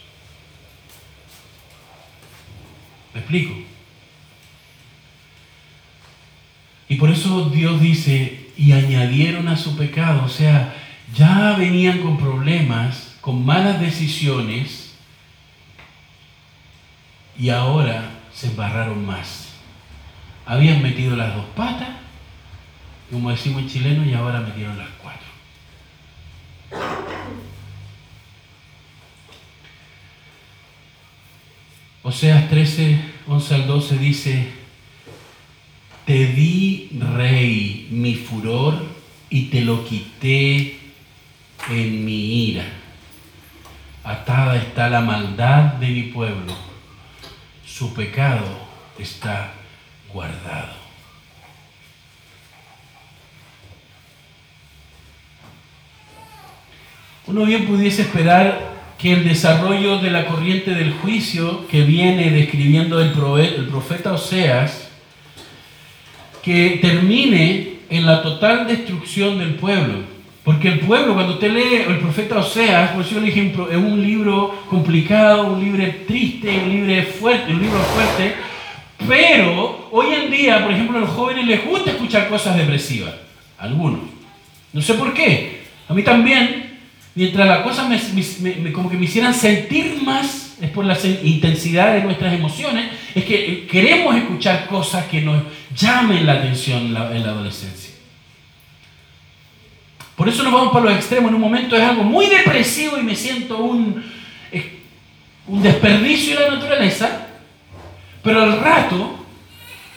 ¿Me 3.15 3.21
explico? 3.21 3.55
Y 6.89 6.97
por 6.97 7.11
eso 7.11 7.51
Dios 7.51 7.81
dice, 7.81 8.51
y 8.57 8.73
añadieron 8.73 9.47
a 9.47 9.57
su 9.57 9.77
pecado, 9.77 10.25
o 10.25 10.29
sea, 10.29 10.75
ya 11.15 11.55
venían 11.57 12.01
con 12.01 12.19
problemas, 12.19 13.17
con 13.21 13.47
malas 13.47 13.81
decisiones, 13.81 14.88
y 17.39 17.51
ahora 17.51 18.11
se 18.35 18.49
embarraron 18.49 19.07
más. 19.07 19.49
Habían 20.45 20.83
metido 20.83 21.17
las 21.17 21.35
dos 21.35 21.45
patas, 21.55 21.91
como 23.11 23.31
decimos 23.31 23.63
en 23.63 23.69
chileno, 23.69 24.05
y 24.05 24.15
ahora 24.15 24.41
metieron 24.41 24.77
las 24.77 24.89
cuatro. 25.03 25.29
Oseas 32.03 32.49
13, 32.49 32.99
11 33.27 33.55
al 33.55 33.67
12 33.67 33.99
dice, 33.99 34.49
te 36.07 36.27
di, 36.29 36.89
rey, 37.15 37.89
mi 37.91 38.15
furor 38.15 38.83
y 39.29 39.47
te 39.47 39.61
lo 39.61 39.85
quité 39.85 40.79
en 41.69 42.05
mi 42.05 42.47
ira. 42.47 42.65
Atada 44.05 44.57
está 44.57 44.89
la 44.89 45.03
maldad 45.03 45.75
de 45.75 45.89
mi 45.89 46.03
pueblo, 46.05 46.68
su 47.79 47.95
pecado 47.95 48.45
está 48.99 49.53
guardado. 50.13 50.75
Uno 57.29 57.45
bien 57.45 57.67
pudiese 57.67 58.03
esperar 58.03 58.75
que 58.99 59.13
el 59.13 59.23
desarrollo 59.23 59.99
de 59.99 60.11
la 60.11 60.27
corriente 60.27 60.75
del 60.75 60.93
juicio 60.93 61.69
que 61.69 61.83
viene 61.83 62.33
describiendo 62.33 63.01
el, 63.01 63.13
profeta 63.13 64.13
Oseas 64.13 64.89
que 66.43 66.81
termine 66.83 67.75
en 67.91 68.07
la 68.07 68.23
total 68.23 68.67
destrucción 68.67 69.39
del 69.39 69.55
pueblo. 69.55 70.18
Porque 70.49 70.69
el 70.69 70.81
pueblo, 70.81 71.13
cuando 71.13 71.35
usted 71.35 71.53
lee 71.53 71.85
el 71.87 71.99
profeta 71.99 72.39
Oseas, 72.39 72.93
por 72.93 73.05
eso 73.05 73.23
ejemplo, 73.23 73.71
es 73.71 73.77
un 73.77 74.03
libro 74.03 74.65
complicado, 74.71 75.53
un 75.53 75.63
libro 75.63 75.85
triste, 76.07 76.63
un 76.65 76.71
libro 76.71 77.03
fuerte, 77.03 77.53
un 77.53 77.61
libro 77.61 77.79
fuerte, 77.79 78.35
pero 79.07 79.91
hoy 79.93 80.07
en 80.15 80.31
día, 80.31 80.65
por 80.65 80.73
ejemplo, 80.73 80.97
a 80.97 81.01
los 81.03 81.11
jóvenes 81.11 81.47
les 81.47 81.63
gusta 81.67 81.91
escuchar 81.91 82.31
cosas 82.31 82.57
depresivas. 82.57 83.13
Algunos. 83.59 84.01
No 84.73 84.81
sé 84.81 84.95
por 84.95 85.13
qué. 85.13 85.65
A 85.87 85.93
mí 85.93 86.03
también, 86.03 86.79
mientras 87.15 87.47
las 87.47 87.59
cosas 87.59 87.87
me, 88.41 88.73
como 88.73 88.89
que 88.89 88.97
me 88.97 89.05
hicieran 89.05 89.35
sentir 89.35 90.01
más, 90.03 90.57
es 90.63 90.71
por 90.71 90.87
la 90.87 90.97
intensidad 91.25 91.93
de 91.93 92.05
nuestras 92.05 92.33
emociones, 92.33 92.87
es 93.15 93.23
que 93.27 93.67
queremos 93.71 94.17
escuchar 94.17 94.67
cosas 94.67 95.05
que 95.09 95.21
nos 95.21 95.43
llamen 95.77 96.25
la 96.25 96.33
atención 96.33 96.87
en 96.87 96.95
la 96.95 97.33
adolescencia. 97.33 97.88
Por 100.19 100.29
eso 100.29 100.43
nos 100.43 100.53
vamos 100.53 100.73
para 100.73 100.87
los 100.87 100.95
extremos. 100.97 101.29
En 101.29 101.37
un 101.37 101.41
momento 101.41 101.77
es 101.77 101.83
algo 101.83 102.03
muy 102.03 102.27
depresivo 102.27 102.99
y 102.99 103.05
me 103.05 103.15
siento 103.15 103.57
un, 103.59 104.03
un 105.47 105.63
desperdicio 105.63 106.37
de 106.37 106.49
la 106.49 106.55
naturaleza. 106.57 107.29
Pero 108.21 108.43
al 108.43 108.61
rato, 108.61 109.15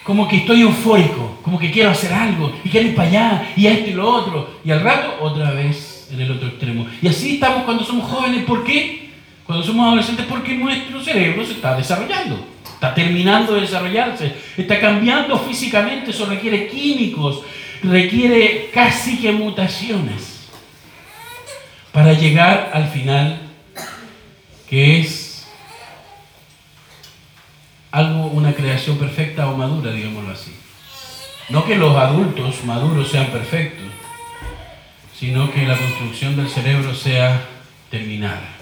como 0.04 0.28
que 0.28 0.38
estoy 0.38 0.62
eufórico, 0.62 1.40
como 1.42 1.58
que 1.58 1.72
quiero 1.72 1.90
hacer 1.90 2.14
algo 2.14 2.54
y 2.64 2.70
quiero 2.70 2.90
ir 2.90 2.96
para 2.96 3.10
allá 3.10 3.50
y 3.56 3.66
esto 3.66 3.90
y 3.90 3.94
lo 3.94 4.08
otro. 4.08 4.60
Y 4.64 4.70
al 4.70 4.82
rato, 4.82 5.18
otra 5.22 5.54
vez 5.54 6.08
en 6.14 6.22
el 6.22 6.32
otro 6.32 6.50
extremo. 6.50 6.86
Y 7.02 7.08
así 7.08 7.34
estamos 7.34 7.64
cuando 7.64 7.84
somos 7.84 8.08
jóvenes. 8.08 8.44
¿Por 8.44 8.64
qué? 8.64 9.10
Cuando 9.44 9.66
somos 9.66 9.88
adolescentes, 9.88 10.28
porque 10.30 10.54
nuestro 10.54 11.04
cerebro 11.04 11.44
se 11.44 11.54
está 11.54 11.76
desarrollando. 11.76 12.46
Está 12.76 12.94
terminando 12.94 13.56
de 13.56 13.62
desarrollarse. 13.62 14.36
Está 14.56 14.80
cambiando 14.80 15.36
físicamente. 15.40 16.12
Eso 16.12 16.28
requiere 16.28 16.68
químicos 16.68 17.42
requiere 17.84 18.70
casi 18.74 19.20
que 19.20 19.32
mutaciones 19.32 20.42
para 21.92 22.14
llegar 22.14 22.72
al 22.74 22.88
final 22.90 23.42
que 24.70 25.00
es 25.00 25.46
algo, 27.92 28.28
una 28.28 28.54
creación 28.54 28.98
perfecta 28.98 29.50
o 29.50 29.58
madura, 29.58 29.92
digámoslo 29.92 30.32
así. 30.32 30.56
No 31.50 31.66
que 31.66 31.76
los 31.76 31.96
adultos 31.98 32.64
maduros 32.64 33.10
sean 33.10 33.28
perfectos, 33.28 33.88
sino 35.14 35.52
que 35.52 35.66
la 35.66 35.78
construcción 35.78 36.38
del 36.38 36.48
cerebro 36.48 36.96
sea 36.96 37.46
terminada. 37.90 38.56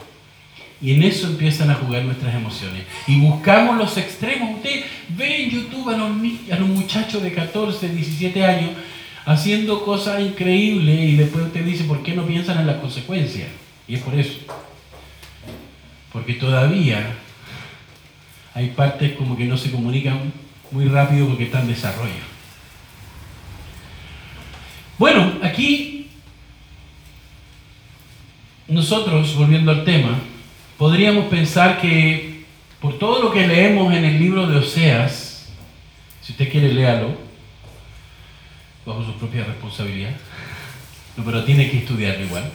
Y 0.81 0.95
en 0.95 1.03
eso 1.03 1.27
empiezan 1.27 1.69
a 1.69 1.75
jugar 1.75 2.03
nuestras 2.03 2.33
emociones. 2.33 2.83
Y 3.05 3.19
buscamos 3.19 3.77
los 3.77 3.95
extremos. 3.97 4.55
Usted 4.55 4.85
ve 5.09 5.43
en 5.43 5.49
YouTube 5.51 5.89
a 5.89 5.97
los, 5.97 6.09
a 6.51 6.59
los 6.59 6.69
muchachos 6.69 7.21
de 7.21 7.33
14, 7.33 7.89
17 7.89 8.45
años 8.45 8.71
haciendo 9.29 9.85
cosas 9.85 10.21
increíbles 10.21 10.99
y 11.01 11.15
después 11.15 11.45
usted 11.45 11.63
dice, 11.63 11.83
¿por 11.83 12.01
qué 12.01 12.15
no 12.15 12.25
piensan 12.25 12.57
en 12.61 12.65
las 12.65 12.77
consecuencias? 12.77 13.47
Y 13.87 13.93
es 13.93 14.01
por 14.01 14.15
eso. 14.15 14.39
Porque 16.11 16.33
todavía 16.33 17.15
hay 18.55 18.69
partes 18.69 19.15
como 19.15 19.37
que 19.37 19.45
no 19.45 19.55
se 19.55 19.69
comunican 19.69 20.33
muy 20.71 20.85
rápido 20.85 21.27
porque 21.27 21.43
están 21.43 21.61
en 21.61 21.67
desarrollo. 21.67 22.23
Bueno, 24.97 25.33
aquí 25.43 26.09
nosotros, 28.67 29.35
volviendo 29.35 29.69
al 29.69 29.85
tema, 29.85 30.17
podríamos 30.75 31.25
pensar 31.25 31.79
que 31.79 32.45
por 32.81 32.97
todo 32.97 33.21
lo 33.21 33.31
que 33.31 33.45
leemos 33.45 33.93
en 33.93 34.05
el 34.05 34.19
libro 34.19 34.47
de 34.47 34.57
Oseas, 34.57 35.49
si 36.23 36.31
usted 36.31 36.51
quiere 36.51 36.73
léalo, 36.73 37.28
bajo 38.89 39.05
su 39.05 39.13
propia 39.13 39.43
responsabilidad, 39.45 40.15
pero 41.23 41.43
tiene 41.43 41.69
que 41.69 41.77
estudiarlo 41.77 42.25
igual. 42.25 42.51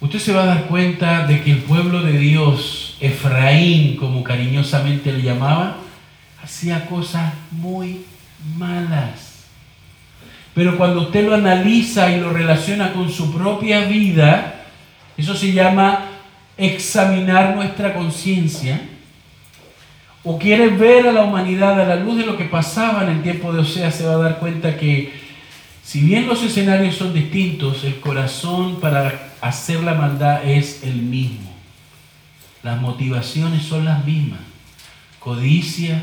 Usted 0.00 0.18
se 0.18 0.32
va 0.32 0.42
a 0.42 0.46
dar 0.46 0.64
cuenta 0.66 1.26
de 1.26 1.42
que 1.42 1.52
el 1.52 1.58
pueblo 1.58 2.02
de 2.02 2.18
Dios, 2.18 2.96
Efraín, 3.00 3.96
como 3.96 4.24
cariñosamente 4.24 5.12
le 5.12 5.22
llamaba, 5.22 5.76
hacía 6.42 6.86
cosas 6.86 7.32
muy 7.52 8.04
malas. 8.56 9.44
Pero 10.54 10.76
cuando 10.76 11.02
usted 11.02 11.24
lo 11.24 11.34
analiza 11.34 12.10
y 12.10 12.20
lo 12.20 12.32
relaciona 12.32 12.92
con 12.92 13.10
su 13.10 13.32
propia 13.32 13.84
vida, 13.84 14.64
eso 15.16 15.34
se 15.36 15.52
llama 15.52 16.06
examinar 16.56 17.54
nuestra 17.54 17.94
conciencia 17.94 18.80
o 20.28 20.40
quiere 20.40 20.70
ver 20.70 21.06
a 21.06 21.12
la 21.12 21.22
humanidad 21.22 21.80
a 21.80 21.86
la 21.86 21.94
luz 21.94 22.18
de 22.18 22.26
lo 22.26 22.36
que 22.36 22.46
pasaba 22.46 23.04
en 23.04 23.10
el 23.10 23.22
tiempo 23.22 23.52
de 23.52 23.60
Osea, 23.60 23.92
se 23.92 24.04
va 24.04 24.14
a 24.14 24.18
dar 24.18 24.38
cuenta 24.40 24.76
que 24.76 25.12
si 25.84 26.00
bien 26.00 26.26
los 26.26 26.42
escenarios 26.42 26.96
son 26.96 27.14
distintos, 27.14 27.84
el 27.84 28.00
corazón 28.00 28.80
para 28.80 29.36
hacer 29.40 29.84
la 29.84 29.94
maldad 29.94 30.44
es 30.44 30.82
el 30.82 30.96
mismo. 30.96 31.54
Las 32.64 32.80
motivaciones 32.80 33.62
son 33.62 33.84
las 33.84 34.04
mismas. 34.04 34.40
Codicia, 35.20 36.02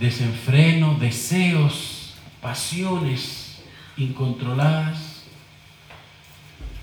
desenfreno, 0.00 0.96
deseos, 0.98 2.16
pasiones 2.42 3.62
incontroladas, 3.96 5.22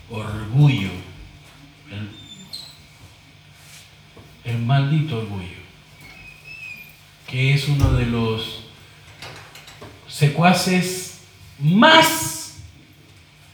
orgullo, 0.09 0.91
el 1.91 2.20
maldito 4.65 5.19
orgullo, 5.19 5.61
que 7.27 7.53
es 7.53 7.67
uno 7.67 7.91
de 7.93 8.05
los 8.05 8.63
secuaces 10.07 11.21
más 11.59 12.59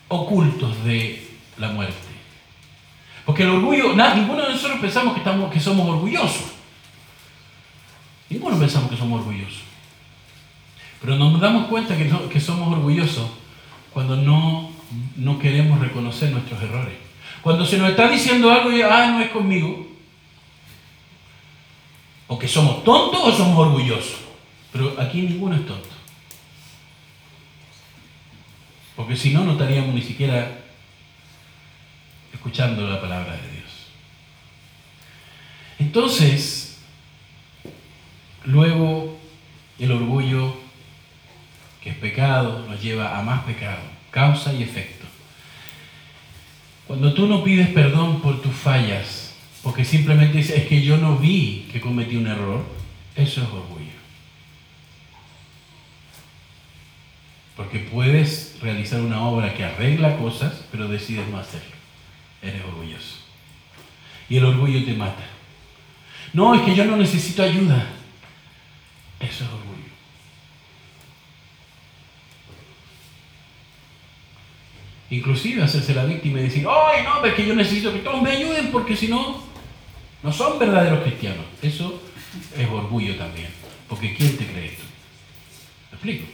ocultos 0.07 0.83
de 0.85 1.27
la 1.57 1.69
muerte. 1.69 1.95
Porque 3.25 3.43
el 3.43 3.49
orgullo, 3.49 3.93
ninguno 3.93 4.43
de 4.43 4.53
nosotros 4.53 4.79
pensamos 4.79 5.13
que, 5.13 5.19
estamos, 5.19 5.51
que 5.51 5.59
somos 5.59 5.87
orgullosos. 5.87 6.45
Ninguno 8.29 8.57
pensamos 8.57 8.89
que 8.89 8.97
somos 8.97 9.19
orgullosos. 9.19 9.63
Pero 11.01 11.17
nos 11.17 11.39
damos 11.39 11.67
cuenta 11.67 11.97
que, 11.97 12.09
que 12.31 12.39
somos 12.39 12.71
orgullosos 12.73 13.29
cuando 13.93 14.15
no, 14.15 14.71
no 15.15 15.39
queremos 15.39 15.79
reconocer 15.79 16.31
nuestros 16.31 16.61
errores. 16.61 16.95
Cuando 17.41 17.65
se 17.65 17.77
nos 17.77 17.89
está 17.89 18.09
diciendo 18.09 18.51
algo 18.51 18.71
y, 18.71 18.81
ah, 18.81 19.11
no 19.11 19.19
es 19.19 19.29
conmigo, 19.29 19.87
o 22.27 22.37
que 22.37 22.47
somos 22.47 22.83
tontos 22.83 23.21
o 23.23 23.31
somos 23.31 23.57
orgullosos. 23.57 24.17
Pero 24.71 24.95
aquí 24.99 25.21
ninguno 25.21 25.55
es 25.55 25.65
tonto. 25.65 25.87
Porque 28.95 29.15
si 29.15 29.31
no, 29.31 29.45
no 29.45 29.53
estaríamos 29.53 29.93
ni 29.93 30.01
siquiera 30.01 30.59
escuchando 32.33 32.87
la 32.87 32.99
palabra 32.99 33.33
de 33.33 33.51
Dios. 33.51 33.71
Entonces, 35.79 36.79
luego 38.43 39.17
el 39.79 39.91
orgullo, 39.91 40.55
que 41.81 41.91
es 41.91 41.95
pecado, 41.97 42.65
nos 42.67 42.81
lleva 42.81 43.17
a 43.17 43.21
más 43.21 43.43
pecado, 43.43 43.81
causa 44.11 44.53
y 44.53 44.63
efecto. 44.63 45.05
Cuando 46.87 47.13
tú 47.13 47.27
no 47.27 47.43
pides 47.43 47.69
perdón 47.69 48.21
por 48.21 48.41
tus 48.41 48.53
fallas, 48.53 49.16
porque 49.67 49.83
simplemente 49.83 50.37
dice, 50.37 50.55
es 50.55 50.65
que 50.65 50.81
yo 50.81 50.95
no 50.95 51.17
vi 51.17 51.67
que 51.69 51.81
cometí 51.81 52.15
un 52.15 52.27
error, 52.27 52.63
eso 53.17 53.41
es 53.41 53.49
orgullo. 53.49 53.91
Porque 57.57 57.79
puedes 57.79 58.57
realizar 58.61 59.01
una 59.01 59.21
obra 59.23 59.53
que 59.53 59.65
arregla 59.65 60.15
cosas, 60.19 60.63
pero 60.71 60.87
decides 60.87 61.27
no 61.27 61.37
hacerlo. 61.37 61.75
Eres 62.41 62.63
orgulloso. 62.63 63.17
Y 64.29 64.37
el 64.37 64.45
orgullo 64.45 64.85
te 64.85 64.93
mata. 64.93 65.25
No, 66.31 66.55
es 66.55 66.61
que 66.61 66.73
yo 66.73 66.85
no 66.85 66.95
necesito 66.95 67.43
ayuda. 67.43 67.89
Eso 69.19 69.43
es 69.43 69.49
orgullo. 69.49 69.67
Inclusive 75.09 75.61
hacerse 75.61 75.93
la 75.93 76.05
víctima 76.05 76.39
y 76.39 76.43
decir, 76.43 76.65
ay, 76.69 77.03
no, 77.03 77.25
es 77.25 77.33
que 77.33 77.45
yo 77.45 77.53
necesito 77.53 77.91
que 77.91 77.99
todos 77.99 78.21
me 78.21 78.31
ayuden 78.31 78.71
porque 78.71 78.95
si 78.95 79.09
no, 79.09 79.46
no 80.27 80.33
son 80.33 80.59
verdaderos 80.59 81.03
cristianos. 81.03 81.45
Eso 81.61 82.01
es 82.59 82.67
orgullo 82.67 83.15
también. 83.15 83.47
Porque 83.87 84.13
¿quién 84.13 84.35
te 84.35 84.45
cree 84.45 84.65
esto? 84.65 84.83
¿Me 85.89 85.95
explico? 85.95 86.25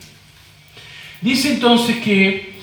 Dice 1.21 1.53
entonces 1.53 1.97
que 1.97 2.53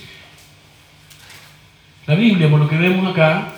la 2.08 2.16
Biblia, 2.16 2.50
por 2.50 2.58
lo 2.58 2.68
que 2.68 2.76
vemos 2.76 3.08
acá, 3.08 3.52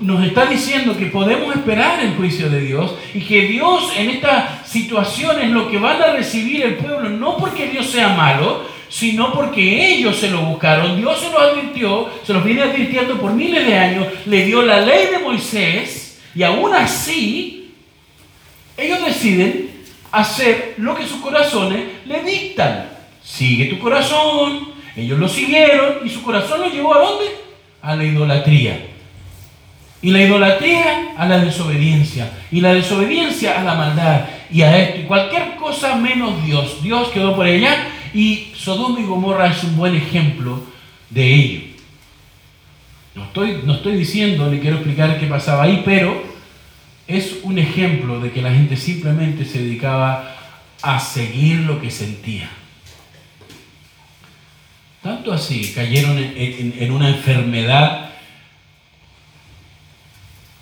nos 0.00 0.24
está 0.24 0.46
diciendo 0.46 0.96
que 0.96 1.06
podemos 1.06 1.54
esperar 1.54 2.00
el 2.00 2.16
juicio 2.16 2.50
de 2.50 2.60
Dios 2.62 2.92
y 3.14 3.20
que 3.20 3.42
Dios 3.42 3.92
en 3.96 4.10
esta 4.10 4.64
situación 4.66 5.40
es 5.40 5.50
lo 5.50 5.70
que 5.70 5.78
van 5.78 6.02
a 6.02 6.12
recibir 6.12 6.62
el 6.62 6.74
pueblo, 6.74 7.08
no 7.08 7.36
porque 7.36 7.68
Dios 7.68 7.86
sea 7.86 8.08
malo, 8.16 8.64
sino 8.88 9.32
porque 9.32 9.94
ellos 9.94 10.16
se 10.16 10.28
lo 10.28 10.40
buscaron. 10.40 10.96
Dios 10.96 11.20
se 11.20 11.30
los 11.30 11.40
advirtió, 11.40 12.10
se 12.24 12.32
los 12.32 12.42
viene 12.42 12.62
advirtiendo 12.62 13.16
por 13.20 13.32
miles 13.32 13.64
de 13.64 13.78
años, 13.78 14.08
le 14.26 14.44
dio 14.44 14.62
la 14.62 14.80
ley 14.80 15.06
de 15.12 15.20
Moisés 15.20 16.07
y 16.34 16.42
aún 16.42 16.74
así, 16.74 17.74
ellos 18.76 19.04
deciden 19.04 19.70
hacer 20.12 20.74
lo 20.78 20.94
que 20.94 21.06
sus 21.06 21.20
corazones 21.20 21.84
le 22.06 22.22
dictan. 22.22 22.90
Sigue 23.22 23.66
tu 23.66 23.78
corazón. 23.78 24.68
Ellos 24.96 25.18
lo 25.18 25.28
siguieron 25.28 25.98
y 26.04 26.08
su 26.08 26.22
corazón 26.22 26.60
lo 26.60 26.70
llevó 26.70 26.94
a 26.94 27.00
dónde? 27.00 27.24
A 27.82 27.94
la 27.94 28.04
idolatría. 28.04 28.86
Y 30.00 30.10
la 30.10 30.22
idolatría 30.22 31.14
a 31.16 31.26
la 31.26 31.38
desobediencia. 31.38 32.30
Y 32.50 32.60
la 32.60 32.74
desobediencia 32.74 33.60
a 33.60 33.64
la 33.64 33.74
maldad. 33.74 34.26
Y 34.50 34.62
a 34.62 34.78
esto. 34.78 35.00
Y 35.00 35.04
cualquier 35.04 35.56
cosa 35.56 35.96
menos 35.96 36.44
Dios. 36.44 36.82
Dios 36.82 37.08
quedó 37.08 37.34
por 37.36 37.46
ella. 37.46 37.88
Y 38.14 38.52
Sodoma 38.56 39.00
y 39.00 39.04
Gomorra 39.04 39.48
es 39.48 39.62
un 39.64 39.76
buen 39.76 39.94
ejemplo 39.94 40.62
de 41.10 41.34
ello. 41.34 41.60
No 43.18 43.24
estoy, 43.24 43.62
no 43.64 43.74
estoy 43.74 43.96
diciendo 43.96 44.48
ni 44.48 44.60
quiero 44.60 44.76
explicar 44.76 45.18
qué 45.18 45.26
pasaba 45.26 45.64
ahí, 45.64 45.82
pero 45.84 46.22
es 47.08 47.40
un 47.42 47.58
ejemplo 47.58 48.20
de 48.20 48.30
que 48.30 48.40
la 48.40 48.52
gente 48.52 48.76
simplemente 48.76 49.44
se 49.44 49.60
dedicaba 49.60 50.36
a 50.82 51.00
seguir 51.00 51.60
lo 51.60 51.80
que 51.80 51.90
sentía. 51.90 52.48
Tanto 55.02 55.32
así 55.32 55.72
cayeron 55.74 56.16
en, 56.16 56.92
una 56.92 57.08
enfermedad, 57.08 58.10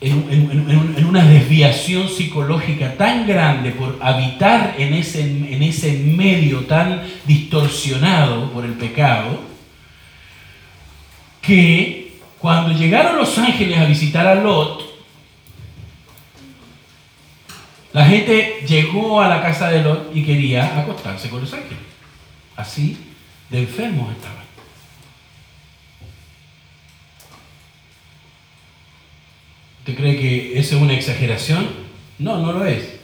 en, 0.01 1.05
una 1.05 1.25
desviación 1.25 2.09
psicológica 2.09 2.95
tan 2.95 3.27
grande 3.27 3.73
por 3.73 3.99
habitar 4.01 4.77
en 4.79 4.95
ese, 4.95 5.21
en 5.23 5.63
ese 5.63 5.93
medio 5.99 6.61
tan 6.61 7.03
distorsionado 7.27 8.51
por 8.51 8.65
el 8.65 8.73
pecado, 8.73 9.43
que 11.43 12.06
cuando 12.47 12.79
llegaron 12.79 13.17
los 13.17 13.37
ángeles 13.39 13.77
a 13.77 13.87
visitar 13.87 14.25
a 14.25 14.37
Lot, 14.37 14.87
La 17.93 18.05
gente 18.05 18.63
llegó 18.69 19.21
a 19.21 19.29
la 19.29 19.43
casa 19.43 19.69
de 19.69 19.83
Lot 19.83 20.15
y 20.15 20.23
quería 20.23 20.79
acostarse 20.79 21.29
con 21.29 21.41
los 21.41 21.53
ángeles. 21.53 21.83
Así 22.55 22.97
de 23.51 23.61
enfermos 23.61 24.13
estaban. 24.13 24.45
¿Usted 29.79 29.97
cree 29.97 30.17
que 30.17 30.57
eso 30.57 30.77
es 30.77 30.83
una 30.83 30.93
exageración? 30.93 31.67
No, 32.21 32.39
no 32.39 32.53
lo 32.53 32.65
es. 32.65 32.97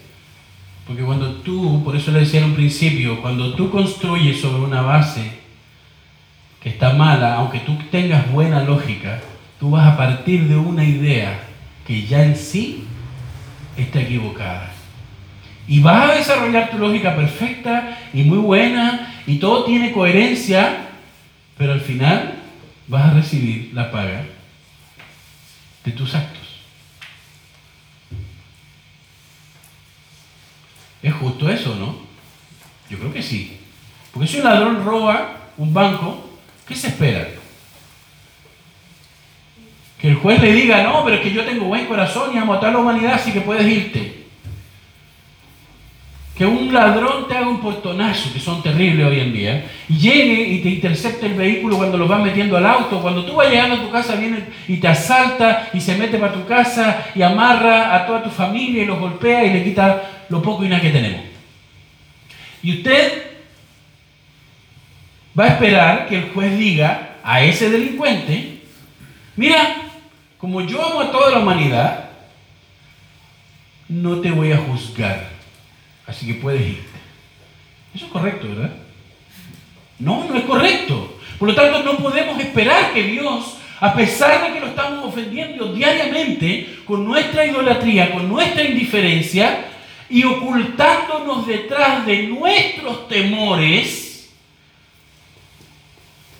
Porque 0.86 1.02
cuando 1.02 1.32
tú, 1.36 1.82
por 1.82 1.96
eso 1.96 2.12
le 2.12 2.20
decía 2.20 2.38
en 2.38 2.50
un 2.50 2.54
principio, 2.54 3.20
cuando 3.20 3.54
tú 3.54 3.70
construyes 3.72 4.40
sobre 4.40 4.62
una 4.62 4.82
base 4.82 5.32
que 6.62 6.68
está 6.68 6.92
mala, 6.92 7.36
aunque 7.36 7.58
tú 7.60 7.76
tengas 7.90 8.30
buena 8.30 8.62
lógica, 8.62 9.20
tú 9.62 9.70
vas 9.70 9.86
a 9.86 9.96
partir 9.96 10.48
de 10.48 10.56
una 10.56 10.84
idea 10.84 11.38
que 11.86 12.04
ya 12.04 12.24
en 12.24 12.34
sí 12.34 12.82
está 13.76 14.00
equivocada. 14.00 14.72
Y 15.68 15.78
vas 15.78 16.10
a 16.10 16.14
desarrollar 16.14 16.72
tu 16.72 16.78
lógica 16.78 17.14
perfecta 17.14 17.96
y 18.12 18.24
muy 18.24 18.38
buena 18.38 19.22
y 19.24 19.36
todo 19.36 19.62
tiene 19.62 19.92
coherencia, 19.92 20.88
pero 21.56 21.74
al 21.74 21.80
final 21.80 22.40
vas 22.88 23.04
a 23.04 23.14
recibir 23.14 23.70
la 23.72 23.92
paga 23.92 24.24
de 25.84 25.92
tus 25.92 26.12
actos. 26.12 26.42
¿Es 31.04 31.14
justo 31.14 31.48
eso, 31.48 31.76
no? 31.76 31.98
Yo 32.90 32.98
creo 32.98 33.12
que 33.12 33.22
sí. 33.22 33.58
Porque 34.12 34.26
si 34.26 34.38
un 34.38 34.44
ladrón 34.44 34.84
roba 34.84 35.36
un 35.56 35.72
banco, 35.72 36.36
¿qué 36.66 36.74
se 36.74 36.88
espera? 36.88 37.41
Que 40.02 40.08
el 40.08 40.16
juez 40.16 40.42
le 40.42 40.52
diga, 40.52 40.82
no, 40.82 41.02
pero 41.04 41.16
es 41.16 41.22
que 41.22 41.32
yo 41.32 41.44
tengo 41.44 41.64
buen 41.66 41.86
corazón 41.86 42.34
y 42.34 42.38
amo 42.38 42.54
a 42.54 42.60
toda 42.60 42.72
la 42.72 42.78
humanidad, 42.78 43.14
así 43.14 43.32
que 43.32 43.40
puedes 43.40 43.66
irte 43.66 44.22
que 46.36 46.46
un 46.46 46.72
ladrón 46.72 47.28
te 47.28 47.36
haga 47.36 47.48
un 47.48 47.60
portonazo, 47.60 48.32
que 48.32 48.40
son 48.40 48.62
terribles 48.62 49.06
hoy 49.06 49.20
en 49.20 49.32
día, 49.32 49.66
y 49.88 49.98
llegue 49.98 50.42
y 50.42 50.58
te 50.62 50.70
intercepte 50.70 51.26
el 51.26 51.34
vehículo 51.34 51.76
cuando 51.76 51.98
lo 51.98 52.08
vas 52.08 52.22
metiendo 52.22 52.56
al 52.56 52.66
auto, 52.66 53.02
cuando 53.02 53.24
tú 53.24 53.34
vas 53.34 53.50
llegando 53.50 53.76
a 53.76 53.82
tu 53.82 53.90
casa 53.90 54.16
viene 54.16 54.46
y 54.66 54.78
te 54.78 54.88
asalta 54.88 55.68
y 55.74 55.80
se 55.80 55.94
mete 55.96 56.18
para 56.18 56.32
tu 56.32 56.46
casa 56.46 57.06
y 57.14 57.22
amarra 57.22 57.94
a 57.94 58.06
toda 58.06 58.22
tu 58.22 58.30
familia 58.30 58.82
y 58.82 58.86
los 58.86 58.98
golpea 58.98 59.44
y 59.44 59.52
le 59.52 59.62
quita 59.62 60.02
lo 60.30 60.40
poco 60.40 60.64
y 60.64 60.68
nada 60.68 60.80
que 60.80 60.90
tenemos. 60.90 61.20
Y 62.62 62.78
usted 62.78 63.24
va 65.38 65.44
a 65.44 65.48
esperar 65.48 66.08
que 66.08 66.16
el 66.16 66.30
juez 66.30 66.58
diga 66.58 67.18
a 67.22 67.42
ese 67.42 67.68
delincuente, 67.68 68.58
mira, 69.36 69.76
como 70.42 70.60
yo 70.60 70.84
amo 70.84 71.02
a 71.02 71.12
toda 71.12 71.30
la 71.30 71.38
humanidad, 71.38 72.10
no 73.88 74.20
te 74.20 74.32
voy 74.32 74.50
a 74.50 74.56
juzgar 74.56 75.30
Así 76.04 76.26
que 76.26 76.34
puedes 76.34 76.60
irte. 76.62 76.98
Eso 77.94 78.06
es 78.06 78.10
correcto, 78.10 78.48
¿verdad? 78.48 78.72
No, 80.00 80.24
no 80.28 80.34
es 80.34 80.42
correcto. 80.42 81.16
Por 81.38 81.48
lo 81.48 81.54
tanto, 81.54 81.84
no 81.84 81.96
podemos 81.98 82.40
esperar 82.40 82.92
que 82.92 83.04
Dios, 83.04 83.56
a 83.78 83.94
pesar 83.94 84.44
de 84.44 84.52
que 84.52 84.60
lo 84.60 84.66
estamos 84.66 85.04
ofendiendo 85.04 85.72
diariamente 85.72 86.80
con 86.84 87.04
nuestra 87.04 87.46
idolatría, 87.46 88.10
con 88.10 88.28
nuestra 88.28 88.64
indiferencia 88.64 89.66
y 90.10 90.24
ocultándonos 90.24 91.46
detrás 91.46 92.04
de 92.04 92.24
nuestros 92.24 93.06
temores, 93.06 94.28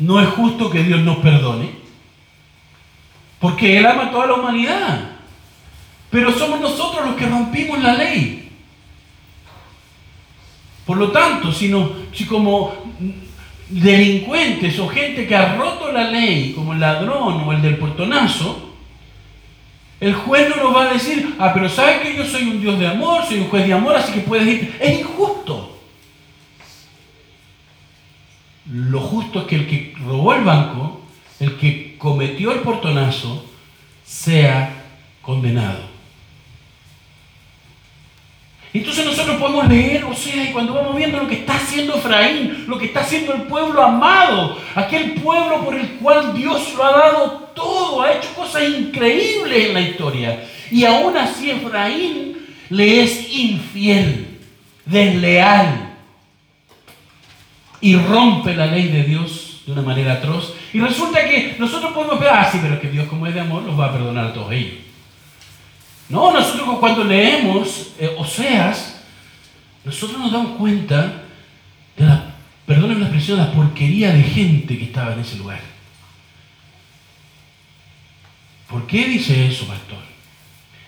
no 0.01 0.21
es 0.21 0.29
justo 0.31 0.69
que 0.69 0.83
Dios 0.83 1.01
nos 1.03 1.19
perdone. 1.19 1.82
Porque 3.43 3.77
Él 3.77 3.85
ama 3.85 4.05
a 4.05 4.11
toda 4.13 4.29
la 4.29 4.35
humanidad. 4.35 5.01
Pero 6.11 6.31
somos 6.31 6.61
nosotros 6.61 7.05
los 7.05 7.17
que 7.17 7.27
rompimos 7.27 7.83
la 7.83 7.95
ley. 7.95 8.53
Por 10.87 10.97
lo 10.97 11.11
tanto, 11.11 11.51
si, 11.51 11.75
si 12.13 12.25
como 12.25 12.73
delincuentes 13.69 14.79
o 14.79 14.87
gente 14.87 15.27
que 15.27 15.35
ha 15.35 15.57
roto 15.57 15.91
la 15.91 16.09
ley, 16.09 16.53
como 16.53 16.73
el 16.73 16.79
ladrón 16.79 17.43
o 17.45 17.53
el 17.53 17.61
del 17.61 17.79
portonazo, 17.79 18.77
el 19.99 20.15
juez 20.15 20.49
no 20.49 20.63
nos 20.63 20.77
va 20.77 20.83
a 20.83 20.93
decir, 20.93 21.35
ah, 21.41 21.51
pero 21.53 21.69
sabes 21.69 22.01
que 22.01 22.17
yo 22.17 22.25
soy 22.25 22.45
un 22.45 22.61
Dios 22.61 22.79
de 22.79 22.87
amor, 22.87 23.25
soy 23.27 23.41
un 23.41 23.49
juez 23.49 23.67
de 23.67 23.73
amor, 23.73 23.97
así 23.97 24.13
que 24.13 24.21
puedes 24.21 24.47
ir. 24.47 24.77
Es 24.81 25.01
injusto. 25.01 25.77
Lo 28.71 29.01
justo 29.01 29.41
es 29.41 29.47
que 29.47 29.57
el 29.57 29.67
que 29.67 29.95
robó 30.07 30.33
el 30.33 30.45
banco, 30.45 31.01
el 31.41 31.57
que 31.57 31.92
cometió 32.03 32.51
el 32.51 32.59
portonazo, 32.63 33.47
sea 34.05 34.83
condenado. 35.23 35.79
Entonces 38.75 39.05
nosotros 39.05 39.37
podemos 39.37 39.69
leer, 39.69 40.03
o 40.05 40.13
sea, 40.13 40.43
y 40.43 40.53
cuando 40.53 40.75
vamos 40.75 40.97
viendo 40.97 41.19
lo 41.19 41.29
que 41.29 41.37
está 41.37 41.55
haciendo 41.55 41.95
Efraín, 41.95 42.65
lo 42.67 42.77
que 42.77 42.87
está 42.87 43.03
haciendo 43.03 43.35
el 43.35 43.43
pueblo 43.43 43.81
amado, 43.81 44.59
aquel 44.75 45.15
pueblo 45.15 45.65
por 45.65 45.77
el 45.77 45.91
cual 46.01 46.35
Dios 46.35 46.75
lo 46.75 46.85
ha 46.85 46.91
dado 46.91 47.31
todo, 47.55 48.03
ha 48.03 48.15
hecho 48.15 48.35
cosas 48.35 48.65
increíbles 48.65 49.69
en 49.69 49.75
la 49.75 49.81
historia. 49.83 50.45
Y 50.73 50.85
aún 50.85 51.17
así 51.17 51.51
Efraín 51.51 52.37
le 52.69 53.05
es 53.05 53.33
infiel, 53.33 54.41
desleal, 54.87 55.91
y 57.81 57.95
rompe 57.95 58.57
la 58.57 58.67
ley 58.67 58.89
de 58.89 59.05
Dios 59.05 59.42
de 59.73 59.81
una 59.81 59.89
manera 59.89 60.15
atroz. 60.15 60.55
Y 60.73 60.81
resulta 60.81 61.29
que 61.29 61.57
nosotros 61.59 61.93
podemos 61.93 62.19
ver, 62.21 62.31
ah, 62.31 62.49
sí, 62.51 62.59
pero 62.63 62.81
que 62.81 62.91
Dios 62.91 63.07
como 63.09 63.27
es 63.27 63.35
de 63.35 63.41
amor 63.41 63.63
los 63.63 63.79
va 63.79 63.87
a 63.87 63.93
perdonar 63.93 64.27
a 64.27 64.33
todos 64.33 64.53
ellos. 64.53 64.75
No, 66.09 66.33
nosotros 66.33 66.79
cuando 66.79 67.05
leemos 67.05 67.93
eh, 67.99 68.15
Oseas, 68.19 69.03
nosotros 69.85 70.19
nos 70.19 70.33
damos 70.33 70.57
cuenta 70.59 71.23
de 71.97 72.05
la, 72.05 72.35
perdónenme 72.67 73.01
la 73.01 73.07
expresión, 73.07 73.39
la 73.39 73.53
porquería 73.53 74.13
de 74.13 74.23
gente 74.23 74.77
que 74.79 74.85
estaba 74.85 75.15
en 75.15 75.21
ese 75.21 75.37
lugar. 75.37 75.61
¿Por 78.69 78.87
qué 78.87 79.07
dice 79.07 79.47
eso, 79.47 79.67
pastor? 79.67 79.99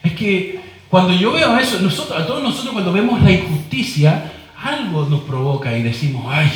Es 0.03 0.12
que 0.12 0.61
cuando 0.89 1.12
yo 1.12 1.32
veo 1.32 1.59
eso, 1.59 1.80
nosotros, 1.80 2.18
a 2.18 2.26
todos 2.26 2.43
nosotros 2.43 2.72
cuando 2.72 2.93
vemos 2.93 3.20
la 3.22 3.32
injusticia, 3.32 4.32
algo 4.62 5.07
nos 5.07 5.22
provoca 5.22 5.76
y 5.76 5.82
decimos, 5.82 6.24
ay, 6.28 6.51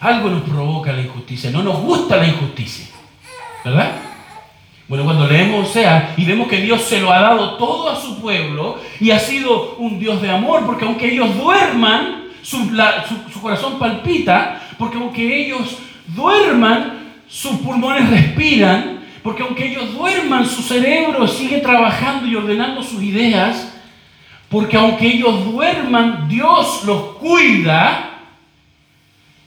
algo 0.00 0.30
nos 0.30 0.42
provoca 0.42 0.92
la 0.92 1.02
injusticia, 1.02 1.50
no 1.50 1.62
nos 1.62 1.80
gusta 1.80 2.16
la 2.16 2.26
injusticia, 2.26 2.86
¿verdad? 3.64 3.92
Bueno, 4.88 5.04
cuando 5.04 5.26
leemos 5.26 5.68
sea 5.70 6.14
y 6.16 6.24
vemos 6.24 6.48
que 6.48 6.62
Dios 6.62 6.82
se 6.82 7.00
lo 7.00 7.12
ha 7.12 7.20
dado 7.20 7.56
todo 7.56 7.90
a 7.90 8.00
su 8.00 8.20
pueblo 8.20 8.78
y 9.00 9.10
ha 9.10 9.18
sido 9.18 9.74
un 9.76 9.98
Dios 9.98 10.22
de 10.22 10.30
amor, 10.30 10.64
porque 10.64 10.86
aunque 10.86 11.12
ellos 11.12 11.36
duerman, 11.36 12.28
su, 12.42 12.70
corazón 13.42 13.78
palpita, 13.78 14.62
porque 14.78 14.96
aunque 14.96 15.44
ellos 15.44 15.76
duerman, 16.06 17.12
sus 17.28 17.56
pulmones 17.56 18.08
respiran, 18.08 19.00
porque 19.22 19.42
aunque 19.42 19.66
ellos 19.66 19.92
duerman, 19.92 20.46
su 20.46 20.62
cerebro 20.62 21.28
sigue 21.28 21.58
trabajando 21.58 22.26
y 22.26 22.34
ordenando 22.34 22.82
sus 22.82 23.02
ideas, 23.02 23.74
porque 24.48 24.78
aunque 24.78 25.06
ellos 25.06 25.44
duerman, 25.44 26.28
Dios 26.28 26.84
los 26.86 27.16
cuida, 27.16 28.17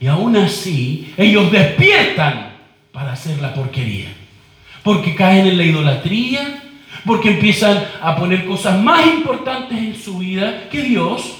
y 0.02 0.06
aún 0.06 0.36
así 0.36 1.14
ellos 1.16 1.50
despiertan 1.50 2.52
para 2.92 3.12
hacer 3.12 3.40
la 3.40 3.54
porquería 3.54 4.08
porque 4.82 5.14
caen 5.14 5.46
en 5.46 5.56
la 5.56 5.64
idolatría, 5.64 6.62
porque 7.06 7.30
empiezan 7.30 7.84
a 8.00 8.16
poner 8.16 8.44
cosas 8.44 8.80
más 8.80 9.06
importantes 9.06 9.78
en 9.78 10.00
su 10.00 10.18
vida 10.18 10.68
que 10.68 10.82
Dios, 10.82 11.38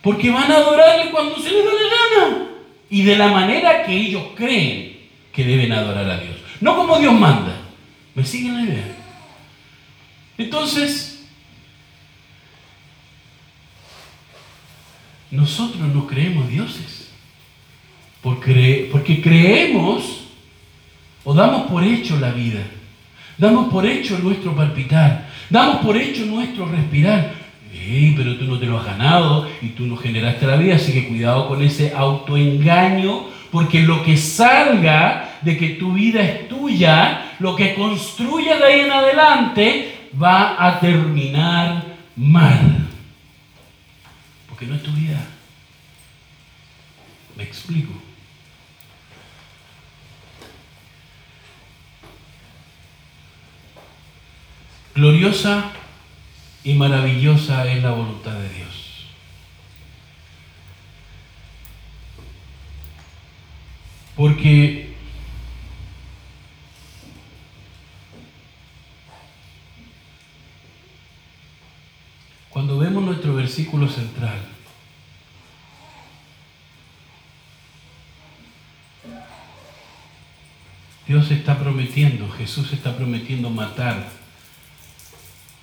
Porque 0.00 0.30
van 0.30 0.50
a 0.50 0.56
adorarle 0.58 1.10
cuando 1.10 1.36
se 1.36 1.50
les 1.50 1.64
da 1.64 1.72
la 1.72 2.28
gana. 2.28 2.48
Y 2.88 3.02
de 3.02 3.16
la 3.16 3.28
manera 3.28 3.84
que 3.84 3.92
ellos 3.92 4.22
creen 4.36 4.96
que 5.32 5.44
deben 5.44 5.72
adorar 5.72 6.08
a 6.08 6.18
Dios. 6.18 6.36
No 6.60 6.76
como 6.76 6.98
Dios 7.00 7.12
manda. 7.12 7.56
¿Me 8.14 8.24
siguen 8.24 8.54
la 8.54 8.62
idea? 8.62 8.96
Entonces, 10.38 11.26
nosotros 15.32 15.88
no 15.88 16.06
creemos 16.06 16.48
dioses. 16.48 16.97
Porque, 18.22 18.88
porque 18.90 19.20
creemos 19.22 20.24
o 21.24 21.34
damos 21.34 21.70
por 21.70 21.84
hecho 21.84 22.18
la 22.18 22.30
vida. 22.30 22.60
Damos 23.36 23.70
por 23.70 23.86
hecho 23.86 24.18
nuestro 24.18 24.54
palpitar. 24.54 25.28
Damos 25.50 25.76
por 25.84 25.96
hecho 25.96 26.26
nuestro 26.26 26.66
respirar. 26.66 27.34
pero 28.16 28.36
tú 28.36 28.44
no 28.44 28.58
te 28.58 28.66
lo 28.66 28.78
has 28.78 28.86
ganado 28.86 29.48
y 29.62 29.68
tú 29.68 29.86
no 29.86 29.96
generaste 29.96 30.46
la 30.46 30.56
vida, 30.56 30.76
así 30.76 30.92
que 30.92 31.06
cuidado 31.06 31.48
con 31.48 31.62
ese 31.62 31.94
autoengaño, 31.94 33.26
porque 33.50 33.82
lo 33.82 34.02
que 34.02 34.16
salga 34.16 35.38
de 35.42 35.56
que 35.56 35.70
tu 35.70 35.92
vida 35.92 36.22
es 36.22 36.48
tuya, 36.48 37.34
lo 37.38 37.54
que 37.54 37.74
construya 37.74 38.56
de 38.56 38.64
ahí 38.64 38.80
en 38.80 38.90
adelante, 38.90 39.98
va 40.20 40.56
a 40.66 40.80
terminar 40.80 41.84
mal. 42.16 42.88
Porque 44.48 44.66
no 44.66 44.74
es 44.74 44.82
tu 44.82 44.92
vida. 44.92 45.24
Me 47.36 47.44
explico. 47.44 47.92
Gloriosa 54.98 55.70
y 56.64 56.74
maravillosa 56.74 57.70
es 57.72 57.84
la 57.84 57.92
voluntad 57.92 58.32
de 58.32 58.48
Dios. 58.48 59.06
Porque 64.16 64.96
cuando 72.50 72.76
vemos 72.80 73.04
nuestro 73.04 73.36
versículo 73.36 73.88
central, 73.88 74.40
Dios 81.06 81.30
está 81.30 81.56
prometiendo, 81.56 82.28
Jesús 82.30 82.72
está 82.72 82.96
prometiendo 82.96 83.48
matar 83.48 84.17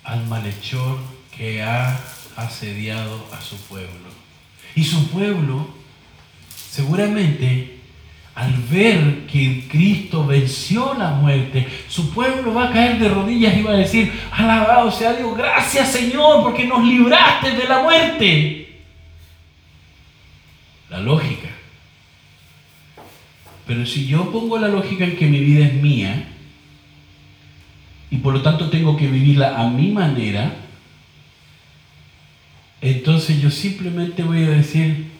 al 0.06 0.24
malhechor 0.26 0.98
que 1.36 1.62
ha 1.62 1.98
asediado 2.36 3.28
a 3.32 3.40
su 3.40 3.56
pueblo. 3.62 4.08
Y 4.74 4.84
su 4.84 5.08
pueblo, 5.08 5.68
seguramente, 6.70 7.80
al 8.34 8.52
ver 8.70 9.26
que 9.26 9.66
Cristo 9.68 10.26
venció 10.26 10.94
la 10.94 11.10
muerte, 11.10 11.66
su 11.88 12.12
pueblo 12.12 12.54
va 12.54 12.68
a 12.68 12.72
caer 12.72 12.98
de 12.98 13.08
rodillas 13.08 13.56
y 13.56 13.62
va 13.62 13.72
a 13.72 13.78
decir, 13.78 14.12
alabado 14.30 14.90
sea 14.92 15.14
Dios, 15.14 15.36
gracias 15.36 15.90
Señor, 15.90 16.42
porque 16.42 16.66
nos 16.66 16.84
libraste 16.84 17.52
de 17.52 17.64
la 17.64 17.82
muerte. 17.82 18.82
La 20.88 21.00
lógica. 21.00 21.48
Pero 23.66 23.84
si 23.84 24.06
yo 24.06 24.30
pongo 24.30 24.58
la 24.58 24.68
lógica 24.68 25.04
en 25.04 25.16
que 25.16 25.26
mi 25.26 25.40
vida 25.40 25.66
es 25.66 25.74
mía, 25.74 26.35
y 28.10 28.18
por 28.18 28.34
lo 28.34 28.42
tanto 28.42 28.70
tengo 28.70 28.96
que 28.96 29.08
vivirla 29.08 29.60
a 29.60 29.68
mi 29.68 29.90
manera, 29.90 30.54
entonces 32.80 33.40
yo 33.40 33.50
simplemente 33.50 34.22
voy 34.22 34.44
a 34.44 34.50
decir, 34.50 35.10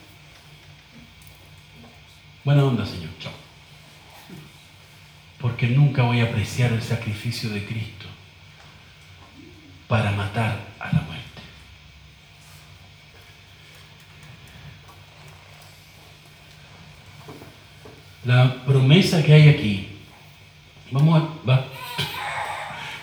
buena 2.43 2.63
onda 2.63 2.85
Señor, 2.85 3.09
chao. 3.19 3.33
Porque 5.39 5.67
nunca 5.67 6.03
voy 6.03 6.21
a 6.21 6.25
apreciar 6.25 6.71
el 6.71 6.81
sacrificio 6.81 7.49
de 7.49 7.63
Cristo 7.65 8.07
para 9.87 10.11
matar 10.11 10.59
a 10.79 10.85
la 10.87 11.01
muerte. 11.01 11.27
La 18.25 18.65
promesa 18.65 19.23
que 19.23 19.33
hay 19.33 19.49
aquí, 19.49 19.87
vamos 20.91 21.29
a, 21.47 21.66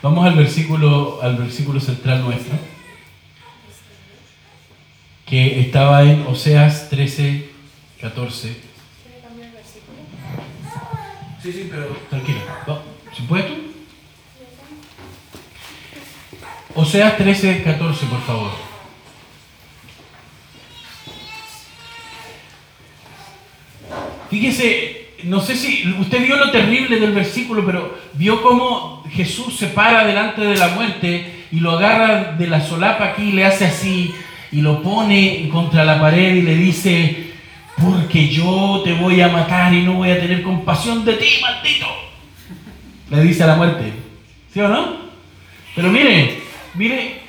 Vamos 0.04 0.26
al 0.26 0.34
versículo, 0.34 1.18
al 1.22 1.38
versículo 1.38 1.80
central 1.80 2.24
nuestro, 2.24 2.52
que 5.24 5.60
estaba 5.60 6.02
en 6.02 6.26
Oseas 6.26 6.90
13, 6.90 7.48
14. 8.02 8.48
Sí, 11.42 11.52
sí, 11.52 11.68
pero 11.70 11.86
tranquilo. 12.10 12.38
¿Si 13.16 13.22
puedes 13.22 13.46
tú? 13.46 13.54
Oseas 16.74 17.16
13, 17.16 17.62
14, 17.62 18.04
por 18.04 18.20
favor. 18.20 18.50
Fíjese, 24.28 25.03
no 25.26 25.40
sé 25.40 25.56
si 25.56 25.88
usted 25.98 26.24
vio 26.24 26.36
lo 26.36 26.50
terrible 26.50 26.98
del 26.98 27.12
versículo, 27.12 27.64
pero 27.64 27.98
vio 28.14 28.42
cómo 28.42 29.04
Jesús 29.10 29.56
se 29.56 29.68
para 29.68 30.04
delante 30.04 30.42
de 30.42 30.56
la 30.56 30.68
muerte 30.68 31.46
y 31.52 31.60
lo 31.60 31.72
agarra 31.72 32.32
de 32.32 32.46
la 32.46 32.60
solapa 32.60 33.04
aquí 33.04 33.32
le 33.32 33.44
hace 33.44 33.66
así 33.66 34.14
y 34.52 34.60
lo 34.60 34.82
pone 34.82 35.48
contra 35.50 35.84
la 35.84 36.00
pared 36.00 36.34
y 36.34 36.42
le 36.42 36.56
dice, 36.56 37.32
porque 37.80 38.28
yo 38.28 38.82
te 38.84 38.92
voy 38.92 39.20
a 39.20 39.28
matar 39.28 39.72
y 39.74 39.82
no 39.82 39.94
voy 39.94 40.10
a 40.10 40.20
tener 40.20 40.42
compasión 40.42 41.04
de 41.04 41.14
ti, 41.14 41.26
maldito. 41.42 41.86
Le 43.10 43.22
dice 43.22 43.42
a 43.42 43.48
la 43.48 43.56
muerte. 43.56 43.92
¿Sí 44.52 44.60
o 44.60 44.68
no? 44.68 44.96
Pero 45.74 45.90
mire, 45.90 46.40
mire 46.74 47.20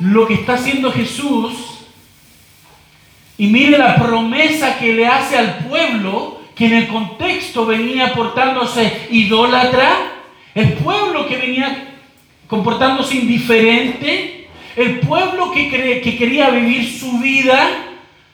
lo 0.00 0.26
que 0.26 0.34
está 0.34 0.54
haciendo 0.54 0.92
Jesús 0.92 1.54
y 3.38 3.46
mire 3.46 3.78
la 3.78 3.96
promesa 3.96 4.78
que 4.78 4.92
le 4.92 5.06
hace 5.06 5.38
al 5.38 5.58
pueblo 5.58 6.35
que 6.56 6.64
en 6.66 6.74
el 6.74 6.88
contexto 6.88 7.66
venía 7.66 8.14
portándose 8.14 9.08
idólatra, 9.10 10.14
el 10.54 10.72
pueblo 10.72 11.28
que 11.28 11.36
venía 11.36 11.96
comportándose 12.48 13.16
indiferente, 13.16 14.48
el 14.74 15.00
pueblo 15.00 15.52
que, 15.52 15.68
que 16.02 16.16
quería 16.16 16.48
vivir 16.48 16.98
su 16.98 17.18
vida 17.18 17.68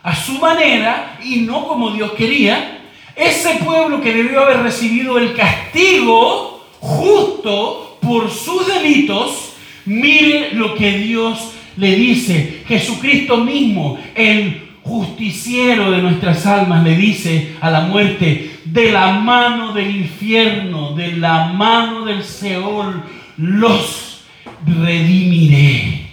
a 0.04 0.14
su 0.14 0.38
manera 0.38 1.18
y 1.24 1.40
no 1.40 1.66
como 1.66 1.90
Dios 1.90 2.12
quería, 2.12 2.78
ese 3.16 3.56
pueblo 3.56 4.00
que 4.00 4.14
debió 4.14 4.42
haber 4.42 4.62
recibido 4.62 5.18
el 5.18 5.34
castigo 5.34 6.64
justo 6.78 7.98
por 8.00 8.30
sus 8.30 8.68
delitos, 8.68 9.54
mire 9.84 10.50
lo 10.52 10.74
que 10.76 10.92
Dios 10.92 11.54
le 11.76 11.96
dice. 11.96 12.62
Jesucristo 12.68 13.38
mismo, 13.38 13.98
el 14.14 14.61
justiciero 14.84 15.90
de 15.90 16.02
nuestras 16.02 16.44
almas, 16.46 16.82
le 16.82 16.96
dice 16.96 17.54
a 17.60 17.70
la 17.70 17.82
muerte, 17.82 18.58
de 18.64 18.92
la 18.92 19.12
mano 19.12 19.72
del 19.72 19.94
infierno, 19.94 20.92
de 20.92 21.16
la 21.16 21.46
mano 21.46 22.04
del 22.04 22.22
Seol, 22.24 23.02
los 23.36 24.24
redimiré. 24.66 26.06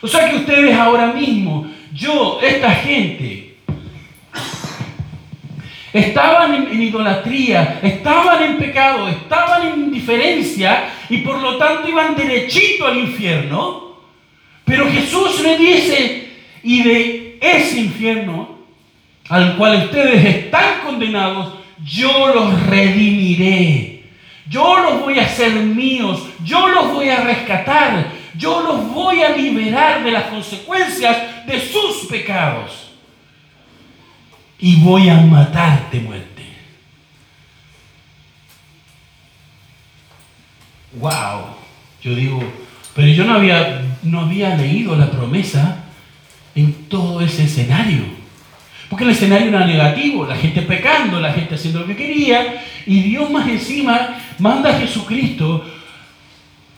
O 0.00 0.08
sea 0.08 0.28
que 0.30 0.36
ustedes 0.36 0.76
ahora 0.76 1.12
mismo, 1.12 1.66
yo, 1.92 2.40
esta 2.42 2.70
gente, 2.72 3.56
estaban 5.92 6.54
en, 6.54 6.72
en, 6.72 6.82
idolatría, 6.82 7.80
estaban 7.82 8.42
en 8.42 8.58
pecado, 8.58 9.08
estaban 9.08 9.68
en 9.68 9.84
indiferencia 9.84 10.90
y 11.08 11.18
por 11.18 11.40
lo 11.40 11.56
tanto 11.56 11.88
iban 11.88 12.16
derechito 12.16 12.86
al 12.86 12.98
infierno. 12.98 13.94
Pero 14.64 14.90
Jesús 14.90 15.40
le 15.40 15.56
dice, 15.56 16.28
y 16.62 16.82
de 16.82 17.23
ese 17.44 17.80
infierno 17.80 18.58
al 19.28 19.56
cual 19.56 19.84
ustedes 19.84 20.24
están 20.24 20.80
condenados, 20.84 21.54
yo 21.84 22.28
los 22.34 22.66
redimiré. 22.66 24.04
Yo 24.48 24.78
los 24.82 25.00
voy 25.00 25.18
a 25.18 25.24
hacer 25.24 25.52
míos. 25.52 26.22
Yo 26.44 26.68
los 26.68 26.92
voy 26.92 27.08
a 27.08 27.22
rescatar. 27.22 28.10
Yo 28.36 28.62
los 28.62 28.92
voy 28.92 29.22
a 29.22 29.30
liberar 29.30 30.04
de 30.04 30.10
las 30.10 30.24
consecuencias 30.24 31.46
de 31.46 31.60
sus 31.60 32.06
pecados. 32.08 32.90
Y 34.58 34.76
voy 34.82 35.08
a 35.08 35.16
matarte 35.16 36.00
muerte. 36.00 36.44
Wow. 40.92 41.56
Yo 42.02 42.14
digo, 42.14 42.42
pero 42.94 43.08
yo 43.08 43.24
no 43.24 43.34
había, 43.34 43.82
no 44.02 44.20
había 44.20 44.54
leído 44.56 44.94
la 44.96 45.10
promesa 45.10 45.83
en 46.54 46.72
todo 46.88 47.20
ese 47.20 47.44
escenario. 47.44 48.02
Porque 48.88 49.04
el 49.04 49.10
escenario 49.10 49.48
era 49.48 49.66
negativo, 49.66 50.26
la 50.26 50.36
gente 50.36 50.62
pecando, 50.62 51.20
la 51.20 51.32
gente 51.32 51.54
haciendo 51.54 51.80
lo 51.80 51.86
que 51.86 51.96
quería, 51.96 52.64
y 52.86 53.02
Dios 53.02 53.30
más 53.30 53.48
encima 53.48 54.18
manda 54.38 54.70
a 54.70 54.78
Jesucristo, 54.78 55.64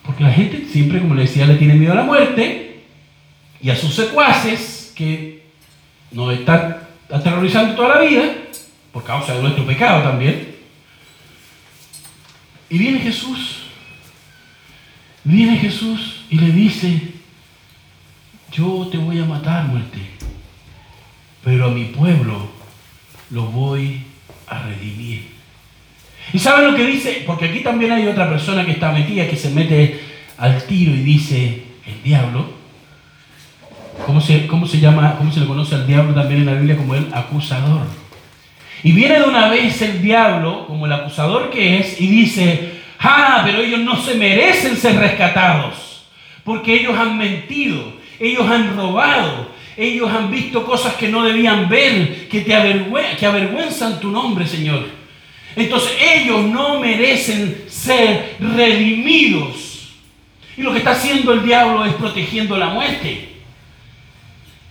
porque 0.04 0.22
la 0.22 0.32
gente 0.32 0.66
siempre, 0.70 1.00
como 1.00 1.14
le 1.14 1.22
decía, 1.22 1.46
le 1.46 1.56
tiene 1.56 1.74
miedo 1.74 1.92
a 1.92 1.96
la 1.96 2.04
muerte, 2.04 2.84
y 3.60 3.70
a 3.70 3.76
sus 3.76 3.94
secuaces, 3.94 4.92
que 4.94 5.44
nos 6.10 6.32
está 6.32 6.88
aterrorizando 7.10 7.74
toda 7.74 7.96
la 7.96 8.00
vida, 8.00 8.24
por 8.92 9.04
causa 9.04 9.34
de 9.34 9.42
nuestro 9.42 9.66
pecado 9.66 10.02
también. 10.02 10.56
Y 12.70 12.78
viene 12.78 12.98
Jesús, 13.00 13.64
viene 15.22 15.58
Jesús 15.58 16.24
y 16.30 16.38
le 16.38 16.50
dice, 16.50 17.15
yo 18.56 18.88
te 18.90 18.96
voy 18.96 19.18
a 19.18 19.24
matar, 19.24 19.64
muerte, 19.64 19.98
pero 21.44 21.66
a 21.66 21.70
mi 21.70 21.84
pueblo 21.86 22.48
lo 23.30 23.42
voy 23.46 24.02
a 24.46 24.62
redimir. 24.62 25.28
¿Y 26.32 26.38
saben 26.38 26.70
lo 26.70 26.76
que 26.76 26.86
dice? 26.86 27.22
Porque 27.26 27.46
aquí 27.46 27.60
también 27.60 27.92
hay 27.92 28.06
otra 28.06 28.28
persona 28.28 28.64
que 28.64 28.72
está 28.72 28.92
metida, 28.92 29.28
que 29.28 29.36
se 29.36 29.50
mete 29.50 30.00
al 30.38 30.62
tiro 30.64 30.92
y 30.92 31.02
dice, 31.02 31.64
el 31.86 32.02
diablo, 32.02 32.46
¿cómo 34.04 34.20
se, 34.20 34.46
cómo 34.46 34.66
se 34.66 34.80
llama, 34.80 35.16
cómo 35.18 35.30
se 35.30 35.40
le 35.40 35.46
conoce 35.46 35.74
al 35.74 35.86
diablo 35.86 36.14
también 36.14 36.40
en 36.40 36.46
la 36.46 36.54
Biblia 36.54 36.76
como 36.76 36.94
el 36.94 37.12
acusador? 37.12 37.86
Y 38.82 38.92
viene 38.92 39.20
de 39.20 39.24
una 39.24 39.48
vez 39.48 39.80
el 39.82 40.02
diablo, 40.02 40.66
como 40.66 40.86
el 40.86 40.92
acusador 40.92 41.50
que 41.50 41.78
es, 41.78 42.00
y 42.00 42.06
dice, 42.06 42.72
ah, 43.00 43.42
pero 43.44 43.60
ellos 43.60 43.80
no 43.80 43.96
se 43.96 44.14
merecen 44.14 44.76
ser 44.76 44.96
rescatados, 44.96 46.06
porque 46.44 46.74
ellos 46.74 46.98
han 46.98 47.16
mentido, 47.18 47.92
ellos 48.18 48.48
han 48.48 48.76
robado, 48.76 49.50
ellos 49.76 50.10
han 50.10 50.30
visto 50.30 50.64
cosas 50.64 50.94
que 50.94 51.08
no 51.08 51.22
debían 51.22 51.68
ver, 51.68 52.28
que, 52.28 52.40
te 52.40 53.16
que 53.18 53.26
avergüenzan 53.26 54.00
tu 54.00 54.10
nombre, 54.10 54.46
Señor. 54.46 54.86
Entonces 55.54 55.92
ellos 56.00 56.42
no 56.42 56.80
merecen 56.80 57.64
ser 57.68 58.36
redimidos. 58.38 59.94
Y 60.56 60.62
lo 60.62 60.72
que 60.72 60.78
está 60.78 60.92
haciendo 60.92 61.32
el 61.32 61.44
diablo 61.44 61.84
es 61.84 61.94
protegiendo 61.94 62.56
la 62.56 62.68
muerte. 62.68 63.36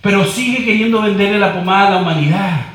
Pero 0.00 0.24
sigue 0.24 0.64
queriendo 0.64 1.02
venderle 1.02 1.38
la 1.38 1.52
pomada 1.52 1.88
a 1.88 1.90
la 1.90 1.96
humanidad. 1.98 2.66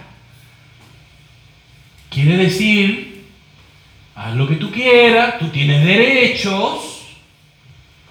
Quiere 2.09 2.36
decir, 2.36 3.24
haz 4.15 4.36
lo 4.36 4.47
que 4.47 4.55
tú 4.55 4.69
quieras, 4.69 5.39
tú 5.39 5.47
tienes 5.47 5.86
derechos. 5.86 6.90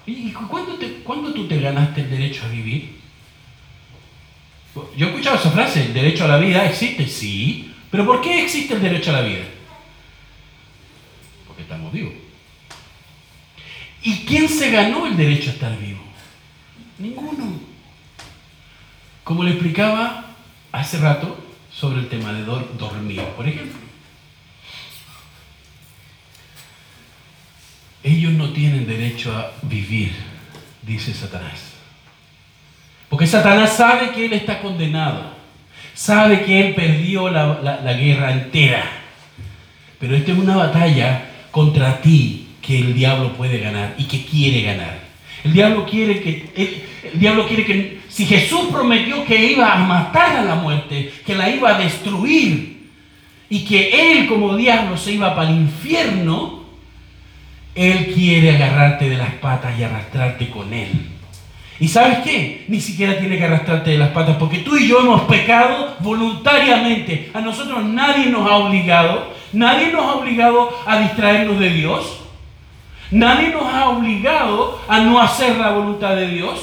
¿Y 0.05 0.31
cuándo, 0.31 0.77
¿cuándo 1.03 1.33
tú 1.33 1.47
te 1.47 1.59
ganaste 1.59 2.01
el 2.01 2.09
derecho 2.09 2.45
a 2.45 2.49
vivir? 2.49 3.01
Yo 4.95 5.05
he 5.05 5.09
escuchado 5.09 5.35
esa 5.35 5.51
frase, 5.51 5.85
el 5.85 5.93
derecho 5.93 6.25
a 6.25 6.29
la 6.29 6.37
vida 6.37 6.65
existe, 6.65 7.07
sí, 7.07 7.73
pero 7.89 8.05
¿por 8.05 8.21
qué 8.21 8.43
existe 8.43 8.73
el 8.73 8.81
derecho 8.81 9.09
a 9.11 9.13
la 9.13 9.21
vida? 9.21 9.43
Porque 11.45 11.63
estamos 11.63 11.91
vivos. 11.91 12.13
¿Y 14.01 14.25
quién 14.25 14.47
se 14.47 14.71
ganó 14.71 15.05
el 15.05 15.17
derecho 15.17 15.49
a 15.49 15.53
estar 15.53 15.77
vivo? 15.77 16.01
Ninguno. 16.97 17.59
Como 19.23 19.43
le 19.43 19.51
explicaba 19.51 20.35
hace 20.71 20.97
rato 20.97 21.37
sobre 21.71 21.99
el 21.99 22.09
tema 22.09 22.33
de 22.33 22.43
dormir, 22.43 23.21
por 23.35 23.47
ejemplo. 23.47 23.90
Ellos 28.03 28.33
no 28.33 28.49
tienen 28.49 28.87
derecho 28.87 29.31
a 29.35 29.51
vivir, 29.63 30.11
dice 30.81 31.13
Satanás. 31.13 31.71
Porque 33.09 33.27
Satanás 33.27 33.73
sabe 33.73 34.11
que 34.11 34.25
él 34.25 34.33
está 34.33 34.61
condenado. 34.61 35.33
Sabe 35.93 36.43
que 36.43 36.67
él 36.67 36.73
perdió 36.73 37.29
la, 37.29 37.93
guerra 37.93 38.31
entera. 38.31 38.83
Pero 39.99 40.15
esta 40.15 40.31
es 40.31 40.37
una 40.37 40.55
batalla 40.55 41.25
contra 41.51 42.01
ti 42.01 42.47
que 42.61 42.79
el 42.79 42.93
diablo 42.93 43.33
puede 43.33 43.59
ganar 43.59 43.95
y 43.97 44.05
que 44.05 44.23
quiere 44.23 44.61
ganar. 44.61 44.99
El 45.43 45.53
diablo 45.53 45.85
quiere 45.85 46.21
que, 46.21 46.83
el, 47.13 47.19
diablo 47.19 47.45
quiere 47.47 47.65
que, 47.65 47.99
si 48.07 48.25
Jesús 48.25 48.67
prometió 48.71 49.25
que 49.25 49.51
iba 49.51 49.73
a 49.73 49.79
matar 49.79 50.37
a 50.37 50.43
la 50.43 50.55
muerte, 50.55 51.11
que 51.25 51.35
la 51.35 51.49
iba 51.49 51.75
a 51.75 51.79
destruir, 51.79 52.71
y 53.49 53.65
que 53.65 54.13
él 54.13 54.27
como 54.27 54.55
diablo 54.55 54.95
se 54.95 55.11
iba 55.11 55.35
para 55.35 55.49
el 55.49 55.57
infierno, 55.57 56.60
él 57.75 58.11
quiere 58.13 58.55
agarrarte 58.55 59.09
de 59.09 59.17
las 59.17 59.33
patas 59.35 59.77
y 59.77 59.83
arrastrarte 59.83 60.49
con 60.49 60.73
él. 60.73 60.89
¿Y 61.79 61.87
sabes 61.87 62.19
qué? 62.19 62.65
Ni 62.67 62.79
siquiera 62.79 63.17
tiene 63.17 63.37
que 63.37 63.45
arrastrarte 63.45 63.91
de 63.91 63.97
las 63.97 64.09
patas, 64.09 64.37
porque 64.37 64.59
tú 64.59 64.77
y 64.77 64.87
yo 64.87 64.99
hemos 64.99 65.21
pecado 65.23 65.95
voluntariamente. 65.99 67.31
A 67.33 67.41
nosotros 67.41 67.83
nadie 67.83 68.27
nos 68.27 68.49
ha 68.49 68.57
obligado, 68.57 69.33
nadie 69.51 69.91
nos 69.91 70.05
ha 70.05 70.13
obligado 70.15 70.69
a 70.85 70.99
distraernos 70.99 71.59
de 71.59 71.69
Dios. 71.69 72.19
Nadie 73.09 73.49
nos 73.49 73.63
ha 73.63 73.89
obligado 73.89 74.79
a 74.87 74.99
no 74.99 75.19
hacer 75.19 75.57
la 75.57 75.71
voluntad 75.71 76.15
de 76.15 76.27
Dios. 76.27 76.59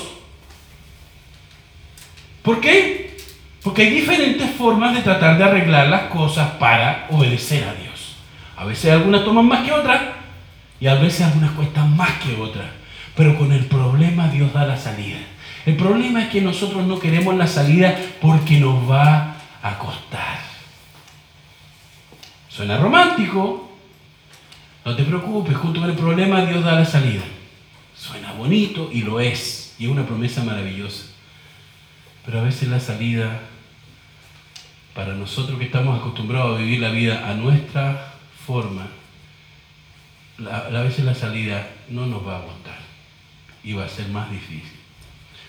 ¿Por 2.43 2.61
qué? 2.61 3.19
Porque 3.63 3.83
hay 3.83 3.91
diferentes 3.91 4.49
formas 4.53 4.95
de 4.95 5.03
tratar 5.03 5.37
de 5.37 5.45
arreglar 5.45 5.89
las 5.89 6.03
cosas 6.03 6.53
para 6.53 7.07
obedecer 7.11 7.65
a 7.65 7.75
Dios. 7.75 8.17
A 8.57 8.65
veces 8.65 8.93
algunas 8.93 9.25
toman 9.25 9.47
más 9.47 9.65
que 9.65 9.73
otras 9.73 10.01
y 10.81 10.87
a 10.87 10.95
veces 10.95 11.23
algunas 11.23 11.53
cuestan 11.53 11.97
más 11.97 12.13
que 12.19 12.35
otras. 12.37 12.67
Pero 13.15 13.37
con 13.37 13.53
el 13.53 13.67
problema 13.67 14.29
Dios 14.29 14.53
da 14.53 14.67
la 14.67 14.77
salida. 14.77 15.19
El 15.67 15.77
problema 15.77 16.23
es 16.23 16.29
que 16.31 16.41
nosotros 16.41 16.87
no 16.87 16.99
queremos 16.99 17.35
la 17.37 17.47
salida 17.47 17.99
porque 18.21 18.61
nos 18.61 18.89
va 18.89 19.37
a 19.63 19.79
costar. 19.79 20.39
Suena 22.49 22.79
romántico. 22.79 23.71
No 24.85 24.97
te 24.97 25.05
preocupes, 25.05 25.57
junto 25.57 25.81
con 25.81 25.91
el 25.91 25.97
problema 25.97 26.47
Dios 26.47 26.65
da 26.65 26.73
la 26.73 26.85
salida. 26.85 27.23
Suena 27.95 28.33
bonito 28.33 28.89
y 28.93 29.03
lo 29.03 29.21
es. 29.21 29.75
Y 29.79 29.85
es 29.85 29.91
una 29.91 30.07
promesa 30.07 30.43
maravillosa. 30.45 31.05
Pero 32.25 32.41
a 32.41 32.43
veces 32.45 32.69
la 32.69 32.81
salida, 32.81 33.41
para 34.95 35.15
nosotros 35.15 35.59
que 35.59 35.67
estamos 35.67 35.99
acostumbrados 35.99 36.57
a 36.57 36.63
vivir 36.63 36.81
la 36.81 36.91
vida 36.91 37.29
a 37.29 37.35
nuestra 37.35 38.15
forma, 38.47 38.87
a 40.47 40.83
veces 40.83 41.05
la 41.05 41.15
salida 41.15 41.69
no 41.89 42.07
nos 42.07 42.27
va 42.27 42.39
a 42.39 42.43
gustar 42.43 42.79
y 43.65 43.73
va 43.73 43.85
a 43.85 43.89
ser 43.89 44.09
más 44.09 44.31
difícil. 44.31 44.79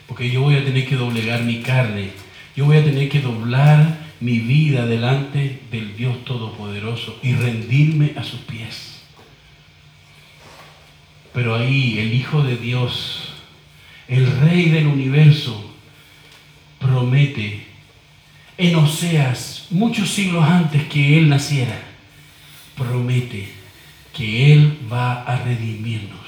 Porque 0.07 0.29
yo 0.29 0.41
voy 0.41 0.55
a 0.55 0.65
tener 0.65 0.87
que 0.87 0.95
doblegar 0.95 1.43
mi 1.43 1.61
carne, 1.61 2.09
yo 2.55 2.65
voy 2.65 2.77
a 2.77 2.83
tener 2.83 3.09
que 3.09 3.21
doblar 3.21 3.99
mi 4.19 4.39
vida 4.39 4.85
delante 4.85 5.61
del 5.71 5.95
Dios 5.95 6.25
Todopoderoso 6.25 7.19
y 7.21 7.33
rendirme 7.33 8.13
a 8.17 8.23
sus 8.23 8.39
pies. 8.41 9.01
Pero 11.33 11.55
ahí 11.55 11.99
el 11.99 12.13
Hijo 12.13 12.41
de 12.41 12.57
Dios, 12.57 13.33
el 14.07 14.25
Rey 14.41 14.69
del 14.69 14.87
universo, 14.87 15.73
promete 16.79 17.67
en 18.57 18.75
Oseas, 18.75 19.67
muchos 19.69 20.09
siglos 20.09 20.43
antes 20.43 20.83
que 20.87 21.17
Él 21.17 21.29
naciera, 21.29 21.79
promete 22.75 23.58
que 24.19 24.51
Él 24.51 24.77
va 24.91 25.23
a 25.23 25.37
redimirnos 25.37 26.19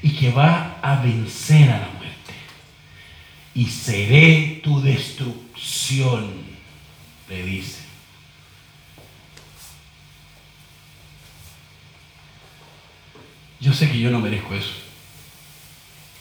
y 0.00 0.08
que 0.12 0.32
va 0.32 0.78
a 0.80 1.02
vencer 1.02 1.68
a 1.68 1.80
la 1.80 1.88
muerte. 1.98 2.32
Y 3.54 3.66
seré 3.66 4.62
tu 4.64 4.80
destrucción, 4.80 6.32
le 7.28 7.42
dice. 7.42 7.82
Yo 13.60 13.74
sé 13.74 13.90
que 13.90 14.00
yo 14.00 14.10
no 14.10 14.20
merezco 14.20 14.54
eso. 14.54 14.72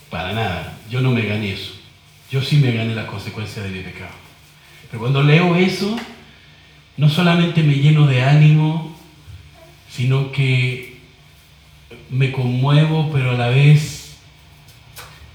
Para 0.09 0.33
nada. 0.33 0.77
Yo 0.89 0.99
no 0.99 1.11
me 1.11 1.21
gané 1.21 1.53
eso. 1.53 1.75
Yo 2.29 2.41
sí 2.41 2.57
me 2.57 2.73
gané 2.73 2.93
las 2.93 3.05
consecuencias 3.05 3.63
de 3.63 3.71
mi 3.71 3.83
pecado. 3.83 4.11
Pero 4.91 4.99
cuando 4.99 5.23
leo 5.23 5.55
eso, 5.55 5.97
no 6.97 7.07
solamente 7.07 7.63
me 7.63 7.75
lleno 7.75 8.05
de 8.05 8.21
ánimo, 8.21 8.99
sino 9.89 10.33
que 10.33 10.88
me 12.09 12.31
conmuevo, 12.31 13.11
pero 13.11 13.31
a 13.31 13.35
la 13.35 13.49
vez 13.49 14.17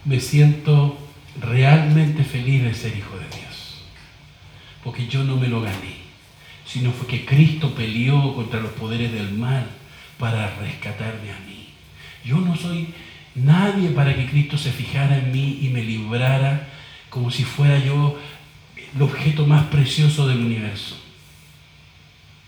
me 0.05 0.21
siento 0.21 0.99
realmente 1.41 2.25
feliz 2.25 2.63
de 2.63 2.75
ser 2.75 2.97
hijo 2.97 3.17
de 3.17 3.27
Dios. 3.39 3.85
Porque 4.83 5.07
yo 5.07 5.25
no 5.25 5.37
me 5.37 5.49
lo 5.49 5.61
gané, 5.61 5.97
sino 6.67 6.91
fue 6.93 7.07
que 7.07 7.25
Cristo 7.25 7.75
peleó 7.75 8.35
contra 8.35 8.61
los 8.61 8.73
poderes 8.73 9.13
del 9.13 9.33
mal 9.33 9.67
para 10.19 10.55
rescatarme 10.57 11.31
a 11.31 11.41
mí. 11.47 11.69
Yo 12.25 12.39
no 12.39 12.57
soy 12.57 12.89
nadie 13.35 13.91
para 13.91 14.15
que 14.15 14.27
Cristo 14.27 14.59
se 14.59 14.71
fijara 14.71 15.19
en 15.19 15.33
mí 15.33 15.61
y 15.63 15.69
me 15.69 15.83
librara 15.83 16.69
como 17.09 17.31
si 17.31 17.45
fuera 17.45 17.79
yo 17.79 18.19
el 18.95 19.03
objeto 19.03 19.47
más 19.47 19.65
precioso 19.67 20.27
del 20.27 20.39
universo. 20.39 20.97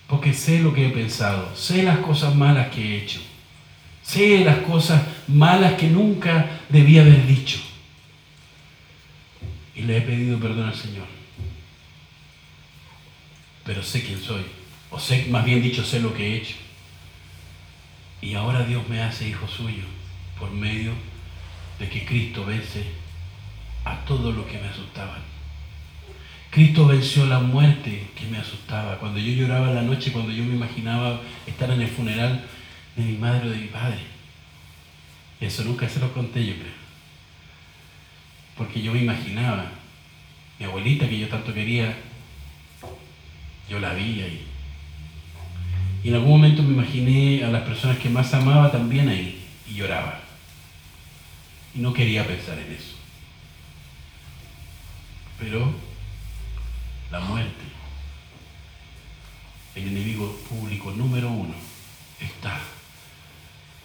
Porque 0.09 0.33
sé 0.33 0.61
lo 0.61 0.73
que 0.73 0.87
he 0.87 0.91
pensado, 0.91 1.55
sé 1.57 1.83
las 1.83 1.99
cosas 1.99 2.35
malas 2.35 2.69
que 2.69 2.81
he 2.83 3.03
hecho 3.03 3.21
Sé 4.07 4.45
las 4.45 4.59
cosas 4.59 5.03
malas 5.27 5.75
que 5.75 5.89
nunca 5.89 6.61
debía 6.69 7.03
haber 7.03 7.27
dicho. 7.27 7.59
Y 9.75 9.83
le 9.83 9.99
he 9.99 10.01
pedido 10.01 10.39
perdón 10.39 10.69
al 10.69 10.75
Señor. 10.75 11.07
Pero 13.65 13.83
sé 13.83 14.05
quién 14.05 14.21
soy. 14.21 14.43
O 14.91 15.01
sé, 15.01 15.27
más 15.29 15.45
bien 15.45 15.61
dicho, 15.61 15.85
sé 15.85 15.99
lo 15.99 16.15
que 16.15 16.29
he 16.29 16.37
hecho. 16.37 16.55
Y 18.23 18.35
ahora 18.35 18.65
Dios 18.65 18.89
me 18.89 19.03
hace 19.03 19.29
hijo 19.29 19.49
suyo 19.49 19.83
por 20.39 20.53
medio 20.53 20.93
de 21.81 21.89
que 21.89 22.07
Cristo 22.07 22.45
vence 22.47 22.85
a 23.85 23.97
todo 24.05 24.31
lo 24.31 24.47
que 24.47 24.59
me 24.59 24.69
asustaban. 24.69 25.21
Cristo 26.51 26.87
venció 26.87 27.27
la 27.27 27.41
muerte 27.41 28.09
que 28.15 28.27
me 28.27 28.39
asustaba. 28.39 28.99
Cuando 28.99 29.19
yo 29.19 29.33
lloraba 29.33 29.73
la 29.73 29.83
noche, 29.83 30.13
cuando 30.13 30.31
yo 30.31 30.45
me 30.45 30.55
imaginaba 30.55 31.21
estar 31.47 31.71
en 31.71 31.83
el 31.83 31.89
funeral 31.89 32.47
de 32.97 33.03
mi 33.05 33.19
madre 33.19 33.49
o 33.49 33.51
de 33.51 33.59
mi 33.59 33.69
padre. 33.69 33.99
Eso 35.41 35.65
nunca 35.65 35.89
se 35.89 36.01
lo 36.01 36.13
conté 36.13 36.45
yo 36.45 36.55
creo. 36.55 36.87
Porque 38.57 38.83
yo 38.83 38.93
me 38.93 39.03
imaginaba, 39.03 39.71
mi 40.59 40.65
abuelita 40.65 41.09
que 41.09 41.19
yo 41.19 41.29
tanto 41.29 41.53
quería, 41.53 41.95
yo 43.69 43.79
la 43.79 43.93
vi 43.93 44.23
ahí. 44.23 44.47
Y 46.03 46.09
en 46.09 46.15
algún 46.15 46.31
momento 46.31 46.63
me 46.63 46.73
imaginé 46.73 47.45
a 47.45 47.49
las 47.49 47.63
personas 47.63 47.99
que 47.99 48.09
más 48.09 48.33
amaba 48.33 48.71
también 48.71 49.09
ahí 49.09 49.45
y 49.69 49.75
lloraba. 49.75 50.21
Y 51.75 51.81
no 51.81 51.93
quería 51.93 52.27
pensar 52.27 52.59
en 52.59 52.73
eso. 52.73 52.95
Pero 55.39 55.75
la 57.11 57.21
muerte, 57.21 57.65
el 59.75 59.89
enemigo 59.89 60.35
público 60.49 60.93
número 60.93 61.29
uno, 61.29 61.55
está 62.21 62.59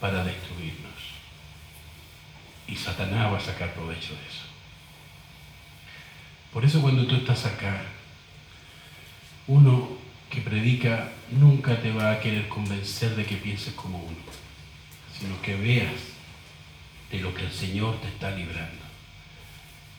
para 0.01 0.23
destruirnos. 0.23 0.91
Y 2.67 2.75
Satanás 2.75 3.31
va 3.31 3.37
a 3.37 3.39
sacar 3.39 3.73
provecho 3.73 4.13
de 4.13 4.27
eso. 4.27 4.45
Por 6.51 6.65
eso 6.65 6.81
cuando 6.81 7.05
tú 7.05 7.15
estás 7.15 7.45
acá, 7.45 7.83
uno 9.47 9.89
que 10.29 10.41
predica 10.41 11.11
nunca 11.31 11.79
te 11.81 11.91
va 11.91 12.11
a 12.11 12.19
querer 12.19 12.49
convencer 12.49 13.15
de 13.15 13.25
que 13.25 13.35
pienses 13.35 13.73
como 13.73 13.99
uno, 13.99 14.17
sino 15.17 15.39
que 15.41 15.55
veas 15.55 15.93
de 17.11 17.19
lo 17.19 17.33
que 17.33 17.45
el 17.45 17.51
Señor 17.51 18.01
te 18.01 18.07
está 18.07 18.31
librando. 18.31 18.81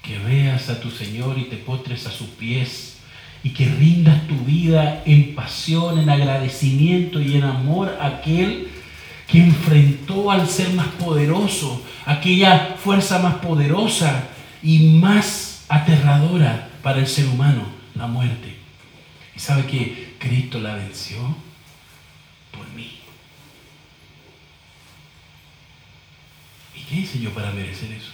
Que 0.02 0.18
veas 0.18 0.68
a 0.68 0.80
tu 0.80 0.90
Señor 0.90 1.38
y 1.38 1.44
te 1.44 1.56
potres 1.56 2.06
a 2.06 2.10
sus 2.10 2.28
pies 2.30 2.98
y 3.44 3.50
que 3.50 3.66
rindas 3.66 4.26
tu 4.26 4.36
vida 4.38 5.02
en 5.06 5.34
pasión, 5.34 5.98
en 5.98 6.10
agradecimiento 6.10 7.20
y 7.20 7.36
en 7.36 7.44
amor 7.44 7.96
a 8.00 8.06
aquel 8.06 8.71
que 9.32 9.38
enfrentó 9.38 10.30
al 10.30 10.46
ser 10.46 10.74
más 10.74 10.88
poderoso, 10.88 11.82
aquella 12.04 12.76
fuerza 12.76 13.18
más 13.18 13.36
poderosa 13.36 14.28
y 14.62 14.98
más 14.98 15.64
aterradora 15.70 16.68
para 16.82 16.98
el 16.98 17.06
ser 17.06 17.26
humano, 17.28 17.64
la 17.94 18.06
muerte. 18.06 18.54
Y 19.34 19.38
sabe 19.38 19.64
que 19.64 20.16
Cristo 20.18 20.60
la 20.60 20.74
venció 20.74 21.16
por 22.50 22.68
mí. 22.74 22.98
¿Y 26.76 26.80
qué 26.82 26.96
hice 26.96 27.18
yo 27.18 27.32
para 27.32 27.52
merecer 27.52 27.90
eso? 27.90 28.12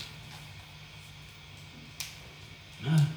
Nada. 2.84 3.08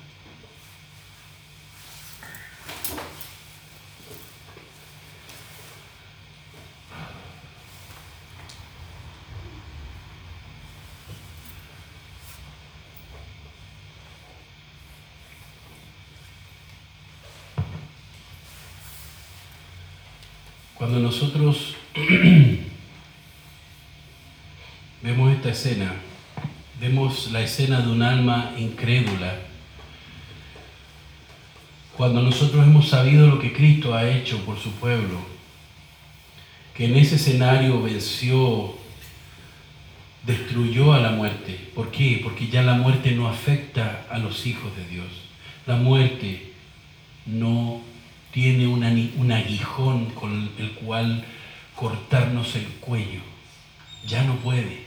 Cuando 20.82 20.98
nosotros 21.00 21.76
vemos 25.04 25.32
esta 25.32 25.50
escena, 25.50 25.94
vemos 26.80 27.30
la 27.32 27.42
escena 27.42 27.82
de 27.82 27.92
un 27.92 28.02
alma 28.02 28.56
incrédula, 28.58 29.42
cuando 31.96 32.24
nosotros 32.24 32.66
hemos 32.66 32.90
sabido 32.90 33.28
lo 33.28 33.38
que 33.38 33.54
Cristo 33.54 33.94
ha 33.94 34.10
hecho 34.10 34.44
por 34.44 34.58
su 34.58 34.72
pueblo, 34.72 35.20
que 36.74 36.86
en 36.86 36.96
ese 36.96 37.18
escenario 37.18 37.80
venció, 37.84 38.76
destruyó 40.26 40.94
a 40.94 41.00
la 41.00 41.12
muerte. 41.12 41.60
¿Por 41.76 41.92
qué? 41.92 42.22
Porque 42.24 42.48
ya 42.48 42.64
la 42.64 42.74
muerte 42.74 43.12
no 43.12 43.28
afecta 43.28 44.08
a 44.10 44.18
los 44.18 44.48
hijos 44.48 44.76
de 44.76 44.88
Dios. 44.88 45.06
La 45.68 45.76
muerte 45.76 46.54
no 47.28 47.91
tiene 48.32 48.68
un 48.68 49.32
aguijón 49.32 50.06
con 50.12 50.52
el 50.58 50.72
cual 50.72 51.24
cortarnos 51.76 52.56
el 52.56 52.66
cuello. 52.80 53.22
Ya 54.08 54.24
no 54.24 54.36
puede. 54.38 54.86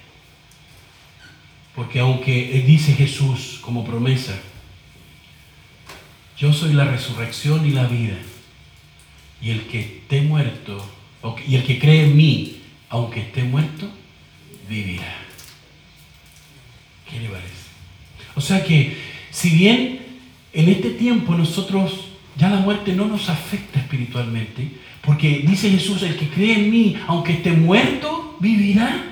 Porque 1.74 2.00
aunque 2.00 2.62
dice 2.66 2.94
Jesús 2.94 3.58
como 3.60 3.84
promesa, 3.84 4.34
yo 6.36 6.52
soy 6.52 6.72
la 6.72 6.84
resurrección 6.84 7.66
y 7.66 7.70
la 7.70 7.86
vida, 7.86 8.16
y 9.40 9.50
el 9.50 9.66
que 9.66 9.80
esté 9.80 10.22
muerto, 10.22 10.84
y 11.46 11.56
el 11.56 11.64
que 11.64 11.78
cree 11.78 12.04
en 12.04 12.16
mí, 12.16 12.60
aunque 12.88 13.20
esté 13.20 13.44
muerto, 13.44 13.88
vivirá. 14.68 15.16
¿Qué 17.10 17.20
le 17.20 17.28
parece? 17.28 17.48
O 18.34 18.40
sea 18.40 18.64
que, 18.64 18.96
si 19.30 19.50
bien 19.50 20.00
en 20.52 20.68
este 20.68 20.90
tiempo 20.90 21.34
nosotros 21.34 22.03
ya 22.36 22.48
la 22.48 22.56
muerte 22.56 22.92
no 22.92 23.06
nos 23.06 23.28
afecta 23.28 23.78
espiritualmente, 23.78 24.68
porque 25.02 25.44
dice 25.46 25.70
Jesús, 25.70 26.02
el 26.02 26.16
que 26.16 26.28
cree 26.28 26.54
en 26.54 26.70
mí, 26.70 26.96
aunque 27.06 27.34
esté 27.34 27.52
muerto, 27.52 28.36
vivirá. 28.40 29.04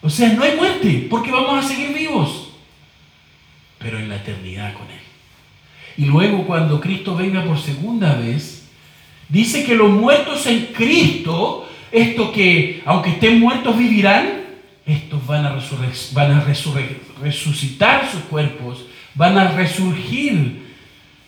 O 0.00 0.08
sea, 0.08 0.32
no 0.32 0.42
hay 0.42 0.56
muerte, 0.56 1.06
porque 1.10 1.30
vamos 1.30 1.64
a 1.64 1.68
seguir 1.68 1.94
vivos, 1.94 2.50
pero 3.78 3.98
en 3.98 4.08
la 4.08 4.16
eternidad 4.16 4.72
con 4.74 4.90
Él. 4.90 5.00
Y 5.96 6.06
luego 6.06 6.46
cuando 6.46 6.80
Cristo 6.80 7.14
venga 7.14 7.44
por 7.44 7.58
segunda 7.58 8.14
vez, 8.14 8.68
dice 9.28 9.64
que 9.64 9.74
los 9.74 9.90
muertos 9.90 10.46
en 10.46 10.66
Cristo, 10.66 11.68
esto 11.92 12.32
que 12.32 12.82
aunque 12.84 13.10
estén 13.10 13.40
muertos 13.40 13.76
vivirán, 13.76 14.44
estos 14.86 15.26
van 15.26 15.46
a, 15.46 15.58
van 16.12 16.32
a 16.32 16.44
resucitar 17.20 18.10
sus 18.10 18.20
cuerpos, 18.22 18.86
van 19.14 19.38
a 19.38 19.52
resurgir 19.52 20.63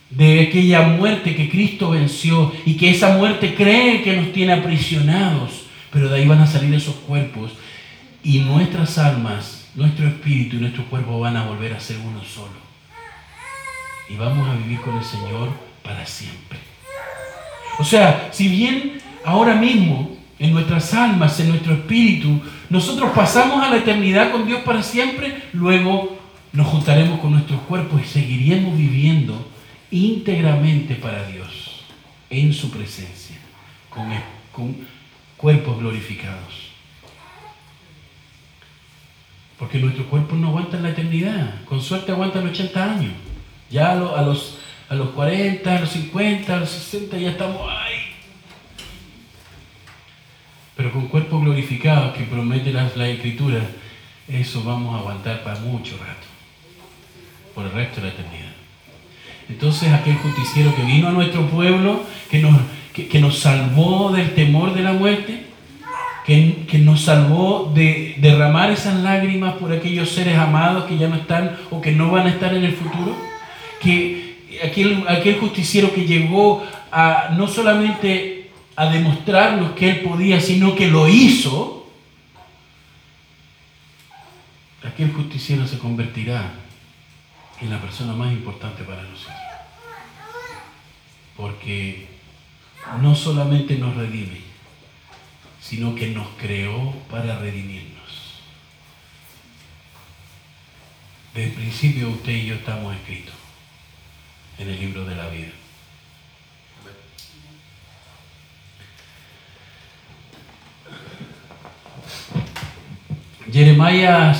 de 0.09 0.41
aquella 0.41 0.81
muerte 0.83 1.35
que 1.35 1.49
Cristo 1.49 1.89
venció 1.91 2.53
y 2.65 2.75
que 2.75 2.91
esa 2.91 3.17
muerte 3.17 3.55
cree 3.55 4.01
que 4.03 4.15
nos 4.15 4.31
tiene 4.31 4.53
aprisionados, 4.53 5.65
pero 5.91 6.09
de 6.09 6.17
ahí 6.17 6.27
van 6.27 6.39
a 6.39 6.47
salir 6.47 6.73
esos 6.73 6.95
cuerpos 6.95 7.51
y 8.23 8.39
nuestras 8.39 8.97
almas, 8.97 9.69
nuestro 9.75 10.07
espíritu 10.07 10.55
y 10.55 10.59
nuestro 10.59 10.85
cuerpo 10.85 11.19
van 11.19 11.37
a 11.37 11.45
volver 11.45 11.73
a 11.73 11.79
ser 11.79 11.97
uno 11.97 12.23
solo. 12.23 12.67
Y 14.09 14.15
vamos 14.15 14.49
a 14.49 14.55
vivir 14.55 14.79
con 14.81 14.97
el 14.97 15.03
Señor 15.03 15.49
para 15.83 16.05
siempre. 16.05 16.57
O 17.79 17.83
sea, 17.83 18.29
si 18.31 18.47
bien 18.47 18.99
ahora 19.25 19.55
mismo 19.55 20.17
en 20.39 20.53
nuestras 20.53 20.93
almas, 20.93 21.39
en 21.39 21.49
nuestro 21.49 21.73
espíritu, 21.73 22.41
nosotros 22.69 23.11
pasamos 23.13 23.63
a 23.63 23.69
la 23.69 23.77
eternidad 23.77 24.31
con 24.31 24.45
Dios 24.45 24.61
para 24.61 24.81
siempre, 24.81 25.43
luego 25.53 26.17
nos 26.53 26.67
juntaremos 26.67 27.19
con 27.19 27.33
nuestros 27.33 27.59
cuerpos 27.61 28.01
y 28.01 28.07
seguiremos 28.07 28.77
viviendo 28.77 29.47
íntegramente 29.91 30.95
para 30.95 31.27
Dios, 31.27 31.81
en 32.29 32.53
su 32.53 32.69
presencia, 32.71 33.37
con, 33.89 34.87
cuerpos 35.37 35.79
glorificados. 35.79 36.67
Porque 39.57 39.79
nuestros 39.79 40.07
cuerpos 40.07 40.37
no 40.37 40.49
aguantan 40.49 40.83
la 40.83 40.89
eternidad, 40.89 41.63
con 41.65 41.81
suerte 41.81 42.11
aguantan 42.11 42.47
80 42.47 42.83
años. 42.83 43.13
Ya 43.69 43.91
a, 43.91 44.21
los, 44.21 44.59
a 44.89 44.95
los 44.95 45.09
40, 45.09 45.75
a 45.75 45.79
los 45.79 45.89
50, 45.89 46.55
a 46.55 46.59
los 46.59 46.69
60 46.69 47.17
ya 47.17 47.31
estamos 47.31 47.61
ahí. 47.69 47.97
Pero 50.75 50.91
con 50.91 51.07
cuerpos 51.07 51.41
glorificados 51.41 52.15
que 52.15 52.23
promete 52.23 52.71
la, 52.71 52.89
la 52.95 53.09
escritura, 53.09 53.61
eso 54.27 54.63
vamos 54.63 54.93
a 54.95 54.99
aguantar 54.99 55.43
para 55.43 55.59
mucho 55.59 55.97
rato, 55.97 56.27
por 57.55 57.65
el 57.65 57.71
resto 57.71 57.99
de 57.99 58.07
la 58.07 58.13
eternidad. 58.13 58.56
Entonces 59.49 59.91
aquel 59.93 60.15
justiciero 60.15 60.75
que 60.75 60.83
vino 60.83 61.07
a 61.07 61.11
nuestro 61.11 61.47
pueblo, 61.47 62.03
que 62.29 62.39
nos, 62.39 62.59
que, 62.93 63.19
nos 63.19 63.39
salvó 63.39 64.11
del 64.11 64.33
temor 64.33 64.73
de 64.73 64.81
la 64.81 64.93
muerte, 64.93 65.43
que, 66.25 66.65
que, 66.67 66.79
nos 66.79 67.03
salvó 67.03 67.71
de 67.73 68.15
derramar 68.17 68.71
esas 68.71 68.95
lágrimas 69.01 69.53
por 69.55 69.71
aquellos 69.71 70.09
seres 70.09 70.37
amados 70.37 70.83
que 70.85 70.97
ya 70.97 71.07
no 71.07 71.15
están 71.15 71.55
o 71.71 71.79
que 71.79 71.93
no 71.93 72.11
van 72.11 72.27
a 72.27 72.31
estar 72.31 72.53
en 72.53 72.65
el 72.65 72.73
futuro, 72.73 73.15
que 73.81 74.37
aquel, 74.63 75.05
aquel 75.07 75.39
justiciero 75.39 75.93
que 75.93 76.05
llegó 76.05 76.65
a 76.91 77.29
no 77.37 77.47
solamente 77.47 78.49
a 78.75 78.87
demostrarnos 78.87 79.71
que 79.71 79.89
él 79.89 80.01
podía, 80.01 80.41
sino 80.41 80.75
que 80.75 80.87
lo 80.87 81.07
hizo, 81.07 81.87
aquel 84.85 85.13
justiciero 85.13 85.65
se 85.65 85.79
convertirá 85.79 86.66
en 87.61 87.69
la 87.69 87.81
persona 87.81 88.13
más 88.13 88.31
importante 88.31 88.83
para 88.83 89.01
nosotros. 89.03 89.35
Porque 91.35 92.07
no 93.01 93.15
solamente 93.15 93.77
nos 93.77 93.95
redime, 93.95 94.41
sino 95.61 95.95
que 95.95 96.09
nos 96.09 96.27
creó 96.39 96.93
para 97.09 97.39
redimirnos. 97.39 97.97
Desde 101.33 101.49
el 101.49 101.55
principio 101.55 102.09
usted 102.09 102.31
y 102.31 102.45
yo 102.47 102.55
estamos 102.55 102.95
escritos. 102.95 103.35
en 104.57 104.69
el 104.69 104.79
libro 104.79 105.05
de 105.05 105.15
la 105.15 105.29
vida. 105.29 105.51
Jeremiah 113.51 114.35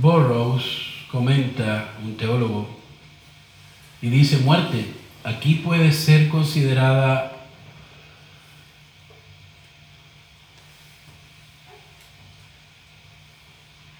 Burroughs 0.00 0.77
comenta, 1.10 1.92
un 2.04 2.16
teólogo, 2.16 2.68
y 4.00 4.10
dice, 4.10 4.38
muerte, 4.38 4.84
aquí 5.24 5.56
puede 5.56 5.92
ser 5.92 6.28
considerada 6.28 7.32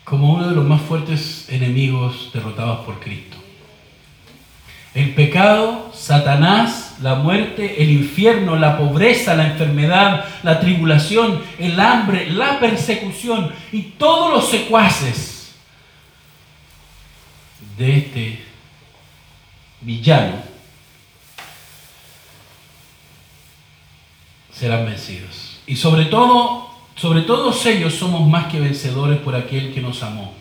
como 0.05 0.35
uno 0.35 0.49
de 0.49 0.55
los 0.55 0.65
más 0.65 0.81
fuertes 0.83 1.47
enemigos 1.49 2.31
derrotados 2.33 2.85
por 2.85 3.01
Cristo. 3.01 3.37
El 4.95 5.15
pecado, 5.15 5.91
Satanás, 5.95 6.97
la 7.03 7.17
muerte, 7.17 7.83
el 7.83 7.91
infierno, 7.91 8.57
la 8.57 8.79
pobreza, 8.79 9.35
la 9.35 9.49
enfermedad, 9.49 10.25
la 10.43 10.61
tribulación, 10.61 11.43
el 11.59 11.79
hambre, 11.79 12.31
la 12.31 12.59
persecución 12.59 13.53
y 13.71 13.83
todos 13.83 14.33
los 14.33 14.49
secuaces 14.49 15.38
de 17.79 17.99
este 17.99 18.45
villano 19.81 20.43
serán 24.53 24.85
vencidos. 24.85 25.61
Y 25.67 25.77
sobre 25.77 26.07
todo 26.07 26.69
sobre 26.99 27.23
todos 27.23 27.65
ellos 27.67 27.95
somos 27.95 28.29
más 28.29 28.47
que 28.47 28.59
vencedores 28.59 29.21
por 29.21 29.37
aquel 29.37 29.73
que 29.73 29.81
nos 29.81 30.03
amó, 30.03 30.33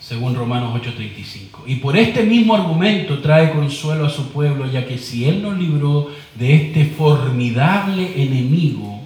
según 0.00 0.34
Romanos 0.34 0.74
8:35. 0.74 1.62
Y 1.64 1.76
por 1.76 1.96
este 1.96 2.24
mismo 2.24 2.56
argumento 2.56 3.20
trae 3.20 3.52
consuelo 3.52 4.06
a 4.06 4.10
su 4.10 4.32
pueblo, 4.32 4.68
ya 4.68 4.84
que 4.84 4.98
si 4.98 5.24
Él 5.26 5.42
nos 5.42 5.56
libró 5.56 6.10
de 6.34 6.56
este 6.56 6.86
formidable 6.86 8.20
enemigo, 8.20 9.00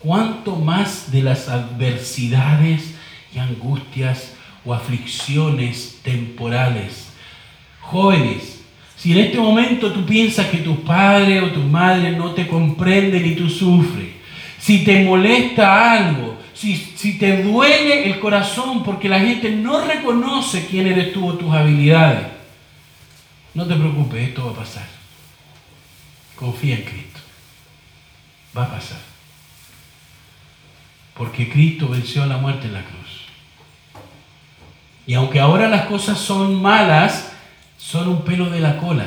cuánto 0.00 0.56
más 0.56 1.12
de 1.12 1.22
las 1.22 1.48
adversidades 1.48 2.96
y 3.32 3.38
angustias 3.38 4.32
o 4.66 4.74
aflicciones 4.74 6.00
temporales. 6.02 7.08
Jóvenes, 7.80 8.64
si 8.96 9.12
en 9.12 9.18
este 9.18 9.38
momento 9.38 9.92
tú 9.92 10.04
piensas 10.04 10.46
que 10.48 10.58
tu 10.58 10.82
padre 10.82 11.40
o 11.40 11.52
tu 11.52 11.60
madre 11.60 12.10
no 12.12 12.32
te 12.32 12.48
comprenden 12.48 13.24
y 13.24 13.36
tú 13.36 13.48
sufres, 13.48 14.08
si 14.58 14.84
te 14.84 15.04
molesta 15.04 15.92
algo, 15.92 16.36
si, 16.52 17.18
te 17.18 17.42
duele 17.42 18.10
el 18.10 18.18
corazón 18.18 18.82
porque 18.82 19.08
la 19.08 19.20
gente 19.20 19.50
no 19.50 19.84
reconoce 19.84 20.66
quién 20.66 20.86
eres 20.86 21.12
tú 21.12 21.28
o 21.28 21.34
tus 21.34 21.52
habilidades, 21.52 22.26
no 23.54 23.66
te 23.66 23.74
preocupes, 23.74 24.28
esto 24.28 24.46
va 24.46 24.50
a 24.50 24.64
pasar. 24.64 24.86
Confía 26.34 26.76
en 26.76 26.82
Cristo. 26.82 27.20
Va 28.56 28.64
a 28.64 28.70
pasar. 28.70 28.98
Porque 31.14 31.48
Cristo 31.48 31.88
venció 31.88 32.22
a 32.22 32.26
la 32.26 32.38
muerte 32.38 32.66
en 32.66 32.74
la 32.74 32.82
cruz. 32.82 33.25
Y 35.06 35.14
aunque 35.14 35.40
ahora 35.40 35.68
las 35.68 35.86
cosas 35.86 36.18
son 36.18 36.60
malas, 36.60 37.32
son 37.78 38.08
un 38.08 38.22
pelo 38.22 38.50
de 38.50 38.60
la 38.60 38.78
cola. 38.78 39.06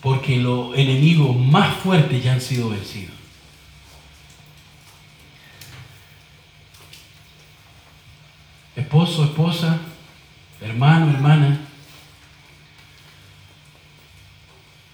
Porque 0.00 0.36
los 0.38 0.76
enemigos 0.76 1.36
más 1.36 1.76
fuertes 1.76 2.22
ya 2.22 2.32
han 2.32 2.40
sido 2.40 2.70
vencidos. 2.70 3.22
esposo, 8.76 9.24
esposa, 9.24 9.78
hermano, 10.60 11.10
hermana, 11.10 11.60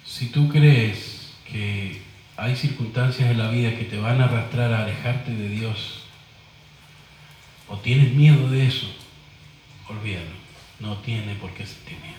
si 0.05 0.27
tú 0.27 0.49
crees 0.49 1.33
que 1.45 2.01
hay 2.37 2.55
circunstancias 2.55 3.31
en 3.31 3.39
la 3.39 3.51
vida 3.51 3.77
que 3.77 3.85
te 3.85 3.99
van 3.99 4.21
a 4.21 4.27
arrastrar 4.27 4.73
a 4.73 4.85
alejarte 4.85 5.35
de 5.35 5.49
Dios, 5.49 6.05
o 7.69 7.77
tienes 7.79 8.15
miedo 8.15 8.49
de 8.51 8.67
eso, 8.67 8.87
olvídalo, 9.89 10.31
no 10.81 10.97
tiene 10.98 11.35
por 11.35 11.51
qué 11.51 11.66
sentir 11.66 11.98
miedo. 11.98 12.16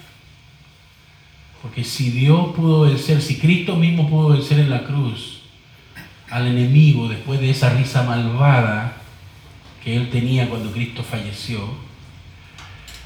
Porque 1.61 1.83
si 1.83 2.11
Dios 2.11 2.55
pudo 2.55 2.81
vencer, 2.81 3.21
si 3.21 3.37
Cristo 3.37 3.75
mismo 3.75 4.09
pudo 4.09 4.29
vencer 4.29 4.59
en 4.59 4.69
la 4.69 4.83
cruz 4.83 5.41
al 6.29 6.47
enemigo 6.47 7.07
después 7.07 7.39
de 7.39 7.49
esa 7.49 7.71
risa 7.71 8.03
malvada, 8.03 8.97
que 9.83 9.95
él 9.95 10.09
tenía 10.09 10.49
cuando 10.49 10.71
Cristo 10.71 11.03
falleció, 11.03 11.61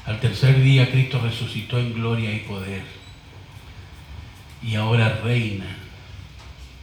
al 0.06 0.20
tercer 0.20 0.62
día 0.62 0.90
Cristo 0.90 1.20
resucitó 1.20 1.78
en 1.78 1.94
gloria 1.94 2.32
y 2.32 2.40
poder. 2.40 2.82
Y 4.62 4.76
ahora 4.76 5.20
reina, 5.24 5.66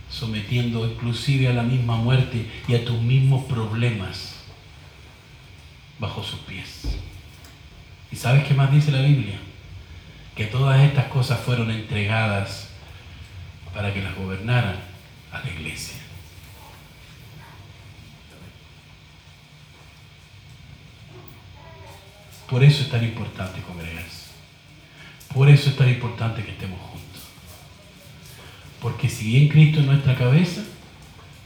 sometiendo 0.10 0.86
inclusive 0.86 1.48
a 1.48 1.54
la 1.54 1.64
misma 1.64 1.96
muerte 1.96 2.46
y 2.68 2.76
a 2.76 2.84
tus 2.84 3.00
mismos 3.02 3.46
problemas 3.46 4.36
bajo 6.00 6.24
sus 6.24 6.40
pies. 6.42 6.98
¿Y 8.12 8.16
sabes 8.16 8.46
qué 8.46 8.54
más 8.54 8.72
dice 8.72 8.92
la 8.92 9.02
Biblia? 9.02 9.40
Que 10.36 10.46
todas 10.46 10.82
estas 10.82 11.06
cosas 11.06 11.40
fueron 11.40 11.72
entregadas 11.72 12.70
para 13.74 13.94
que 13.94 14.02
las 14.02 14.16
gobernaran 14.16 14.76
a 15.32 15.40
la 15.40 15.50
iglesia. 15.50 15.98
Por 22.50 22.64
eso 22.66 22.84
es 22.84 22.90
tan 22.90 23.04
importante 23.04 23.62
congregarse. 23.62 24.26
Por 25.34 25.50
eso 25.50 25.70
es 25.70 25.78
tan 25.78 25.88
importante 25.88 26.44
que 26.44 26.52
estemos 26.52 26.82
juntos. 26.82 27.24
Porque 28.82 29.08
si 29.08 29.28
bien 29.28 29.48
Cristo 29.48 29.80
es 29.80 29.86
nuestra 29.86 30.16
cabeza, 30.16 30.62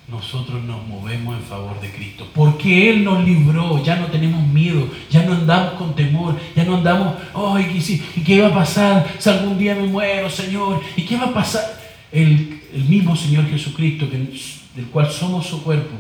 nosotros 0.08 0.64
nos 0.64 0.86
movemos 0.88 1.36
en 1.36 1.44
favor 1.44 1.80
de 1.82 1.92
Cristo. 1.92 2.28
Porque 2.34 2.90
Él 2.90 3.04
nos 3.04 3.24
libró, 3.24 3.84
ya 3.84 3.96
no 3.96 4.08
tenemos 4.08 4.46
miedo, 4.48 4.88
ya 5.10 5.24
no 5.24 5.34
andamos 5.34 5.74
con 5.74 5.96
temor, 5.96 6.40
ya 6.56 6.64
no 6.64 6.76
andamos, 6.76 7.16
ay, 7.34 7.84
¿y 8.16 8.22
qué 8.22 8.42
va 8.42 8.50
a 8.50 8.54
pasar 8.54 9.08
si 9.18 9.30
algún 9.30 9.58
día 9.58 9.74
me 9.76 9.88
muero, 9.88 10.30
Señor? 10.30 10.82
¿Y 10.96 11.04
qué 11.04 11.18
va 11.18 11.26
a 11.26 11.34
pasar? 11.34 11.64
El, 12.12 12.62
mismo 12.88 13.16
Señor 13.16 13.50
Jesucristo, 13.50 14.06
del 14.06 14.88
cual 14.88 15.10
somos 15.10 15.48
su 15.48 15.64
cuerpo, 15.64 15.96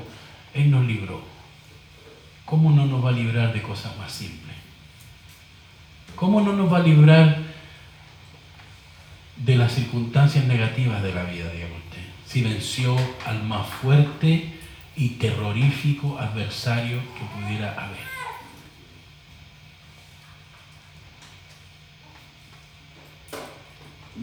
Él 0.54 0.70
nos 0.70 0.86
libró. 0.86 1.22
¿Cómo 2.46 2.70
no 2.70 2.86
nos 2.86 3.04
va 3.04 3.10
a 3.10 3.14
librar 3.14 3.54
de 3.54 3.62
cosas 3.62 3.98
más 3.98 4.12
simples? 4.12 4.56
¿Cómo 6.16 6.42
no 6.42 6.54
nos 6.54 6.72
va 6.72 6.78
a 6.78 6.84
librar 6.84 7.40
de 9.38 9.56
las 9.56 9.74
circunstancias 9.74 10.46
negativas 10.46 11.02
de 11.02 11.14
la 11.14 11.24
vida, 11.24 11.46
usted? 11.46 11.75
Si 12.36 12.44
venció 12.44 12.98
al 13.26 13.44
más 13.44 13.66
fuerte 13.66 14.52
y 14.98 15.10
terrorífico 15.12 16.20
adversario 16.20 17.00
que 17.00 17.24
pudiera 17.34 17.72
haber. 17.82 17.98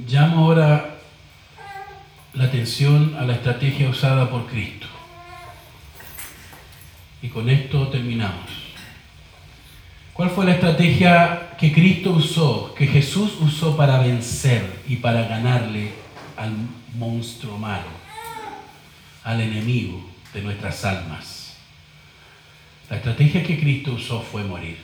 Llamo 0.07 0.45
ahora 0.45 0.99
la 2.35 2.45
atención 2.45 3.17
a 3.19 3.25
la 3.25 3.33
estrategia 3.33 3.89
usada 3.89 4.29
por 4.29 4.45
Cristo. 4.45 4.89
Y 7.23 7.29
con 7.29 7.49
esto 7.49 7.89
terminamos. 7.89 8.51
¿Cuál 10.13 10.29
fue 10.29 10.45
la 10.45 10.53
estrategia 10.53 11.57
que 11.59 11.73
Cristo 11.73 12.11
usó, 12.11 12.75
que 12.75 12.87
Jesús 12.87 13.39
usó 13.41 13.75
para 13.75 14.01
vencer 14.01 14.83
y 14.87 14.97
para 14.97 15.23
ganarle 15.23 16.02
al 16.37 16.53
monstruo 16.97 17.59
malo, 17.59 17.89
al 19.25 19.41
enemigo 19.41 20.11
de 20.33 20.43
nuestras 20.43 20.85
almas? 20.85 21.57
La 22.91 22.97
estrategia 22.97 23.43
que 23.43 23.59
Cristo 23.59 23.93
usó 23.93 24.21
fue 24.21 24.45
morir. 24.45 24.79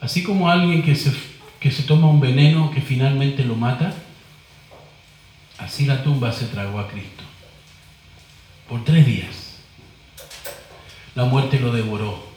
Así 0.00 0.22
como 0.24 0.50
alguien 0.50 0.82
que 0.82 0.96
se, 0.96 1.12
que 1.60 1.70
se 1.70 1.84
toma 1.84 2.08
un 2.08 2.20
veneno 2.20 2.70
que 2.72 2.80
finalmente 2.80 3.44
lo 3.44 3.54
mata, 3.54 3.94
así 5.58 5.86
la 5.86 6.02
tumba 6.02 6.32
se 6.32 6.46
tragó 6.46 6.80
a 6.80 6.88
Cristo 6.88 7.22
por 8.68 8.84
tres 8.84 9.06
días. 9.06 9.58
La 11.14 11.24
muerte 11.24 11.60
lo 11.60 11.72
devoró 11.72 12.31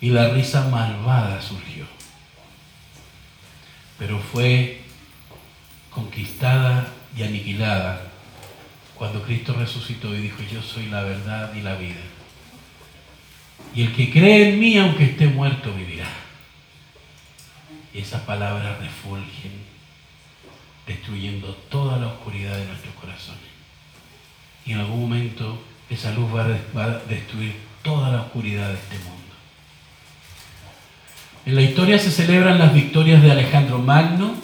y 0.00 0.10
la 0.10 0.28
risa 0.30 0.68
malvada 0.68 1.40
surgió. 1.40 1.86
Pero 3.98 4.18
fue 4.18 4.82
conquistada 5.90 6.88
y 7.16 7.22
aniquilada 7.22 8.08
cuando 8.94 9.22
Cristo 9.22 9.54
resucitó 9.54 10.14
y 10.14 10.22
dijo, 10.22 10.42
yo 10.52 10.62
soy 10.62 10.86
la 10.86 11.02
verdad 11.02 11.54
y 11.54 11.62
la 11.62 11.76
vida. 11.76 12.02
Y 13.74 13.82
el 13.82 13.94
que 13.94 14.10
cree 14.10 14.50
en 14.50 14.60
mí, 14.60 14.76
aunque 14.78 15.04
esté 15.04 15.26
muerto, 15.26 15.72
vivirá. 15.72 16.08
Y 17.92 18.00
esas 18.00 18.22
palabras 18.22 18.78
refulgen, 18.80 19.52
destruyendo 20.86 21.54
toda 21.70 21.98
la 21.98 22.08
oscuridad 22.08 22.56
de 22.56 22.66
nuestros 22.66 22.94
corazones 22.94 23.54
y 24.66 24.72
en 24.72 24.78
algún 24.78 25.00
momento 25.00 25.62
esa 25.90 26.12
luz 26.12 26.32
va 26.34 26.44
a, 26.84 26.98
destruir 27.00 27.54
toda 27.82 28.10
la 28.10 28.22
oscuridad 28.22 28.68
de 28.68 28.74
este 28.74 28.98
mundo. 28.98 29.23
En 31.46 31.54
la 31.54 31.62
historia 31.62 31.98
se 31.98 32.10
celebran 32.10 32.58
las 32.58 32.72
victorias 32.72 33.22
de 33.22 33.30
Alejandro 33.30 33.78
Magno, 33.78 34.34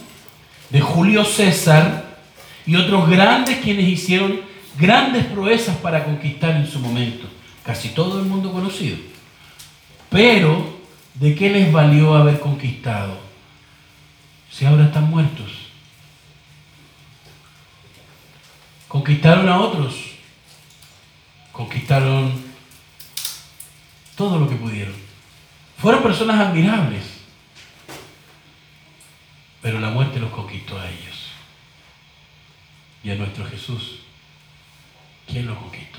de 0.69 0.81
Julio 0.81 1.25
César 1.25 2.19
y 2.67 2.77
otros 2.77 3.09
grandes 3.09 3.59
quienes 3.59 3.89
hicieron 3.89 4.41
grandes 4.79 5.25
proezas 5.27 5.77
para 5.77 6.05
conquistar 6.05 6.57
en 6.57 6.67
su 6.67 6.79
momento. 6.79 7.27
Casi 7.65 7.91
todo 7.91 8.21
el 8.21 8.27
mundo 8.27 8.53
conocido. 8.53 8.99
Pero, 10.11 10.79
¿de 11.15 11.35
qué 11.35 11.49
les 11.51 11.73
valió 11.73 12.15
haber 12.15 12.39
conquistado? 12.39 13.19
Si 14.51 14.67
ahora 14.67 14.85
están 14.85 15.09
muertos. 15.09 15.51
Conquistaron 18.89 19.49
a 19.49 19.61
otros. 19.61 19.95
Conquistaron 21.53 22.33
todo 24.17 24.39
lo 24.39 24.49
que 24.49 24.57
pudieron. 24.57 25.10
Fueron 25.81 26.03
personas 26.03 26.39
admirables. 26.39 27.05
Pero 29.63 29.81
la 29.81 29.91
muerte 29.91 30.21
los 30.21 30.31
conquistó 30.31 30.79
a 30.79 30.89
ellos. 30.89 31.31
Y 33.03 33.11
a 33.11 33.15
nuestro 33.15 33.47
Jesús, 33.47 34.01
¿quién 35.27 35.47
lo 35.47 35.59
conquistó? 35.59 35.99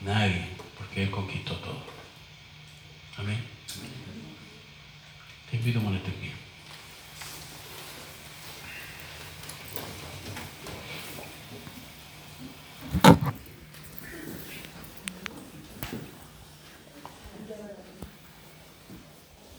Nadie, 0.00 0.48
porque 0.76 1.04
Él 1.04 1.10
conquistó 1.10 1.54
todo. 1.56 1.84
Amén. 3.16 3.44
Te 5.50 5.56
invito 5.56 5.78
a 5.78 5.82
ponerte. 5.82 6.12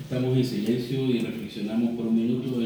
Estamos 0.10 0.36
en 0.38 0.44
silencio 0.44 1.06
y 1.06 1.19
reflexionamos 1.19 1.95
por 1.95 2.07
un 2.07 2.15
minuto 2.15 2.60
en 2.60 2.65